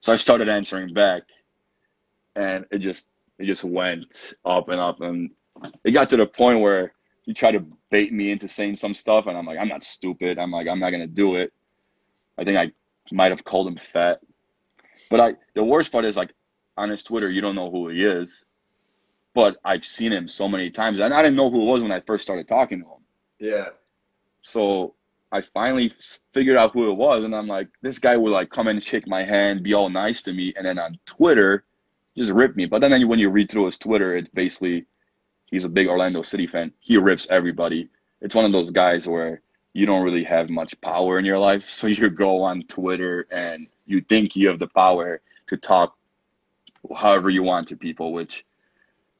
[0.00, 1.22] So I started answering back
[2.34, 3.06] and it just
[3.38, 5.30] it just went up and up and
[5.84, 9.26] it got to the point where he tried to bait me into saying some stuff
[9.26, 10.38] and I'm like, I'm not stupid.
[10.38, 11.52] I'm like, I'm not gonna do it.
[12.38, 12.72] I think I
[13.12, 14.20] might have called him fat.
[15.10, 16.32] But I the worst part is like
[16.76, 18.44] on his Twitter, you don't know who he is.
[19.34, 20.98] But I've seen him so many times.
[20.98, 23.04] And I didn't know who it was when I first started talking to him.
[23.38, 23.68] Yeah.
[24.42, 24.94] So
[25.32, 25.92] I finally
[26.34, 27.24] figured out who it was.
[27.24, 30.22] And I'm like, this guy would like come and shake my hand, be all nice
[30.22, 30.52] to me.
[30.56, 31.64] And then on Twitter,
[32.16, 32.66] just rip me.
[32.66, 34.86] But then when you read through his Twitter, it's basically
[35.46, 36.72] he's a big Orlando City fan.
[36.80, 37.88] He rips everybody.
[38.20, 39.40] It's one of those guys where
[39.72, 41.68] you don't really have much power in your life.
[41.70, 45.96] So you go on Twitter and you think you have the power to talk
[46.96, 48.44] however you want to people, which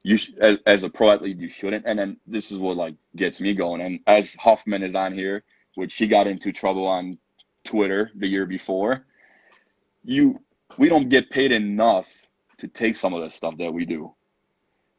[0.03, 1.85] you sh- as, as a pro athlete you shouldn't.
[1.87, 3.81] And then this is what like gets me going.
[3.81, 7.18] And as Hoffman is on here, which he got into trouble on
[7.64, 9.06] Twitter the year before,
[10.05, 10.40] you
[10.78, 12.10] we don't get paid enough
[12.59, 14.14] to take some of the stuff that we do,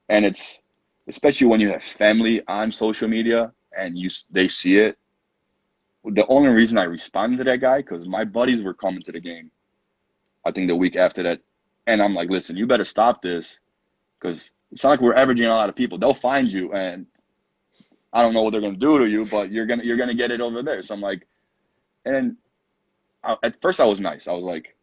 [0.10, 0.60] and it's
[1.08, 4.98] especially when you have family on social media and you they see it.
[6.04, 9.20] The only reason I responded to that guy because my buddies were coming to the
[9.20, 9.52] game.
[10.46, 11.42] I think the week after that,
[11.86, 13.60] and I'm like, listen, you better stop this
[14.20, 15.98] because it's not like we're averaging a lot of people.
[15.98, 17.06] They'll find you, and
[18.14, 20.32] I don't know what they're gonna do to you, but you're gonna you're gonna get
[20.32, 20.82] it over there.
[20.82, 21.28] So I'm like,
[22.06, 22.38] and
[23.24, 24.28] I, at first I was nice.
[24.28, 24.76] I was like,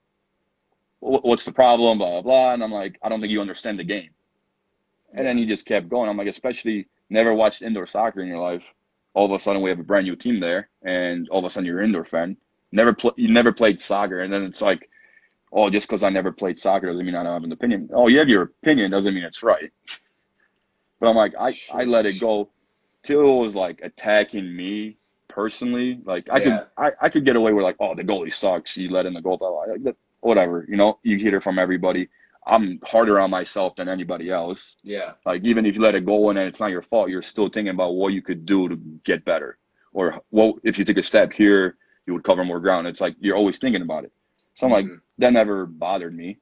[1.00, 1.98] what's the problem?
[1.98, 2.54] Blah blah blah.
[2.54, 4.10] And I'm like, I don't think you understand the game.
[5.14, 6.08] And then he just kept going.
[6.08, 8.64] I'm like, especially never watched indoor soccer in your life.
[9.14, 11.50] All of a sudden we have a brand new team there, and all of a
[11.50, 12.36] sudden you're an indoor fan.
[12.72, 14.88] Never play, you never played soccer, and then it's like
[15.52, 17.88] oh, just because I never played soccer doesn't mean I don't have an opinion.
[17.92, 19.72] Oh, you have your opinion doesn't mean it's right.
[21.00, 22.50] But I'm like, I, I let it go
[23.10, 24.98] it was like attacking me
[25.28, 26.00] personally.
[26.04, 26.44] Like I yeah.
[26.44, 28.74] could I, I could get away with like, oh, the goalie sucks.
[28.74, 29.38] He let in the goal.
[29.84, 32.08] Like, whatever, you know, you hear it from everybody.
[32.46, 34.76] I'm harder on myself than anybody else.
[34.82, 35.12] Yeah.
[35.26, 37.48] Like even if you let it go in and it's not your fault, you're still
[37.48, 39.58] thinking about what you could do to get better.
[39.92, 41.76] Or what if you take a step here,
[42.06, 42.86] you would cover more ground.
[42.86, 44.12] It's like you're always thinking about it.
[44.54, 44.90] So I'm mm-hmm.
[44.90, 46.38] like, that never bothered me.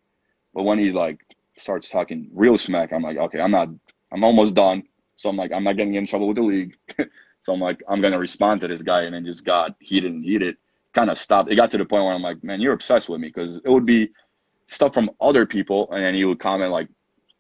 [0.55, 1.19] But when he like
[1.57, 3.69] starts talking real smack, I'm like, okay, I'm not,
[4.13, 4.85] I'm almost done.
[5.17, 6.77] So I'm like, I'm not getting in trouble with the league.
[7.43, 10.25] so I'm like, I'm gonna respond to this guy, and then just got heated and
[10.25, 10.57] heated.
[10.93, 11.51] Kind of stopped.
[11.51, 13.69] It got to the point where I'm like, man, you're obsessed with me because it
[13.69, 14.11] would be
[14.67, 16.89] stuff from other people, and then he would comment like,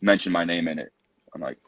[0.00, 0.92] mention my name in it.
[1.34, 1.58] I'm like,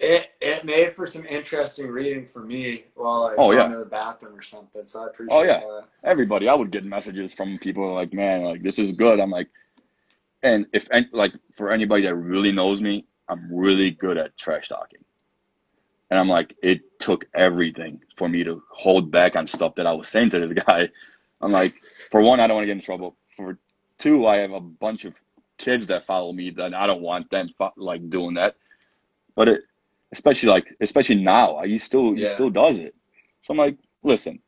[0.00, 3.68] it it made for some interesting reading for me while I oh, yeah.
[3.68, 4.84] to the bathroom or something.
[4.84, 5.36] So I appreciate.
[5.36, 5.84] Oh yeah, that.
[6.04, 6.48] everybody.
[6.48, 9.48] I would get messages from people like, "Man, like this is good." I'm like,
[10.42, 15.00] and if like for anybody that really knows me, I'm really good at trash talking.
[16.10, 19.92] And I'm like, it took everything for me to hold back on stuff that I
[19.92, 20.88] was saying to this guy.
[21.40, 21.74] I'm like,
[22.10, 23.16] for one, I don't want to get in trouble.
[23.36, 23.58] For
[23.98, 25.14] two, I have a bunch of
[25.58, 28.56] kids that follow me that I don't want them like doing that.
[29.34, 29.62] But it
[30.12, 32.94] especially like especially now he still he still does it.
[33.42, 34.38] So i'm like listen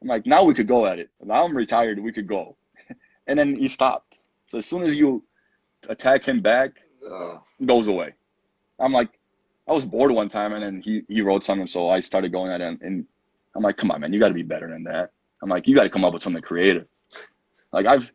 [0.00, 1.10] i'm like now we could go at it.
[1.22, 2.56] Now i'm retired we could go.
[3.26, 4.20] And then he stopped.
[4.46, 5.22] So as soon as you
[5.88, 6.70] attack him back
[7.06, 8.14] uh, goes away.
[8.78, 9.10] I'm like
[9.68, 12.50] i was bored one time and then he, he wrote something so i started going
[12.50, 13.06] at him and
[13.56, 15.10] i'm like come on man you got to be better than that
[15.42, 16.86] i'm like you got to come up with something creative
[17.72, 18.12] like i've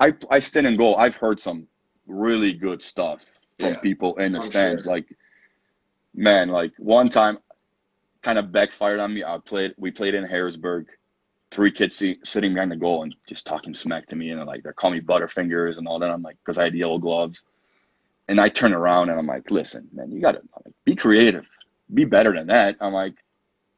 [0.00, 1.66] i i stand and go i've heard some
[2.06, 3.26] really good stuff
[3.58, 4.92] from yeah, people in the I'm stands sure.
[4.92, 5.06] like
[6.14, 7.38] man, like one time
[8.22, 9.24] kind of backfired on me.
[9.24, 10.86] I played we played in Harrisburg
[11.50, 14.62] three kids see, sitting behind the goal and just talking smack to me and like
[14.62, 16.10] they're calling me butterfingers and all that.
[16.10, 17.44] I'm like, because I had yellow gloves.
[18.28, 21.46] And I turn around and I'm like, listen, man, you gotta like, be creative,
[21.94, 22.76] be better than that.
[22.80, 23.14] I'm like,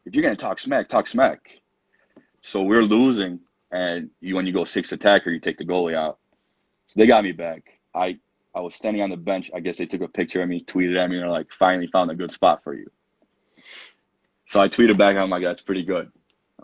[0.05, 1.41] if you're gonna talk smack, talk smack.
[2.43, 3.41] So we're losing,
[3.71, 6.19] and you when you go six attacker, you take the goalie out.
[6.87, 7.63] So they got me back.
[7.95, 8.19] I
[8.55, 9.51] I was standing on the bench.
[9.55, 11.87] I guess they took a picture of me, tweeted at me, and they're like, finally
[11.87, 12.87] found a good spot for you.
[14.47, 15.17] So I tweeted back.
[15.17, 16.11] I'm like, that's pretty good.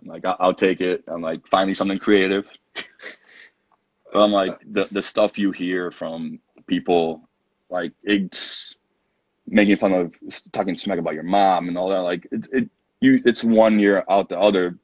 [0.01, 1.05] I'm like, I'll, I'll take it.
[1.07, 2.51] I'm like, finally something creative.
[4.15, 7.26] I'm like, the the stuff you hear from people,
[7.71, 8.77] like it's
[9.47, 10.13] making fun of
[10.53, 11.99] talking smack about your mom and all that.
[11.99, 12.71] Like it, it
[13.01, 14.79] you it's one year out the other,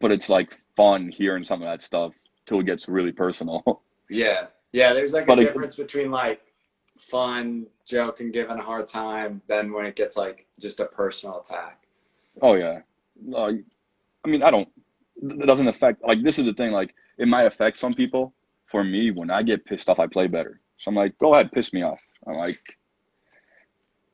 [0.00, 2.12] but it's like fun hearing some of that stuff
[2.46, 3.82] till it gets really personal.
[4.10, 4.94] Yeah, yeah.
[4.94, 6.40] There's like a but difference between like
[6.96, 11.40] fun joke and giving a hard time than when it gets like just a personal
[11.40, 11.82] attack.
[12.40, 12.80] Oh yeah,
[13.36, 13.52] uh,
[14.24, 14.66] I mean I don't.
[15.22, 18.32] It doesn't affect like this is the thing like it might affect some people.
[18.64, 20.58] For me, when I get pissed off, I play better.
[20.78, 22.00] So I'm like, go ahead, piss me off.
[22.26, 22.60] I'm like,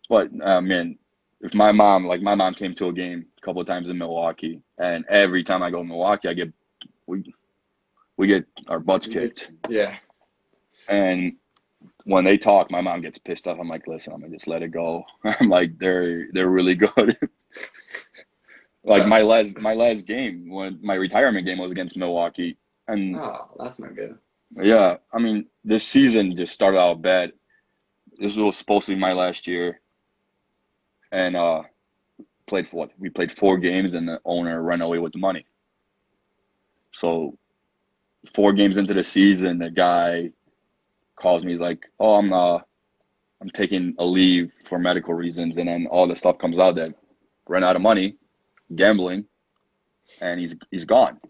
[0.09, 0.99] but uh, man,
[1.41, 3.99] if my mom like my mom came to a game a couple of times in
[3.99, 6.53] Milwaukee, and every time I go to Milwaukee, I get
[7.07, 7.35] we
[8.17, 9.51] we get our butts kicked.
[9.69, 9.95] Yeah.
[10.89, 11.35] And
[12.05, 13.59] when they talk, my mom gets pissed off.
[13.59, 15.05] I'm like, listen, I'm gonna just let it go.
[15.25, 17.19] I'm like, they're they're really good.
[18.85, 22.57] like my last my last game when my retirement game was against Milwaukee,
[22.89, 24.19] and oh, that's not good.
[24.53, 27.33] Yeah, I mean, this season just started out bad.
[28.19, 29.81] This was supposed to be my last year,
[31.11, 31.63] and uh,
[32.47, 32.91] played for what?
[32.99, 35.47] We played four games, and the owner ran away with the money.
[36.93, 37.37] So,
[38.35, 40.31] four games into the season, the guy
[41.17, 41.53] calls me.
[41.53, 42.59] He's like, "Oh, I'm uh,
[43.41, 46.95] I'm taking a leave for medical reasons," and then all the stuff comes out that
[47.49, 48.17] ran out of money,
[48.75, 49.25] gambling,
[50.21, 51.21] and he's he's gone.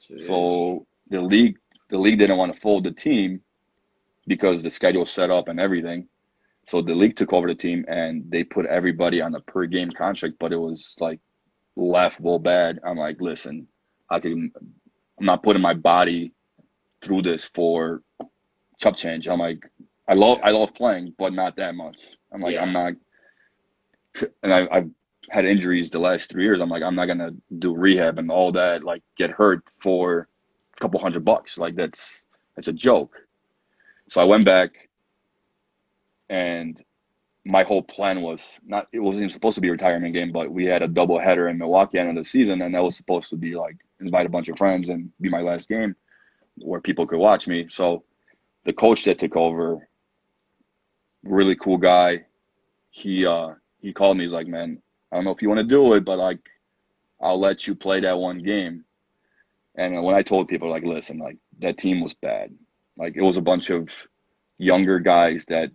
[0.00, 0.24] Jeez.
[0.24, 1.58] So the league
[1.92, 3.40] the league didn't want to fold the team
[4.26, 6.08] because the schedule set up and everything.
[6.66, 9.90] So the league took over the team and they put everybody on a per game
[9.90, 11.20] contract, but it was like
[11.76, 12.80] laughable bad.
[12.84, 13.68] I'm like, listen,
[14.08, 14.50] I can
[15.20, 16.32] I'm not putting my body
[17.02, 18.02] through this for
[18.78, 19.28] chop change.
[19.28, 19.62] I'm like,
[20.08, 22.00] I love I love playing, but not that much.
[22.32, 22.62] I'm like, yeah.
[22.62, 22.94] I'm not,
[24.42, 24.90] and I, I've
[25.28, 26.62] had injuries the last three years.
[26.62, 28.82] I'm like, I'm not gonna do rehab and all that.
[28.82, 30.28] Like, get hurt for
[30.82, 31.56] couple hundred bucks.
[31.56, 32.24] Like that's
[32.56, 33.16] that's a joke.
[34.10, 34.88] So I went back,
[36.28, 36.82] and
[37.44, 38.88] my whole plan was not.
[38.92, 41.48] It wasn't even supposed to be a retirement game, but we had a double header
[41.48, 44.30] in Milwaukee end of the season, and that was supposed to be like invite a
[44.30, 45.94] bunch of friends and be my last game
[46.58, 47.66] where people could watch me.
[47.70, 48.04] So
[48.64, 49.88] the coach that took over,
[51.22, 52.24] really cool guy.
[52.90, 54.24] He uh he called me.
[54.24, 56.40] He's like, man, I don't know if you want to do it, but like,
[57.20, 58.84] I'll let you play that one game.
[59.74, 62.52] And when I told people, like, listen, like that team was bad.
[62.96, 63.88] Like it was a bunch of
[64.58, 65.70] younger guys that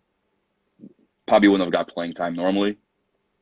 [1.26, 2.78] probably wouldn't have got playing time normally.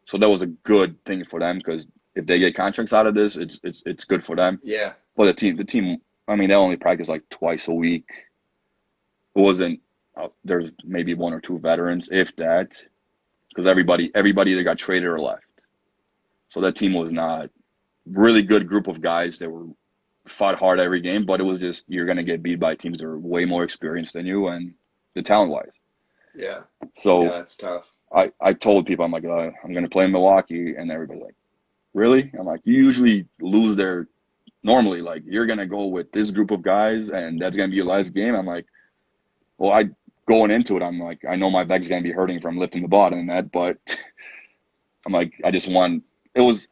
[0.05, 3.15] So that was a good thing for them because if they get contracts out of
[3.15, 4.59] this, it's it's it's good for them.
[4.63, 4.93] Yeah.
[5.15, 8.07] But the team, the team, I mean, they only practice like twice a week.
[9.35, 9.81] It wasn't.
[10.15, 12.81] Uh, there's maybe one or two veterans, if that,
[13.49, 15.43] because everybody everybody either got traded or left.
[16.49, 17.49] So that team was not
[18.05, 19.65] really good group of guys that were
[20.27, 23.05] fought hard every game, but it was just you're gonna get beat by teams that
[23.05, 24.73] are way more experienced than you and
[25.13, 25.71] the talent wise.
[26.35, 26.61] Yeah.
[26.95, 27.91] So yeah, that's tough.
[28.13, 31.35] I, I told people I'm like uh, I'm gonna play in Milwaukee, and everybody's like,
[31.95, 32.31] really?
[32.37, 34.07] I'm like, you usually lose there
[34.61, 35.01] normally.
[35.01, 37.77] Like, you're going to go with this group of guys and that's going to be
[37.77, 38.35] your last game.
[38.35, 38.65] I'm like,
[39.57, 39.89] well, I
[40.27, 42.81] going into it, I'm like, I know my back's going to be hurting from lifting
[42.81, 43.77] the bottom and that, but
[45.05, 46.03] I'm like, I just want,
[46.35, 46.67] it was,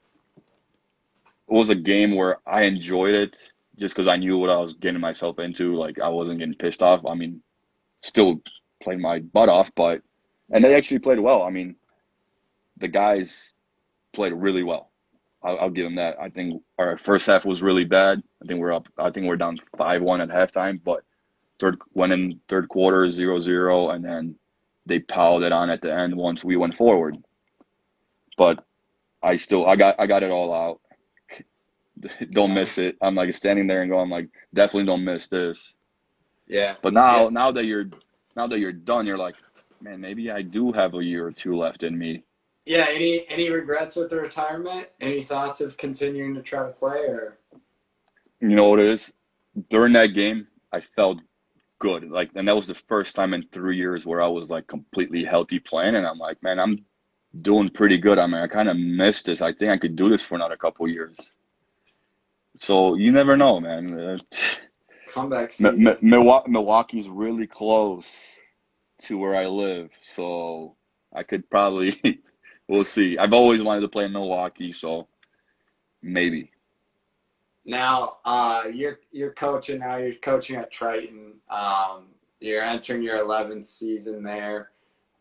[1.53, 3.37] was a game where I enjoyed it
[3.77, 5.75] just because I knew what I was getting myself into.
[5.75, 7.05] Like, I wasn't getting pissed off.
[7.05, 7.43] I mean,
[8.01, 8.41] still
[8.81, 10.01] played my butt off, but,
[10.51, 11.43] and they actually played well.
[11.43, 11.75] I mean,
[12.77, 13.53] the guys
[14.13, 14.89] played really well.
[15.43, 16.19] I'll, I'll, give them that.
[16.19, 18.23] I think our first half was really bad.
[18.41, 18.87] I think we're up.
[18.97, 21.03] I think we're down five one at halftime, but
[21.59, 24.35] third went in third quarter zero zero, and then
[24.85, 27.17] they piled it on at the end once we went forward.
[28.37, 28.63] But
[29.21, 30.79] I still I got I got it all out.
[32.31, 32.97] don't miss it.
[33.01, 35.73] I'm like standing there and going like definitely don't miss this.
[36.47, 36.75] Yeah.
[36.81, 37.29] But now yeah.
[37.29, 37.89] now that you're
[38.35, 39.35] now that you're done, you're like,
[39.81, 42.23] man, maybe I do have a year or two left in me
[42.65, 44.87] yeah, any any regrets with the retirement?
[45.01, 47.37] Any thoughts of continuing to try to play or?
[48.39, 49.11] You know what it is?
[49.69, 51.19] During that game, I felt
[51.79, 52.09] good.
[52.09, 55.23] Like, and that was the first time in three years where I was like completely
[55.23, 56.85] healthy playing, and I'm like, man, I'm
[57.41, 58.17] doing pretty good.
[58.17, 59.41] I mean, I kind of missed this.
[59.41, 61.31] I think I could do this for another couple years.
[62.55, 63.99] So you never know, man.
[63.99, 64.17] Uh,
[65.07, 65.87] Comeback season.
[65.87, 68.35] M- Milwaukee, Milwaukee's really close
[69.03, 70.75] to where I live, so
[71.13, 71.99] I could probably.
[72.67, 73.17] we'll see.
[73.17, 75.07] I've always wanted to play in Milwaukee, so
[76.01, 76.51] maybe.
[77.65, 79.97] Now, uh, you're you're coaching now.
[79.97, 81.35] You're coaching at Triton.
[81.49, 82.07] Um,
[82.39, 84.71] you're entering your 11th season there.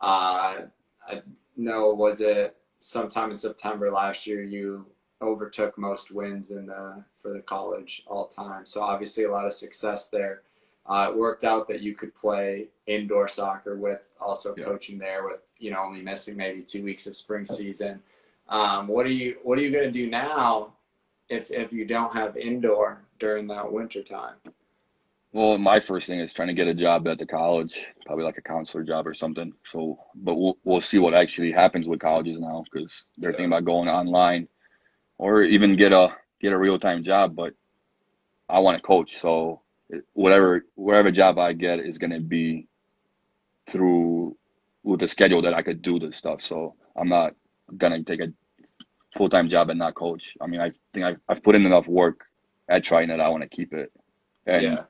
[0.01, 0.63] Uh,
[1.09, 1.23] I
[1.57, 4.87] know was it sometime in September last year you
[5.23, 8.67] overtook most wins in the for the college all time.
[8.67, 10.43] So obviously a lot of success there.
[10.85, 14.65] Uh, it worked out that you could play indoor soccer with also yeah.
[14.65, 18.03] coaching there with you know only missing maybe two weeks of spring season.
[18.49, 20.73] Um, what are you What are you going to do now
[21.29, 24.35] if if you don't have indoor during that winter time?
[25.33, 28.37] Well, my first thing is trying to get a job at the college, probably like
[28.37, 29.55] a counselor job or something.
[29.65, 33.37] So, but we'll we'll see what actually happens with colleges now because they're yeah.
[33.37, 34.47] thinking about going online,
[35.23, 37.37] or even get a get a real time job.
[37.37, 37.55] But
[38.49, 39.61] I want to coach, so
[40.15, 42.67] whatever whatever job I get is going to be
[43.69, 44.37] through
[44.83, 46.43] with the schedule that I could do this stuff.
[46.43, 47.37] So I'm not
[47.79, 48.33] gonna take a
[49.17, 50.37] full time job and not coach.
[50.41, 52.25] I mean, I think I've, I've put in enough work
[52.69, 53.93] at Triton that I want to keep it,
[54.47, 54.83] and yeah.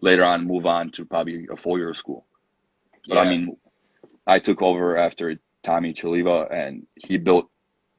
[0.00, 2.26] later on move on to probably a four year school.
[3.06, 3.20] But yeah.
[3.20, 3.56] I mean,
[4.26, 7.48] I took over after Tommy Chaliva, and he built.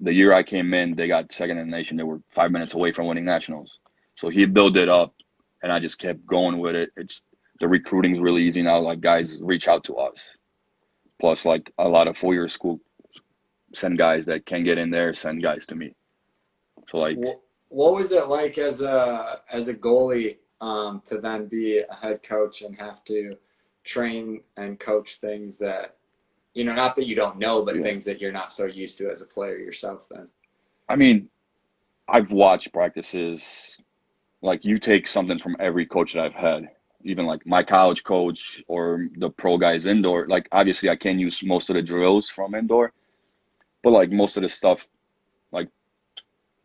[0.01, 1.95] The year I came in, they got second in the nation.
[1.95, 3.79] They were five minutes away from winning nationals.
[4.15, 5.13] So he built it up,
[5.61, 6.91] and I just kept going with it.
[6.97, 7.21] It's
[7.59, 8.79] the recruiting's really easy now.
[8.79, 10.35] Like guys reach out to us.
[11.19, 12.79] Plus, like a lot of four year school
[13.73, 15.95] send guys that can get in there, send guys to me.
[16.89, 17.17] So like,
[17.69, 22.23] what was it like as a as a goalie um, to then be a head
[22.23, 23.31] coach and have to
[23.83, 25.97] train and coach things that
[26.53, 27.81] you know, not that you don't know, but yeah.
[27.81, 30.07] things that you're not so used to as a player yourself.
[30.09, 30.27] Then,
[30.89, 31.29] I mean,
[32.07, 33.77] I've watched practices.
[34.41, 36.69] Like you take something from every coach that I've had,
[37.03, 40.27] even like my college coach or the pro guys indoor.
[40.27, 42.91] Like obviously, I can use most of the drills from indoor,
[43.83, 44.87] but like most of the stuff,
[45.51, 45.69] like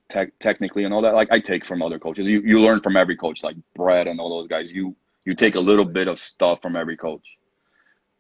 [0.09, 2.27] tech technically and all that, like I take from other coaches.
[2.27, 4.73] You you learn from every coach, like Brad and all those guys.
[4.73, 4.97] You
[5.27, 7.37] you take a little bit of stuff from every coach.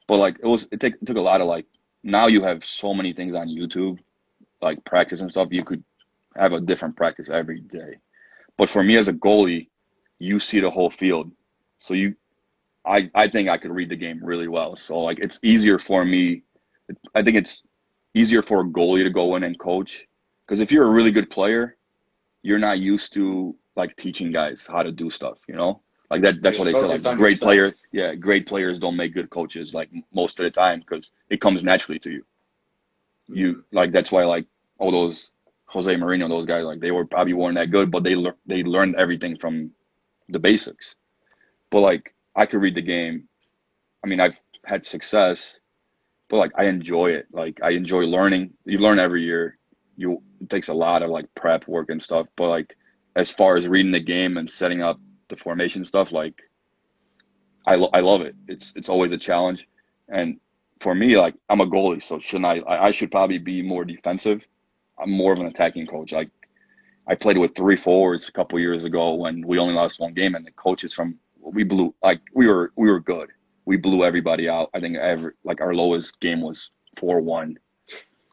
[0.06, 1.66] But like it was, it, take, it took a lot of like.
[2.02, 3.98] Now you have so many things on YouTube,
[4.62, 5.48] like practice and stuff.
[5.50, 5.82] You could
[6.36, 7.98] have a different practice every day.
[8.56, 9.68] But for me as a goalie,
[10.18, 11.30] you see the whole field,
[11.78, 12.14] so you,
[12.86, 14.76] I I think I could read the game really well.
[14.76, 16.42] So like it's easier for me.
[17.14, 17.62] I think it's
[18.14, 20.06] easier for a goalie to go in and coach
[20.46, 21.76] because if you're a really good player,
[22.42, 25.38] you're not used to like teaching guys how to do stuff.
[25.48, 26.42] You know, like that.
[26.42, 26.86] That's what they say.
[26.86, 30.80] Like great players, yeah, great players don't make good coaches like most of the time
[30.80, 32.24] because it comes naturally to you.
[33.28, 33.76] You mm-hmm.
[33.76, 34.46] like that's why like
[34.78, 35.30] all those
[35.66, 38.62] Jose Mourinho, those guys like they were probably weren't that good, but they le- they
[38.62, 39.70] learned everything from
[40.28, 40.94] the basics.
[41.70, 43.28] But like I could read the game.
[44.04, 45.58] I mean, I've had success
[46.28, 47.26] but like I enjoy it.
[47.32, 48.52] Like I enjoy learning.
[48.64, 49.58] You learn every year.
[49.96, 52.26] You it takes a lot of like prep work and stuff.
[52.36, 52.76] But like
[53.14, 56.34] as far as reading the game and setting up the formation stuff, like
[57.66, 58.34] I lo- I love it.
[58.48, 59.68] It's it's always a challenge.
[60.08, 60.38] And
[60.80, 62.62] for me, like I'm a goalie, so shouldn't I?
[62.66, 64.46] I should probably be more defensive.
[64.98, 66.12] I'm more of an attacking coach.
[66.12, 66.30] Like
[67.06, 70.34] I played with three forwards a couple years ago when we only lost one game,
[70.34, 73.30] and the coaches from we blew like we were we were good
[73.66, 74.70] we blew everybody out.
[74.72, 77.58] I think every like our lowest game was four one,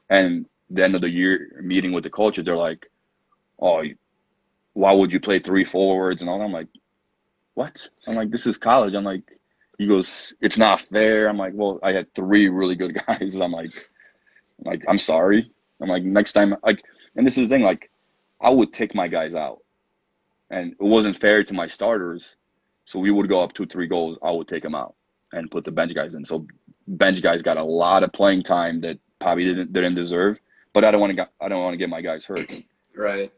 [0.10, 2.86] and the end of the year meeting with the coaches, they're like,
[3.60, 3.84] "Oh,
[4.74, 6.42] why would you play three forwards?" And all.
[6.42, 6.68] I'm like,
[7.56, 9.24] "What?" I'm like, "This is college." I'm like,
[9.78, 13.52] he goes, "It's not fair." I'm like, "Well, I had three really good guys." I'm
[13.52, 13.74] like,
[14.60, 15.52] I'm like I'm sorry.
[15.82, 16.82] I'm like, next time, like,
[17.16, 17.90] and this is the thing, like,
[18.40, 19.60] I would take my guys out,
[20.50, 22.38] and it wasn't fair to my starters.
[22.86, 24.18] So we would go up two, three goals.
[24.22, 24.96] I would take them out
[25.32, 26.26] and put the bench guys in.
[26.26, 26.46] So
[26.88, 30.40] bench guys got a lot of playing time that probably didn't didn't deserve.
[30.74, 32.52] But I don't want to I don't want to get my guys hurt.
[32.96, 33.32] Right.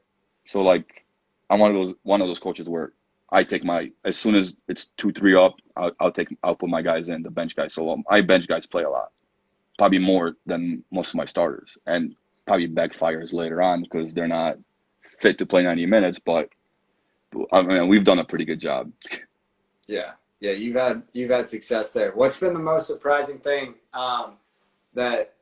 [0.46, 1.06] So like
[1.50, 2.94] I'm one of those one of those coaches where
[3.30, 6.70] I take my as soon as it's two three up, I'll, I'll take I'll put
[6.70, 7.74] my guys in the bench guys.
[7.74, 9.12] So um, I bench guys play a lot,
[9.78, 12.16] probably more than most of my starters, and
[12.46, 14.58] probably backfires later on because they're not
[15.20, 16.20] fit to play 90 minutes.
[16.20, 16.50] But
[17.52, 18.92] I mean, we've done a pretty good job.
[19.88, 22.12] Yeah, yeah, you've had you've had success there.
[22.12, 24.34] What's been the most surprising thing um,
[24.94, 25.34] that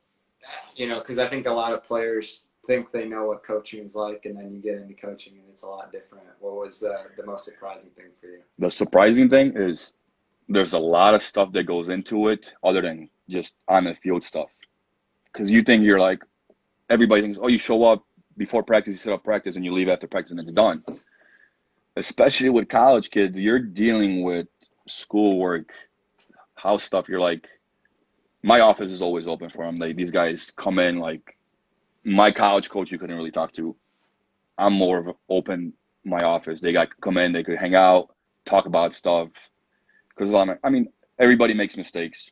[0.76, 1.00] you know?
[1.00, 4.36] Because I think a lot of players think they know what coaching is like, and
[4.38, 6.24] then you get into coaching and it's a lot different.
[6.40, 8.40] What was the the most surprising thing for you?
[8.58, 9.94] The surprising thing is
[10.48, 14.24] there's a lot of stuff that goes into it other than just on the field
[14.24, 14.50] stuff.
[15.32, 16.22] Because you think you're like
[16.90, 18.04] everybody thinks, oh, you show up
[18.36, 20.82] before practice, you set up practice, and you leave after practice, and it's done.
[21.96, 24.48] especially with college kids, you're dealing with
[24.88, 25.72] schoolwork,
[26.54, 27.08] house stuff.
[27.08, 27.48] You're like,
[28.42, 29.78] my office is always open for them.
[29.78, 31.33] They, these guys come in like,
[32.04, 33.74] my college coach you couldn't really talk to.
[34.58, 35.72] I'm more of open
[36.04, 36.60] my office.
[36.60, 38.14] They got come in, they could hang out,
[38.44, 39.28] talk about stuff.
[40.10, 40.32] Because
[40.62, 42.30] I mean, everybody makes mistakes,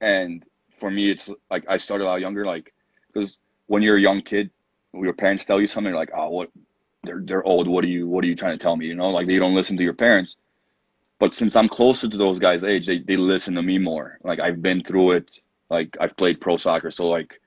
[0.00, 0.44] and
[0.78, 2.46] for me, it's like I started out younger.
[2.46, 2.72] Like,
[3.12, 4.50] because when you're a young kid,
[4.94, 6.50] your parents tell you something, like, "Oh, what?
[7.02, 7.66] They're they're old.
[7.66, 9.54] What are you What are you trying to tell me?" You know, like you don't
[9.54, 10.36] listen to your parents.
[11.18, 14.18] But since I'm closer to those guys' age, they they listen to me more.
[14.22, 15.40] Like I've been through it.
[15.68, 17.40] Like I've played pro soccer, so like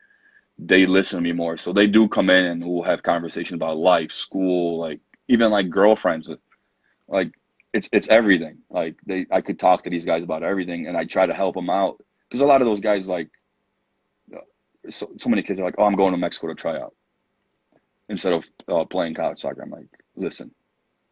[0.57, 1.57] they listen to me more.
[1.57, 5.69] So they do come in and we'll have conversations about life, school, like even like
[5.69, 6.29] girlfriends.
[7.07, 7.31] Like
[7.73, 8.59] it's it's everything.
[8.69, 11.55] Like they, I could talk to these guys about everything, and I try to help
[11.55, 13.29] them out because a lot of those guys like.
[14.89, 16.93] So, so many kids are like, "Oh, I'm going to Mexico to try out,"
[18.09, 19.61] instead of uh, playing college soccer.
[19.61, 20.51] I'm like, listen,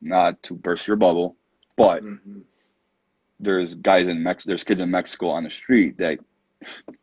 [0.02, 1.38] not to burst your bubble,
[1.78, 2.40] but mm-hmm.
[3.40, 6.20] there's guys in Mex, there's kids in Mexico on the street that,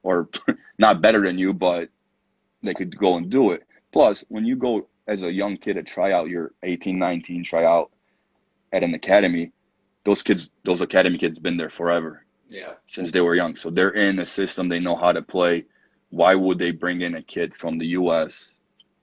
[0.03, 0.29] or
[0.79, 1.89] not better than you, but
[2.63, 3.65] they could go and do it.
[3.93, 7.65] Plus, when you go as a young kid to try out, you're 18, 19, try
[7.65, 7.91] out
[8.73, 9.53] at an academy,
[10.05, 12.25] those kids, those academy kids, been there forever.
[12.49, 12.75] Yeah.
[12.89, 14.69] Since they were young, so they're in a system.
[14.69, 15.65] They know how to play.
[16.11, 18.53] Why would they bring in a kid from the U.S.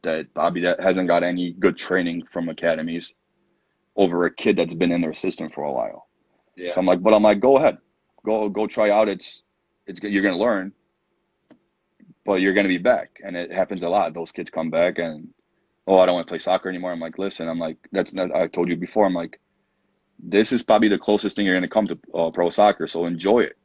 [0.02, 3.14] that Bobby that hasn't got any good training from academies
[3.95, 6.07] over a kid that's been in their system for a while?
[6.56, 6.73] Yeah.
[6.73, 7.77] So I'm like, but I'm like, go ahead,
[8.26, 9.07] go go try out.
[9.07, 9.44] It's
[9.86, 10.73] it's you're gonna learn
[12.26, 13.22] but you're going to be back.
[13.23, 14.14] And it happens a lot.
[14.14, 15.30] Those kids come back and,
[15.88, 16.91] oh, I don't want to play soccer anymore.
[16.91, 19.39] I'm like, listen, I'm like, that's not, I told you before, I'm like,
[20.18, 22.88] this is probably the closest thing you're going to come to uh, pro soccer.
[22.88, 23.57] So enjoy it.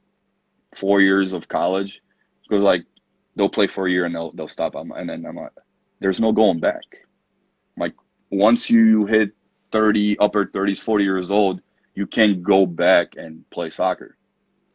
[0.74, 2.02] Four years of college
[2.48, 2.84] because like
[3.34, 4.76] they'll play for a year and they'll, they'll stop.
[4.76, 5.50] I'm, And then I'm like,
[6.00, 6.82] there's no going back.
[7.76, 7.94] Like
[8.30, 9.30] once you hit
[9.72, 11.60] 30, upper 30s, 40 years old,
[11.94, 14.16] you can't go back and play soccer.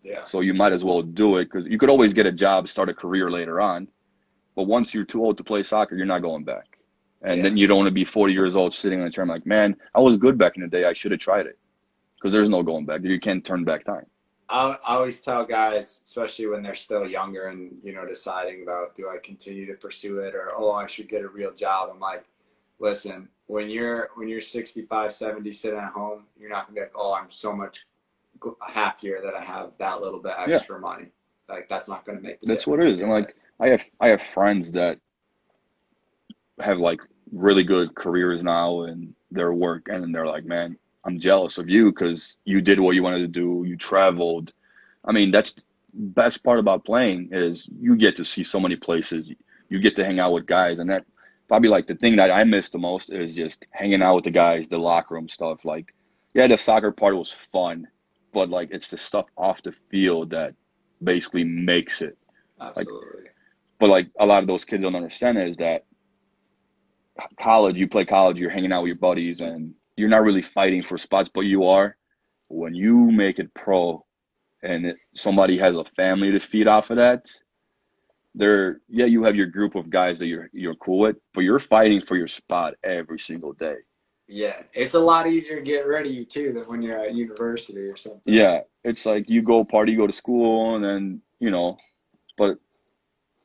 [0.06, 0.23] Yeah.
[0.23, 2.90] So you might as well do it because you could always get a job, start
[2.90, 3.88] a career later on.
[4.56, 6.77] But once you're too old to play soccer, you're not going back.
[7.23, 7.44] And yeah.
[7.44, 9.48] then you don't want to be 40 years old sitting on a chair I'm like,
[9.48, 10.86] man, I was good back in the day.
[10.86, 11.57] I should have tried it.
[12.15, 13.02] Because there's no going back.
[13.03, 14.06] You can't turn back time.
[14.48, 19.10] I, always tell guys, especially when they're still younger and, you know, deciding about do
[19.10, 21.90] I continue to pursue it or, oh, I should get a real job.
[21.91, 22.26] I'm like,
[22.77, 26.94] listen, when you're when you're 65, 70 sitting at home, you're not gonna be like,
[26.95, 27.88] oh, I'm so much
[28.65, 30.81] happier that I have that little bit extra yeah.
[30.81, 31.05] money.
[31.47, 32.99] Like that's not going to make the That's what it is.
[32.99, 34.99] And like I have I have friends that
[36.59, 37.01] have like
[37.31, 41.91] really good careers now in their work and they're like, "Man, I'm jealous of you
[41.91, 43.63] cuz you did what you wanted to do.
[43.67, 44.53] You traveled."
[45.03, 45.55] I mean, that's
[45.93, 49.31] best part about playing is you get to see so many places.
[49.69, 51.05] You get to hang out with guys and that
[51.47, 54.31] probably like the thing that I miss the most is just hanging out with the
[54.31, 55.65] guys, the locker room stuff.
[55.65, 55.93] Like,
[56.34, 57.88] yeah, the soccer part was fun,
[58.36, 60.53] but like it's the stuff off the field that
[61.02, 62.18] basically makes it.
[62.60, 63.24] Absolutely.
[63.24, 63.36] Like,
[63.80, 65.86] but like a lot of those kids don't understand is that
[67.40, 70.84] college, you play college, you're hanging out with your buddies, and you're not really fighting
[70.84, 71.95] for spots, but you are.
[72.49, 74.06] When you make it pro,
[74.62, 77.26] and it, somebody has a family to feed off of that,
[78.36, 81.57] they're yeah, you have your group of guys that you're you're cool with, but you're
[81.60, 83.78] fighting for your spot every single day.
[84.27, 87.95] Yeah, it's a lot easier to get ready too than when you're at university or
[87.95, 88.34] something.
[88.34, 91.77] Yeah, it's like you go party, go to school, and then you know,
[92.38, 92.57] but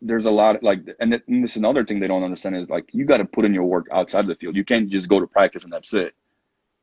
[0.03, 2.89] there's a lot of, like, and, this is another thing they don't understand is like
[2.93, 4.57] you got to put in your work outside of the field.
[4.57, 6.15] You can't just go to practice and that's it.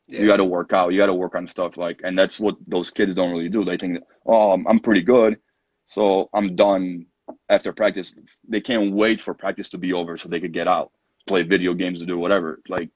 [0.07, 0.21] Yeah.
[0.21, 0.93] You got to work out.
[0.93, 3.65] You got to work on stuff like, and that's what those kids don't really do.
[3.65, 5.39] They think, oh, I'm pretty good,
[5.87, 7.07] so I'm done
[7.49, 8.13] after practice.
[8.47, 10.91] They can't wait for practice to be over so they could get out,
[11.25, 12.61] play video games, to do whatever.
[12.69, 12.89] Like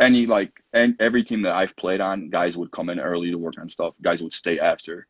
[0.00, 3.38] any like and every team that I've played on, guys would come in early to
[3.38, 3.94] work on stuff.
[4.02, 5.06] Guys would stay after,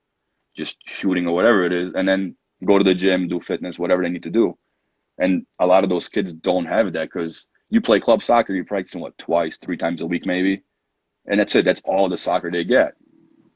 [0.57, 4.03] just shooting or whatever it is, and then go to the gym, do fitness, whatever
[4.03, 4.57] they need to do.
[5.19, 8.65] And a lot of those kids don't have that because you play club soccer, you're
[8.65, 10.63] practicing what twice, three times a week maybe,
[11.27, 11.65] and that's it.
[11.65, 12.95] That's all the soccer they get.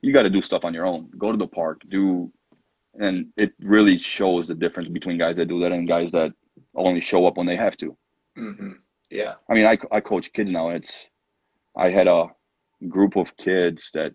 [0.01, 1.11] You got to do stuff on your own.
[1.19, 2.33] Go to the park, do,
[2.99, 6.33] and it really shows the difference between guys that do that and guys that
[6.75, 7.97] only show up when they have to.
[8.39, 8.73] Mm-hmm.
[9.11, 9.35] Yeah.
[9.49, 10.69] I mean, I, I coach kids now.
[10.69, 11.09] and It's
[11.79, 12.27] I had a
[12.89, 14.13] group of kids that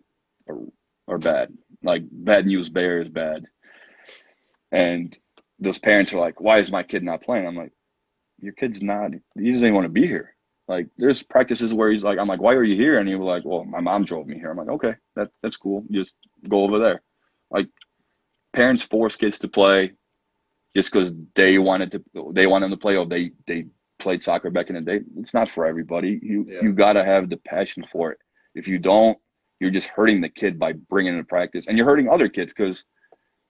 [0.50, 0.60] are,
[1.08, 3.46] are bad, like bad news bears bad.
[4.72, 5.18] And
[5.60, 7.48] those parents are like, why is my kid not playing?
[7.48, 7.72] I'm like,
[8.40, 10.36] your kid's not, he doesn't even want to be here.
[10.68, 13.00] Like there's practices where he's like, I'm like, why are you here?
[13.00, 14.52] And he was like, well, my mom drove me here.
[14.52, 15.86] I'm like, okay, that that's cool.
[15.92, 16.16] Just
[16.48, 17.02] go over there.
[17.52, 17.68] Like
[18.54, 19.94] parents force kids to play
[20.76, 23.66] just because they wanted to, they want them to play or they, they
[24.04, 25.00] played soccer back in the day.
[25.18, 26.20] It's not for everybody.
[26.22, 26.62] You yeah.
[26.62, 28.20] you got to have the passion for it.
[28.54, 29.18] If you don't,
[29.60, 32.54] you're just hurting the kid by bringing it to practice, and you're hurting other kids
[32.54, 32.86] because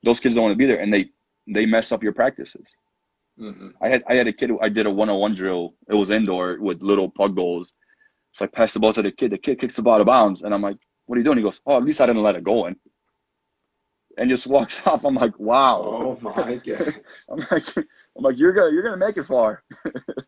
[0.03, 1.09] those kids don't want to be there, and they
[1.47, 2.65] they mess up your practices.
[3.39, 3.69] Mm-hmm.
[3.81, 4.51] I had I had a kid.
[4.61, 5.73] I did a one on one drill.
[5.89, 7.73] It was indoor with little pug goals.
[8.33, 9.31] So I passed the ball to the kid.
[9.31, 11.37] The kid kicks the ball out of bounds, and I'm like, "What are you doing?"
[11.37, 12.75] He goes, "Oh, at least I didn't let it go in."
[14.17, 15.05] And just walks off.
[15.05, 16.95] I'm like, "Wow." Oh my god.
[17.29, 19.63] I'm like, I'm like, you're gonna you're gonna make it far.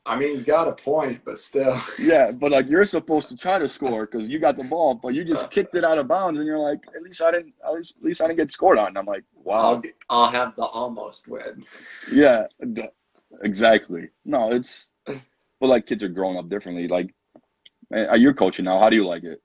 [0.05, 1.79] I mean, he's got a point, but still.
[1.99, 5.13] yeah, but like you're supposed to try to score because you got the ball, but
[5.13, 7.73] you just kicked it out of bounds, and you're like, at least I didn't, at
[7.73, 8.87] least, at least I didn't get scored on.
[8.87, 9.75] And I'm like, wow.
[9.75, 11.63] I'll, I'll have the almost win.
[12.11, 12.47] Yeah,
[13.43, 14.09] exactly.
[14.23, 16.87] No, it's, but like kids are growing up differently.
[16.87, 17.13] Like,
[17.91, 18.79] you're coaching now.
[18.79, 19.41] How do you like it?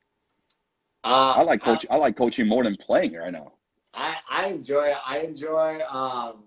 [1.04, 1.90] Uh, I like coaching.
[1.90, 3.52] I, I like coaching more than playing right now.
[3.94, 4.92] I I enjoy.
[5.06, 5.80] I enjoy.
[5.88, 6.44] Um,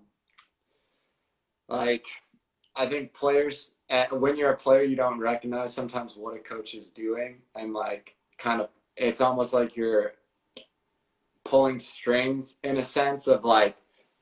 [1.68, 2.06] like,
[2.76, 6.74] I think players, eh, when you're a player, you don't recognize sometimes what a coach
[6.74, 7.38] is doing.
[7.54, 10.12] And, like, kind of, it's almost like you're
[11.44, 13.76] pulling strings in a sense of like,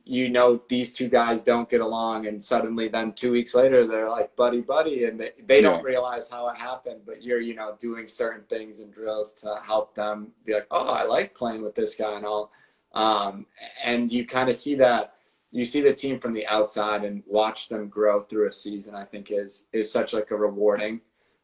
[0.05, 2.27] you know, these two guys don't get along.
[2.27, 5.05] And suddenly, then two weeks later, they're like buddy, buddy.
[5.05, 5.71] And they, they yeah.
[5.71, 7.03] don't realize how it happened.
[7.07, 10.89] But you're, you know, doing certain things and drills to help them be like, oh,
[10.89, 12.51] I like playing with this guy and all.
[12.95, 13.47] Um,
[13.83, 15.15] and you kind of see that
[15.51, 19.05] you see the team from the outside and watch them grow through a season i
[19.05, 21.01] think is is such like a rewarding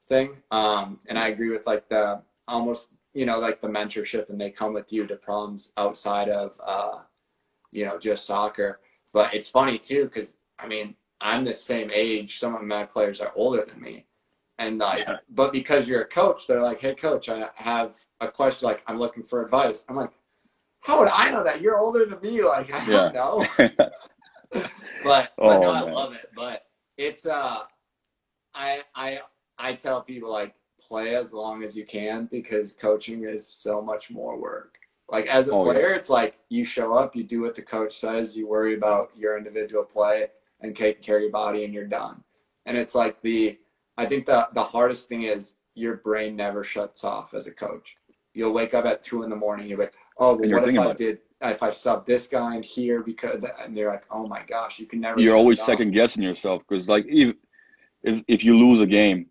[0.08, 0.38] thing.
[0.50, 4.50] Um, and i agree with like the almost you know like the mentorship and they
[4.50, 7.00] come with you to problems outside of uh,
[7.70, 8.80] you know just soccer.
[9.12, 12.38] But it's funny too because i mean i'm the same age.
[12.38, 14.06] Some of my players are older than me.
[14.58, 15.18] And like yeah.
[15.28, 18.98] but because you're a coach they're like hey coach i have a question like i'm
[18.98, 19.84] looking for advice.
[19.88, 20.12] I'm like
[20.88, 21.60] how would I know that?
[21.60, 22.42] You're older than me.
[22.42, 23.46] Like I don't know.
[23.58, 24.72] but
[25.04, 26.30] but oh, no, I love it.
[26.34, 26.64] But
[26.96, 27.64] it's uh,
[28.54, 29.20] I I
[29.58, 34.10] I tell people like play as long as you can because coaching is so much
[34.10, 34.78] more work.
[35.10, 35.96] Like as a oh, player, yeah.
[35.96, 39.36] it's like you show up, you do what the coach says, you worry about your
[39.36, 40.28] individual play
[40.60, 42.24] and take care of your body, and you're done.
[42.64, 43.58] And it's like the
[43.98, 47.96] I think the the hardest thing is your brain never shuts off as a coach.
[48.32, 50.92] You'll wake up at two in the morning, you're like, oh, well, what if I
[50.92, 54.78] did, if I sub this guy in here because, and they're like, oh my gosh,
[54.78, 55.20] you can never.
[55.20, 57.34] You're always second guessing yourself because, like, if,
[58.02, 59.26] if if you lose a game,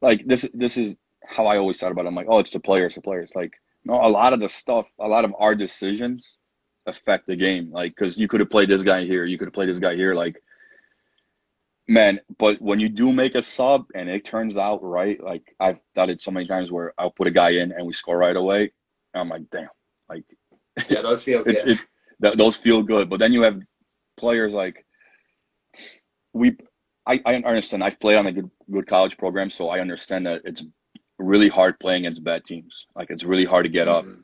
[0.00, 0.94] like this this is
[1.24, 2.08] how I always thought about it.
[2.08, 3.30] I'm like, oh, it's the players, the players.
[3.34, 3.52] Like,
[3.84, 6.38] no, a lot of the stuff, a lot of our decisions
[6.86, 7.70] affect the game.
[7.70, 9.94] Like, because you could have played this guy here, you could have played this guy
[9.94, 10.14] here.
[10.14, 10.42] Like,
[11.90, 15.80] man, but when you do make a sub and it turns out right, like I've
[15.94, 18.36] done it so many times where I'll put a guy in and we score right
[18.36, 18.72] away.
[19.14, 19.68] I'm like, damn,
[20.10, 20.24] like,
[20.88, 21.56] yeah, those feel good.
[21.56, 21.80] It,
[22.20, 23.08] it, those feel good.
[23.08, 23.60] But then you have
[24.16, 24.84] players like
[26.32, 26.56] we.
[27.06, 27.82] I, I understand.
[27.82, 30.62] I've played on a good good college program, so I understand that it's
[31.18, 32.86] really hard playing against bad teams.
[32.94, 34.10] Like it's really hard to get mm-hmm.
[34.10, 34.16] up.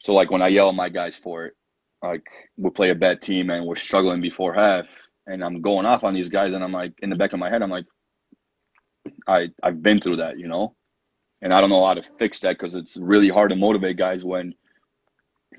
[0.00, 1.54] So like when I yell at my guys for it,
[2.02, 4.86] like we play a bad team and we're struggling before half,
[5.26, 7.50] and I'm going off on these guys, and I'm like in the back of my
[7.50, 7.86] head, I'm like,
[9.26, 10.76] I I've been through that, you know,
[11.42, 14.24] and I don't know how to fix that because it's really hard to motivate guys
[14.24, 14.54] when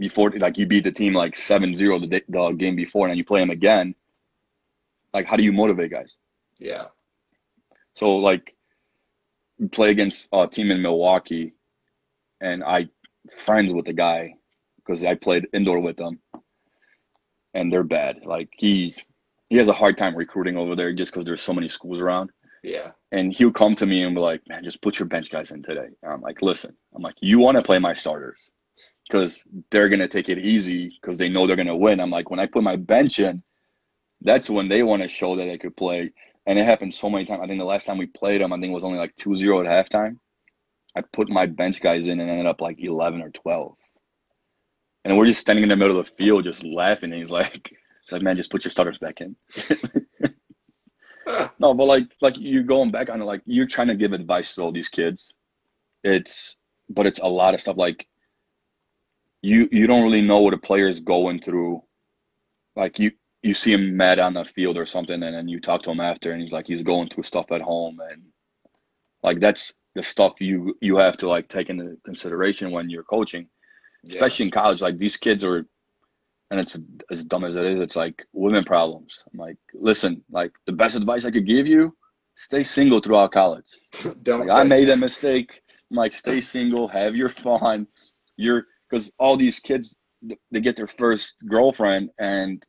[0.02, 3.24] before like you beat the team like 7-0 the, the game before and then you
[3.24, 3.94] play them again
[5.14, 6.16] like how do you motivate guys?
[6.58, 6.86] Yeah.
[7.94, 8.56] So like
[9.72, 11.54] play against a team in milwaukee
[12.42, 12.90] and i
[13.46, 14.34] friends with the guy
[14.78, 16.20] because i played indoor with them
[17.54, 18.26] and they're bad.
[18.26, 18.96] Like he
[19.50, 22.32] he has a hard time recruiting over there just because there's so many schools around.
[22.64, 22.92] Yeah.
[23.12, 25.62] And he'll come to me and be like man just put your bench guys in
[25.62, 25.90] today.
[26.02, 28.50] And i'm like listen i'm like you want to play my starters
[29.08, 32.00] because they're gonna take it easy because they know they're gonna win.
[32.00, 33.44] I'm like, when I put my bench in,
[34.22, 36.12] that's when they want to show that they could play.
[36.46, 37.42] And it happened so many times.
[37.44, 39.66] I think the last time we played them, I think it was only like 2-0
[39.66, 40.18] at halftime.
[40.96, 43.76] I put my bench guys in and ended up like 11 or 12.
[45.04, 47.12] And we're just standing in the middle of the field just laughing.
[47.12, 47.74] And he's like,
[48.12, 49.36] like, man, just put your starters back in.
[51.60, 54.56] no, but like, like you're going back on it, like you're trying to give advice
[54.56, 55.34] to all these kids.
[56.04, 56.58] It's,
[56.90, 58.08] but it's a lot of stuff like
[59.42, 61.82] you you don't really know what a player is going through.
[62.76, 63.12] Like you
[63.42, 66.00] you see him mad on the field or something, and then you talk to him
[66.00, 68.24] after, and he's like he's going through stuff at home, and
[69.24, 73.48] like that's the stuff you you have to like take into consideration when you're coaching,
[74.08, 74.82] especially in college.
[74.82, 75.66] Like these kids are,
[76.52, 76.78] and it's
[77.10, 77.80] as dumb as it is.
[77.80, 79.24] It's like women problems.
[79.34, 81.96] I'm like, listen, like the best advice I could give you,
[82.36, 83.66] stay single throughout college.
[84.24, 84.48] Don't.
[84.48, 85.62] Like, I made that mistake.
[85.90, 87.88] I'm like, stay single, have your fun.
[88.38, 89.96] You're because all these kids
[90.52, 92.64] they get their first girlfriend and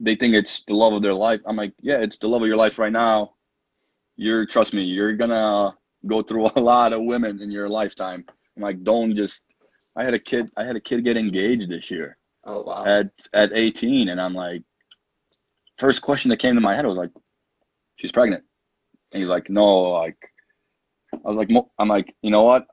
[0.00, 1.40] they think it's the love of their life.
[1.46, 3.34] I'm like, yeah, it's the love of your life right now.
[4.16, 5.74] You're trust me, you're gonna
[6.06, 8.24] go through a lot of women in your lifetime,
[8.58, 9.42] I'm like, don't just.
[9.96, 10.50] I had a kid.
[10.56, 12.18] I had a kid get engaged this year.
[12.44, 12.84] Oh wow.
[12.84, 14.62] At at 18, and I'm like,
[15.78, 17.10] first question that came to my head was like,
[17.96, 18.44] she's pregnant.
[19.12, 20.16] And he's like, no, like,
[21.12, 22.66] I was like, I'm like, you know what?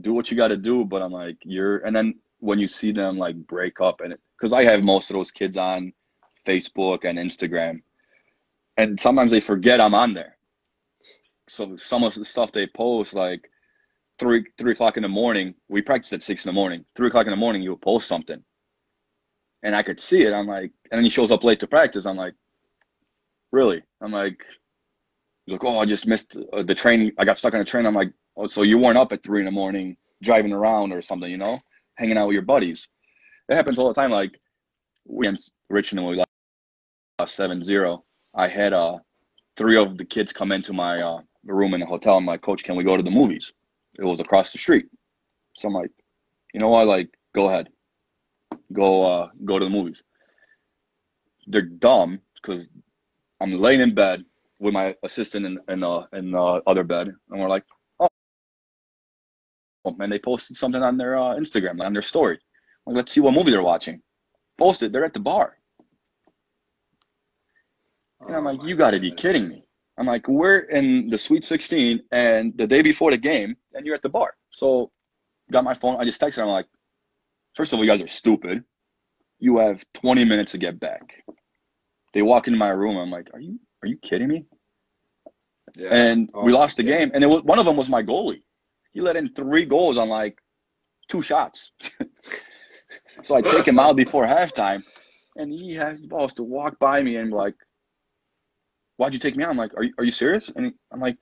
[0.00, 1.78] Do what you got to do, but I'm like, you're.
[1.78, 5.14] And then when you see them like break up, and because I have most of
[5.14, 5.92] those kids on
[6.46, 7.80] Facebook and Instagram,
[8.76, 10.36] and sometimes they forget I'm on there.
[11.48, 13.48] So some of the stuff they post, like
[14.18, 16.84] three three o'clock in the morning, we practice at six in the morning.
[16.94, 18.42] Three o'clock in the morning, you'll post something,
[19.62, 20.32] and I could see it.
[20.32, 22.06] I'm like, and then he shows up late to practice.
[22.06, 22.34] I'm like,
[23.52, 23.82] really?
[24.00, 24.40] I'm like,
[25.46, 27.12] he's like, oh, I just missed uh, the train.
[27.18, 27.86] I got stuck on a train.
[27.86, 28.12] I'm like,
[28.46, 31.60] so you weren't up at three in the morning driving around or something, you know,
[31.94, 32.88] hanging out with your buddies.
[33.48, 34.10] It happens all the time.
[34.10, 34.38] Like
[35.20, 36.22] against Richmond, we
[37.18, 38.02] lost seven zero.
[38.34, 38.98] I had uh
[39.56, 42.16] three of the kids come into my uh room in the hotel.
[42.16, 43.52] I'm like, Coach, can we go to the movies?
[43.98, 44.86] It was across the street.
[45.56, 45.90] So I'm like,
[46.52, 46.86] you know what?
[46.86, 47.68] Like, go ahead,
[48.72, 50.02] go uh go to the movies.
[51.46, 52.68] They're dumb because
[53.40, 54.24] I'm laying in bed
[54.58, 57.75] with my assistant in in, uh, in the other bed, and we're like, oh,
[59.86, 62.38] and they posted something on their uh, Instagram on their story.
[62.86, 64.00] Like, let's see what movie they're watching.
[64.58, 65.58] Posted, they're at the bar.
[68.20, 69.64] And I'm like, oh you got to be kidding me.
[69.98, 73.94] I'm like, we're in the Sweet 16 and the day before the game, and you're
[73.94, 74.34] at the bar.
[74.50, 74.90] So,
[75.50, 76.00] got my phone.
[76.00, 76.42] I just texted.
[76.42, 76.66] I'm like,
[77.54, 78.62] first of all, you guys are stupid.
[79.38, 81.24] You have 20 minutes to get back.
[82.12, 82.96] They walk into my room.
[82.96, 84.46] I'm like, are you are you kidding me?
[85.76, 85.88] Yeah.
[85.90, 86.98] And oh, we lost the yeah.
[86.98, 87.10] game.
[87.14, 88.42] And it was one of them was my goalie.
[88.96, 90.38] He let in three goals on like
[91.08, 91.70] two shots.
[93.22, 94.82] so I take him out before halftime,
[95.36, 97.56] and he has the balls to walk by me and like,
[98.96, 101.18] "Why'd you take me out?" I'm like, "Are you are you serious?" And I'm like,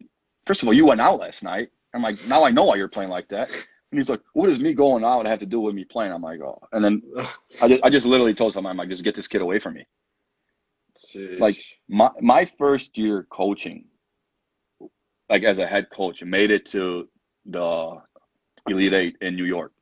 [0.47, 2.87] first of all, you went out last night." I'm like, "Now I know why you're
[2.87, 5.75] playing like that." And he's like, "What does me going out have to do with
[5.75, 7.03] me playing?" I'm like, "Oh," and then
[7.61, 9.75] I just, I just literally told him, "I'm like, just get this kid away from
[9.75, 9.85] me."
[10.97, 11.41] Jeez.
[11.41, 11.57] Like
[11.89, 13.87] my my first year coaching,
[15.29, 17.09] like as a head coach, made it to
[17.47, 18.01] the
[18.69, 19.73] Elite Eight in New York.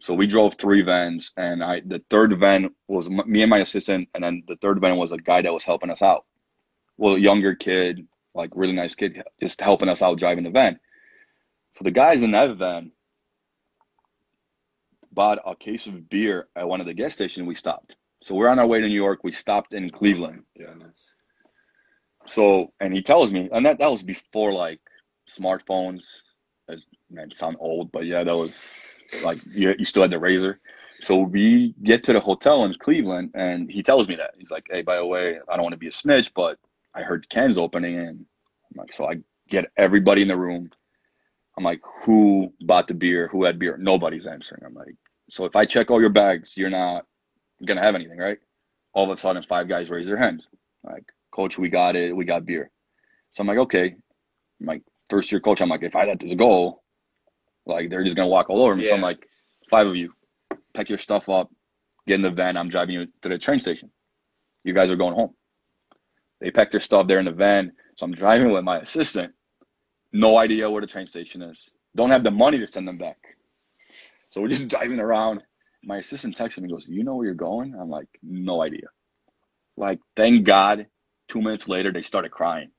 [0.00, 4.08] So we drove three vans, and I the third van was me and my assistant,
[4.14, 6.26] and then the third van was a guy that was helping us out.
[6.98, 10.78] Well, a younger kid, like really nice kid, just helping us out driving the van.
[11.76, 12.92] So the guys in that van
[15.12, 17.46] bought a case of beer at one of the gas stations.
[17.46, 17.96] We stopped.
[18.22, 19.20] So we're on our way to New York.
[19.24, 20.44] We stopped in Cleveland.
[20.54, 21.14] Yeah, nice.
[22.26, 24.80] So and he tells me, and that that was before like
[25.28, 26.04] smartphones.
[26.68, 30.60] As man, sound old, but yeah, that was like you, you still had the razor.
[31.00, 34.66] So we get to the hotel in Cleveland, and he tells me that he's like,
[34.70, 36.58] "Hey, by the way, I don't want to be a snitch, but
[36.94, 39.18] I heard Ken's opening, and I'm like, so I
[39.48, 40.70] get everybody in the room.
[41.56, 43.28] I'm like, who bought the beer?
[43.28, 43.76] Who had beer?
[43.78, 44.62] Nobody's answering.
[44.64, 44.94] I'm like,
[45.30, 47.06] so if I check all your bags, you're not
[47.64, 48.38] gonna have anything, right?
[48.92, 50.48] All of a sudden, five guys raise their hands,
[50.82, 52.16] like, "Coach, we got it.
[52.16, 52.70] We got beer."
[53.30, 53.96] So I'm like, "Okay."
[54.60, 56.82] I'm like, first year coach, I'm like, if I let this go,
[57.66, 58.84] like they're just gonna walk all over me.
[58.84, 58.90] Yeah.
[58.90, 59.26] So I'm like,
[59.70, 60.12] five of you,
[60.74, 61.50] pack your stuff up,
[62.06, 62.56] get in the van.
[62.56, 63.90] I'm driving you to the train station.
[64.64, 65.34] You guys are going home.
[66.40, 67.72] They pack their stuff there in the van.
[67.96, 69.32] So I'm driving with my assistant.
[70.12, 71.70] No idea where the train station is.
[71.94, 73.16] Don't have the money to send them back.
[74.30, 75.42] So we're just driving around
[75.84, 78.88] my assistant texts me and goes, "You know where you're going?" I'm like, "No idea."
[79.76, 80.86] Like, thank God.
[81.28, 82.70] Two minutes later, they started crying.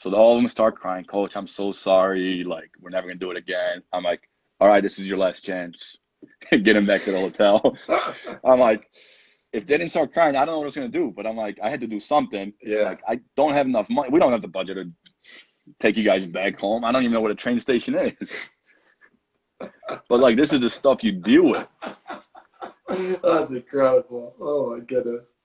[0.00, 1.04] So all of them start crying.
[1.04, 2.42] Coach, I'm so sorry.
[2.42, 3.82] Like, we're never gonna do it again.
[3.92, 4.22] I'm like,
[4.58, 5.96] all right, this is your last chance.
[6.50, 7.76] Get him back to the hotel.
[8.44, 8.88] I'm like,
[9.52, 11.12] if they didn't start crying, I don't know what I was gonna do.
[11.14, 12.52] But I'm like, I had to do something.
[12.62, 12.82] Yeah.
[12.82, 14.08] Like, I don't have enough money.
[14.10, 14.90] We don't have the budget to
[15.80, 16.84] take you guys back home.
[16.84, 18.50] I don't even know what a train station is
[20.08, 21.68] but like this is the stuff you deal with.
[23.22, 24.34] That's incredible.
[24.40, 25.36] Oh my goodness.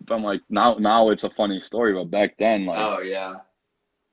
[0.00, 3.36] But I'm like now now it's a funny story, but back then like Oh yeah.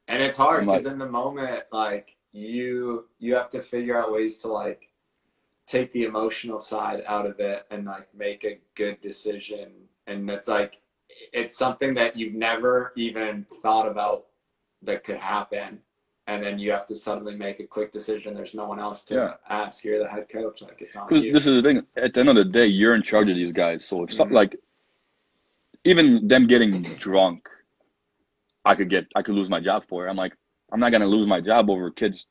[0.10, 4.11] And it's hard because like, in the moment, like you you have to figure out
[4.11, 4.90] ways to like
[5.68, 9.72] take the emotional side out of it and like make a good decision.
[10.07, 10.81] And it's like
[11.31, 14.26] it's something that you've never even thought about
[14.81, 15.80] that could happen
[16.30, 18.36] and then you have to suddenly make a quick decision.
[18.36, 19.34] There's no one else to yeah.
[19.49, 19.84] ask.
[19.84, 20.61] You're the head coach.
[20.61, 21.84] Like it's on Because this is the thing.
[21.98, 23.84] At the end of the day, you're in charge of these guys.
[23.84, 24.18] So if mm-hmm.
[24.18, 24.56] something like
[25.86, 27.49] even them getting drunk,
[28.70, 30.12] I could get I could lose my job for it.
[30.12, 30.34] I'm like,
[30.72, 32.28] I'm not gonna lose my job over kids.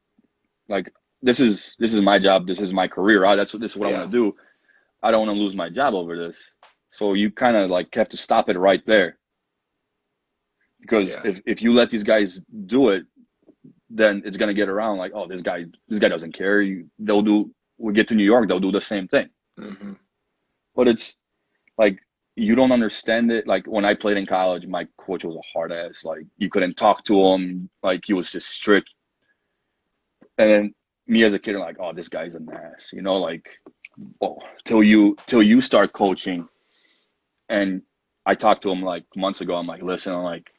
[0.69, 2.47] Like this is this is my job.
[2.47, 3.25] This is my career.
[3.25, 3.97] I, that's this is what yeah.
[3.97, 4.37] I want to do.
[5.03, 6.39] I don't want to lose my job over this.
[6.93, 9.19] So you kind of like have to stop it right there.
[10.81, 11.23] Because yeah.
[11.25, 13.05] if, if you let these guys do it,
[13.91, 16.63] then it's gonna get around like, oh, this guy, this guy doesn't care.
[16.63, 17.51] You, they'll do.
[17.79, 19.29] We get to New York, they'll do the same thing.
[19.59, 19.95] Mm-hmm.
[20.77, 21.17] But it's
[21.77, 21.99] like
[22.39, 23.47] you don't understand it.
[23.47, 26.05] Like when I played in college, my coach was a hard ass.
[26.05, 27.69] Like you couldn't talk to him.
[27.83, 28.89] Like he was just strict.
[30.39, 30.75] And then
[31.07, 32.91] me as a kid, I'm like, oh, this guy's an ass.
[32.93, 33.49] You know, like,
[34.21, 36.49] oh, till you till you start coaching.
[37.49, 37.83] And
[38.25, 39.57] I talked to him like months ago.
[39.57, 40.51] I'm like, listen, I'm like,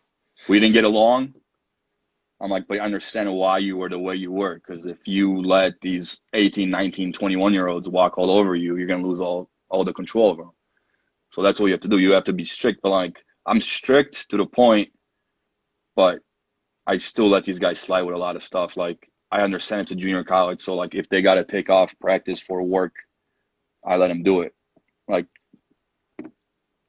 [0.47, 1.33] we didn't get along.
[2.41, 4.55] I'm like, but I understand why you were the way you were.
[4.55, 8.87] Because if you let these 18, 19, 21 year olds walk all over you, you're
[8.87, 10.51] going to lose all, all the control over them.
[11.31, 11.99] So that's what you have to do.
[11.99, 12.81] You have to be strict.
[12.81, 14.89] But like, I'm strict to the point,
[15.95, 16.19] but
[16.87, 18.77] I still let these guys slide with a lot of stuff.
[18.77, 20.61] Like, I understand it's a junior college.
[20.61, 22.95] So like, if they got to take off practice for work,
[23.85, 24.53] I let them do it.
[25.07, 25.27] Like,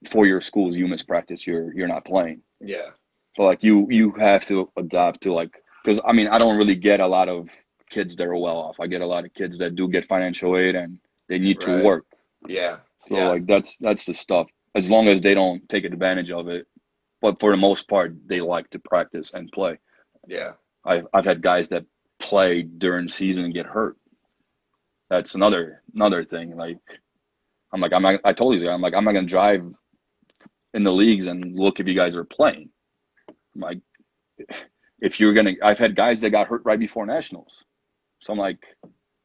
[0.09, 2.43] for your schools, you miss practice, you're, you're not playing.
[2.61, 2.91] Yeah.
[3.37, 6.75] So like you you have to adapt to like because I mean I don't really
[6.75, 7.49] get a lot of
[7.89, 8.81] kids that are well off.
[8.81, 10.99] I get a lot of kids that do get financial aid and
[11.29, 11.79] they need right.
[11.79, 12.07] to work.
[12.47, 12.79] Yeah.
[13.01, 13.29] So yeah.
[13.29, 14.49] like that's that's the stuff.
[14.75, 16.67] As long as they don't take advantage of it,
[17.21, 19.79] but for the most part, they like to practice and play.
[20.27, 20.53] Yeah.
[20.85, 21.85] I've I've had guys that
[22.19, 23.97] play during season and get hurt.
[25.09, 26.57] That's another another thing.
[26.57, 26.79] Like
[27.73, 29.65] I'm like I'm not, I told you I'm like I'm not gonna drive
[30.75, 32.71] in the leagues and look if you guys are playing
[33.57, 33.81] like,
[35.01, 37.65] if you're gonna, I've had guys that got hurt right before nationals,
[38.21, 38.59] so I'm like,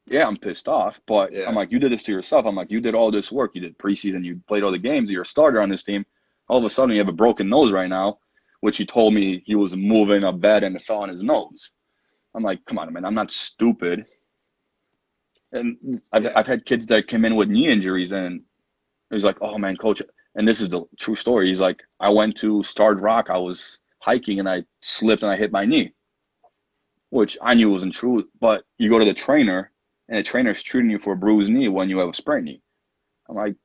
[0.08, 1.48] yeah, I'm pissed off, but yeah.
[1.48, 2.46] I'm like, you did this to yourself.
[2.46, 5.10] I'm like, you did all this work, you did preseason, you played all the games,
[5.10, 6.06] you're a starter on this team.
[6.48, 8.18] All of a sudden, you have a broken nose right now,
[8.60, 11.72] which he told me he was moving a bed and it fell on his nose.
[12.34, 14.04] I'm like, come on, man, I'm not stupid.
[15.52, 16.32] And I've, yeah.
[16.36, 18.42] I've had kids that came in with knee injuries, and
[19.10, 20.02] he's like, oh man, coach,
[20.36, 21.48] and this is the true story.
[21.48, 25.36] He's like, I went to Starved Rock, I was hiking and I slipped and I
[25.36, 25.92] hit my knee,
[27.10, 28.28] which I knew wasn't true.
[28.40, 29.72] But you go to the trainer
[30.08, 32.62] and the trainer's treating you for a bruised knee when you have a sprained knee.
[33.28, 33.56] I'm like,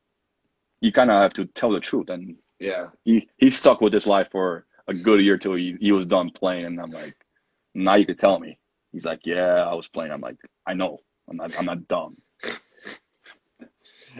[0.80, 2.08] you kind of have to tell the truth.
[2.08, 5.92] And yeah, he, he stuck with this life for a good year till he, he
[5.92, 6.66] was done playing.
[6.66, 7.14] And I'm like,
[7.74, 8.58] now you could tell me.
[8.92, 10.12] He's like, yeah, I was playing.
[10.12, 10.36] I'm like,
[10.66, 10.98] I know.
[11.30, 12.16] I'm not, I'm not dumb.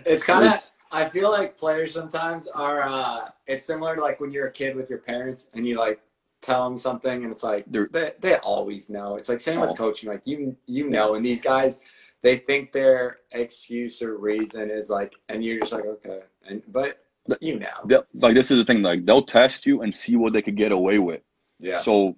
[0.07, 4.33] It's kind of, I feel like players sometimes are, uh, it's similar to like when
[4.33, 6.01] you're a kid with your parents and you like
[6.43, 9.75] tell them something and it's like they, they always know it's like same with oh.
[9.75, 11.81] coaching like you you know and these guys
[12.23, 16.99] they think their excuse or reason is like and you're just like okay and but
[17.41, 18.05] you know.
[18.15, 20.73] Like this is the thing like they'll test you and see what they could get
[20.73, 21.23] away with.
[21.59, 21.79] Yeah.
[21.79, 22.17] So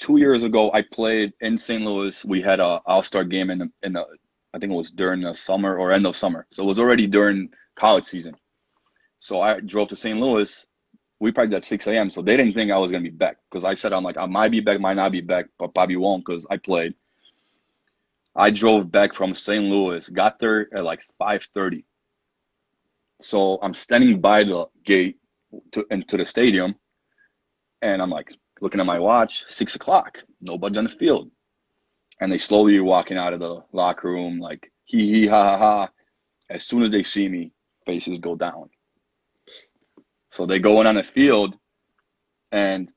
[0.00, 2.24] two years ago i played in st louis.
[2.24, 4.06] We had a all-star game in the, in the
[4.54, 6.46] i think it was during the summer or end of summer.
[6.50, 8.34] So it was already during college season.
[9.18, 10.66] So i drove to st louis.
[11.20, 12.10] We practiced at 6 a.m.
[12.10, 14.16] So they didn't think I was going to be back because I said, I'm like,
[14.16, 16.94] I might be back, might not be back, but probably won't because I played.
[18.34, 19.64] I drove back from St.
[19.64, 21.84] Louis, got there at like 5.30.
[23.20, 25.18] So I'm standing by the gate
[25.72, 26.74] to into the stadium
[27.82, 28.30] and I'm like
[28.60, 31.30] looking at my watch, six o'clock, nobody's on the field.
[32.20, 35.88] And they slowly walking out of the locker room like hee hee ha ha ha.
[36.48, 37.52] As soon as they see me,
[37.86, 38.70] faces go down.
[40.30, 41.56] So they go in on the field
[42.52, 42.92] and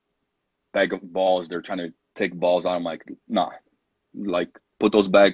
[0.73, 2.75] bag of balls, they're trying to take balls out.
[2.75, 3.51] I'm like, nah,
[4.13, 4.49] like
[4.79, 5.33] put those back.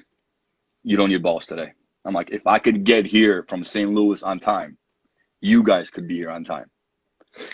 [0.84, 1.74] You don't need balls today.
[2.06, 3.92] I'm like, if I could get here from St.
[3.92, 4.78] Louis on time,
[5.42, 6.66] you guys could be here on time.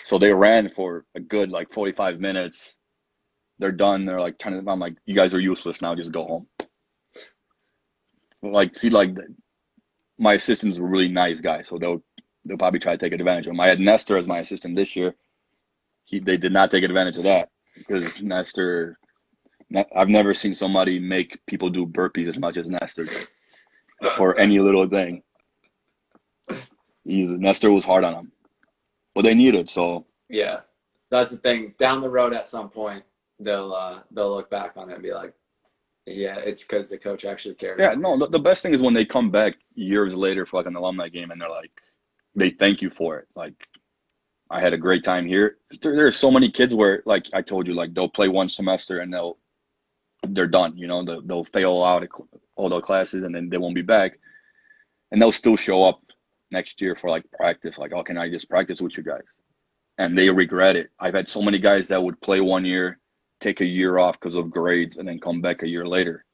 [0.04, 2.76] So they ran for a good like 45 minutes.
[3.58, 4.04] They're done.
[4.04, 5.94] They're like trying to, I'm like, you guys are useless now.
[5.94, 6.46] Just go home.
[8.42, 9.14] Like, see, like
[10.18, 11.68] my assistants were really nice guys.
[11.68, 12.02] So they'll
[12.44, 13.60] they'll probably try to take advantage of him.
[13.60, 15.14] I had Nestor as my assistant this year.
[16.04, 18.98] He they did not take advantage of that because Nestor.
[19.94, 23.28] I've never seen somebody make people do burpees as much as Nestor did,
[24.18, 25.22] or any little thing.
[27.04, 28.32] He's, Nestor was hard on him,
[29.14, 30.06] but they needed so.
[30.28, 30.60] Yeah,
[31.10, 31.74] that's the thing.
[31.78, 33.04] Down the road, at some point,
[33.38, 35.34] they'll uh, they'll look back on it and be like,
[36.06, 37.78] yeah, it's because the coach actually cared.
[37.78, 40.66] Yeah, no, the, the best thing is when they come back years later for like
[40.66, 41.72] an alumni game and they're like,
[42.34, 43.28] they thank you for it.
[43.36, 43.54] Like
[44.50, 45.58] I had a great time here.
[45.82, 48.48] There, there, are so many kids where, like I told you, like they'll play one
[48.48, 49.38] semester and they'll
[50.34, 50.78] they're done.
[50.78, 52.08] You know, they'll, they'll fail out
[52.56, 54.18] all the classes and then they won't be back,
[55.12, 56.00] and they'll still show up
[56.50, 57.78] next year for like practice.
[57.78, 59.24] Like, oh, can I just practice with you guys?
[59.98, 60.90] And they regret it.
[61.00, 62.98] I've had so many guys that would play one year,
[63.40, 66.24] take a year off because of grades, and then come back a year later,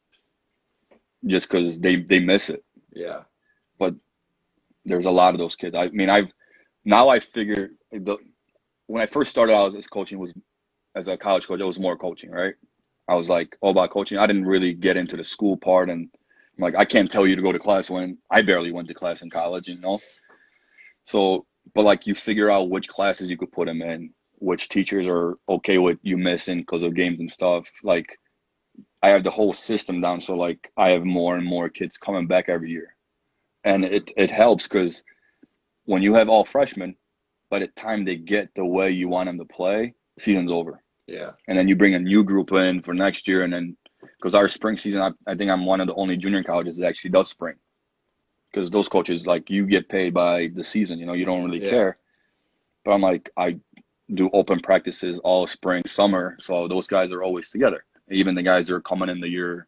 [1.27, 2.65] just because they they miss it.
[2.95, 3.23] Yeah.
[3.79, 3.95] But
[4.87, 5.77] there's a lot of those kids.
[5.77, 6.33] I mean, I've
[6.85, 8.19] now I figure the
[8.89, 10.33] when I first started out as coaching was
[10.97, 12.55] as a college coach, it was more coaching, right?
[13.09, 14.18] I was like all about coaching.
[14.18, 16.09] I didn't really get into the school part, and
[16.56, 18.94] I'm like I can't tell you to go to class when I barely went to
[18.94, 20.01] class in college, you know.
[21.05, 25.06] So, but like you figure out which classes you could put them in, which teachers
[25.06, 27.70] are okay with you missing because of games and stuff.
[27.82, 28.18] Like
[29.02, 32.26] I have the whole system down, so like I have more and more kids coming
[32.26, 32.97] back every year,
[33.64, 35.02] and it it helps because
[35.85, 36.97] when you have all freshmen,
[37.51, 40.84] by the time they get the way you want them to play, season's over.
[41.06, 41.32] Yeah.
[41.48, 44.48] And then you bring a new group in for next year, and then because our
[44.48, 47.28] spring season, I, I think I'm one of the only junior colleges that actually does
[47.28, 47.56] spring.
[48.51, 51.62] Because those coaches, like, you get paid by the season, you know, you don't really
[51.64, 51.70] yeah.
[51.70, 51.98] care.
[52.85, 53.59] But I'm like, I
[54.12, 57.85] do open practices all spring, summer, so those guys are always together.
[58.10, 59.66] Even the guys that are coming in the year,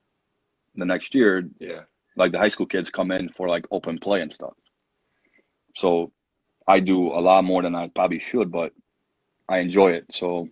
[0.75, 1.81] the next year, yeah,
[2.17, 4.53] like the high school kids come in for like open play and stuff.
[5.75, 6.13] So
[6.69, 8.73] I do a lot more than I probably should, but
[9.49, 10.05] I enjoy it.
[10.11, 10.49] So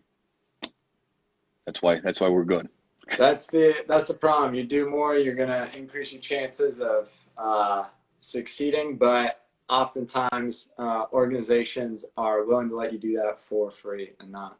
[1.66, 2.68] that's why that's why we're good.
[3.18, 4.54] That's the that's the problem.
[4.54, 7.84] You do more, you're gonna increase your chances of uh,
[8.18, 14.32] succeeding, but oftentimes uh, organizations are willing to let you do that for free and
[14.32, 14.58] not.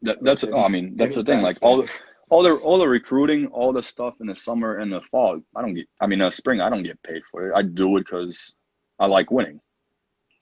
[0.00, 1.42] That, that's oh, I mean that's the thing.
[1.42, 1.90] Like all the
[2.30, 5.62] all the all the recruiting, all the stuff in the summer and the fall, I
[5.62, 5.86] don't get.
[6.00, 7.54] I mean, uh, spring, I don't get paid for it.
[7.54, 8.54] I do it because
[8.98, 9.60] I like winning.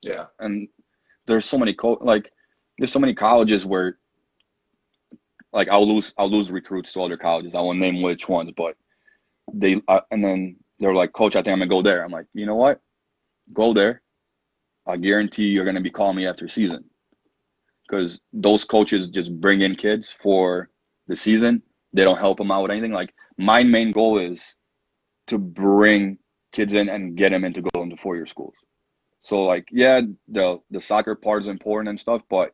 [0.03, 0.69] Yeah, and
[1.27, 2.33] there's so many co- like
[2.79, 3.99] there's so many colleges where
[5.53, 7.55] like I'll lose I'll lose recruits to other colleges.
[7.55, 8.77] I won't name which ones, but
[9.53, 12.05] they uh, and then they're like, Coach, I think I'm gonna go there.
[12.05, 12.81] I'm like, you know what?
[13.53, 14.03] Go there.
[14.87, 16.85] I guarantee you're gonna be calling me after season,
[17.87, 20.70] because those coaches just bring in kids for
[21.07, 21.62] the season.
[21.93, 22.93] They don't help them out with anything.
[22.93, 24.57] Like my main goal is
[25.27, 26.19] to bring
[26.53, 28.55] kids in and get them into going to four year schools.
[29.23, 32.53] So like, yeah, the the soccer part is important and stuff, but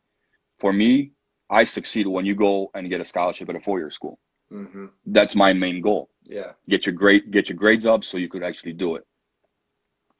[0.58, 1.12] for me,
[1.50, 4.18] I succeed when you go and get a scholarship at a four year school.
[4.52, 4.86] Mm-hmm.
[5.06, 6.10] That's my main goal.
[6.24, 6.52] Yeah.
[6.68, 9.06] Get your grade, get your grades up so you could actually do it.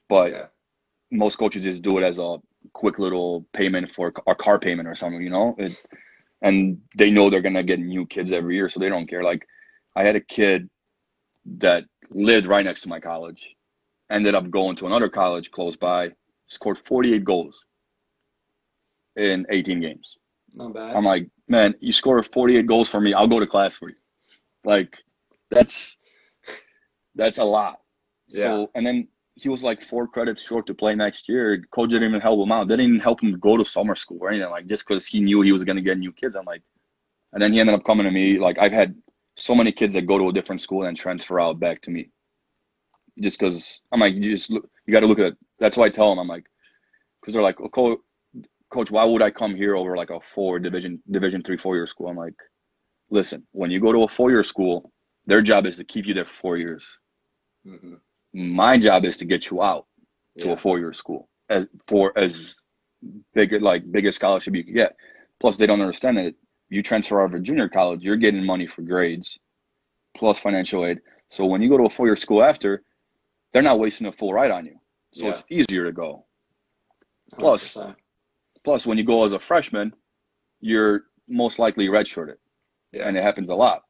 [0.07, 0.45] But yeah.
[1.11, 2.37] most coaches just do it as a
[2.73, 5.55] quick little payment for a car payment or something, you know.
[5.57, 5.81] It,
[6.41, 9.23] and they know they're gonna get new kids every year, so they don't care.
[9.23, 9.45] Like,
[9.95, 10.69] I had a kid
[11.57, 13.55] that lived right next to my college,
[14.09, 16.11] ended up going to another college close by,
[16.47, 17.65] scored 48 goals
[19.15, 20.17] in 18 games.
[20.55, 20.95] Not bad.
[20.95, 23.13] I'm like, man, you score 48 goals for me.
[23.13, 23.95] I'll go to class for you.
[24.63, 24.97] Like,
[25.49, 25.97] that's
[27.15, 27.79] that's a lot.
[28.27, 28.43] Yeah.
[28.43, 31.63] So, and then he was like four credits short to play next year.
[31.71, 32.67] Coach didn't even help him out.
[32.67, 34.49] They didn't even help him go to summer school or anything.
[34.49, 36.35] Like, just because he knew he was gonna get new kids.
[36.35, 36.61] I'm like,
[37.33, 38.39] and then he ended up coming to me.
[38.39, 38.95] Like, I've had
[39.35, 42.09] so many kids that go to a different school and transfer out back to me.
[43.19, 45.37] Just because I'm like, you just look, you got to look at it.
[45.59, 46.45] That's why I tell them I'm like,
[47.19, 47.97] because they're like, oh,
[48.69, 51.87] coach, why would I come here over like a four division division three four year
[51.87, 52.07] school?
[52.07, 52.35] I'm like,
[53.09, 54.91] listen, when you go to a four year school,
[55.25, 56.87] their job is to keep you there for four years.
[57.65, 57.95] Mm-hmm.
[58.33, 59.85] My job is to get you out
[60.39, 60.53] to yeah.
[60.53, 62.55] a four year school as for as
[63.33, 64.95] big like biggest scholarship you can get.
[65.39, 66.35] Plus, they don't understand that
[66.69, 69.39] you transfer out of a junior college, you're getting money for grades,
[70.15, 70.99] plus financial aid.
[71.29, 72.83] So when you go to a four year school after,
[73.51, 74.79] they're not wasting a full ride on you.
[75.13, 75.31] So yeah.
[75.31, 76.25] it's easier to go.
[77.37, 77.95] Plus, 100%.
[78.63, 79.93] Plus, when you go as a freshman,
[80.59, 82.35] you're most likely redshirted,
[82.91, 83.07] yeah.
[83.07, 83.83] and it happens a lot.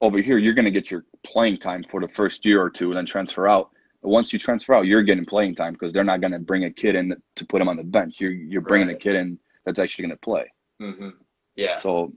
[0.00, 2.88] Over here, you're going to get your playing time for the first year or two,
[2.88, 3.70] and then transfer out.
[4.02, 6.64] But once you transfer out, you're getting playing time because they're not going to bring
[6.64, 8.20] a kid in to put him on the bench.
[8.20, 8.96] You're you're bringing right.
[8.96, 10.52] a kid in that's actually going to play.
[10.80, 11.08] Mm-hmm.
[11.56, 11.78] Yeah.
[11.78, 12.12] So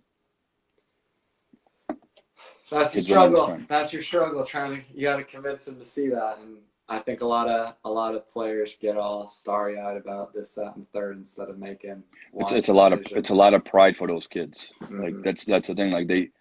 [2.69, 3.57] that's the struggle.
[3.67, 4.43] That's your struggle.
[4.43, 6.57] Trying to you got to convince them to see that, and
[6.89, 10.53] I think a lot of a lot of players get all starry eyed about this,
[10.55, 12.03] that, and third instead of making.
[12.33, 14.71] It's, it's a lot of it's a lot of pride for those kids.
[14.81, 15.03] Mm-hmm.
[15.03, 15.91] Like that's that's the thing.
[15.91, 16.31] Like they, you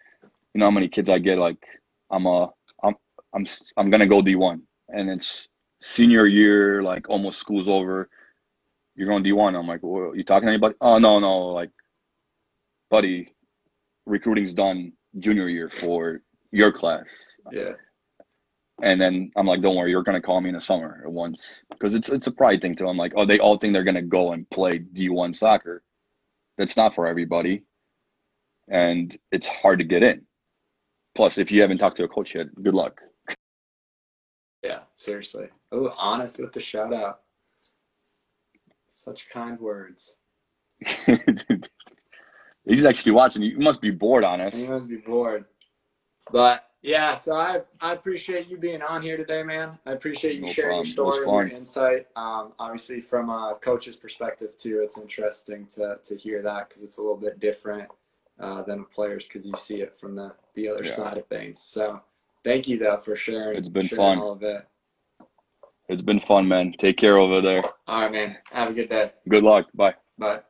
[0.55, 1.37] know, how many kids I get.
[1.37, 1.63] Like
[2.09, 2.49] I'm a
[2.83, 2.95] I'm
[3.33, 3.45] I'm
[3.77, 5.47] I'm gonna go D one, and it's
[5.81, 6.81] senior year.
[6.81, 8.09] Like almost school's over.
[8.95, 9.55] You're going D one.
[9.55, 10.75] I'm like, well, you talking to anybody?
[10.81, 11.69] Oh no no, like,
[12.89, 13.35] buddy,
[14.07, 16.21] recruiting's done junior year for
[16.51, 17.07] your class.
[17.51, 17.73] Yeah.
[18.81, 21.63] And then I'm like, don't worry, you're gonna call me in the summer at once
[21.69, 22.97] because it's it's a pride thing to them.
[22.97, 25.83] Like, oh, they all think they're gonna go and play D1 soccer.
[26.57, 27.63] That's not for everybody,
[28.69, 30.25] and it's hard to get in.
[31.15, 33.01] Plus, if you haven't talked to a coach yet, good luck.
[34.63, 35.47] Yeah, seriously.
[35.71, 37.21] Oh, honest with the shout out.
[38.87, 40.15] Such kind words.
[42.65, 43.41] He's actually watching.
[43.41, 44.55] You must be bored on us.
[44.55, 45.45] He must be bored.
[46.31, 49.77] But yeah, so I, I appreciate you being on here today, man.
[49.85, 50.85] I appreciate you no sharing problem.
[50.85, 52.07] your story and your insight.
[52.15, 56.97] Um, obviously, from a coach's perspective too, it's interesting to to hear that because it's
[56.97, 57.89] a little bit different
[58.39, 60.91] uh, than a players because you see it from the the other yeah.
[60.91, 61.61] side of things.
[61.61, 62.01] So
[62.43, 63.57] thank you though for sharing.
[63.57, 64.19] It's been sharing fun.
[64.19, 64.65] All of it.
[65.89, 66.73] It's been fun, man.
[66.77, 67.63] Take care over there.
[67.87, 68.37] All right, man.
[68.51, 69.11] Have a good day.
[69.27, 69.67] Good luck.
[69.73, 69.95] Bye.
[70.17, 70.41] Bye.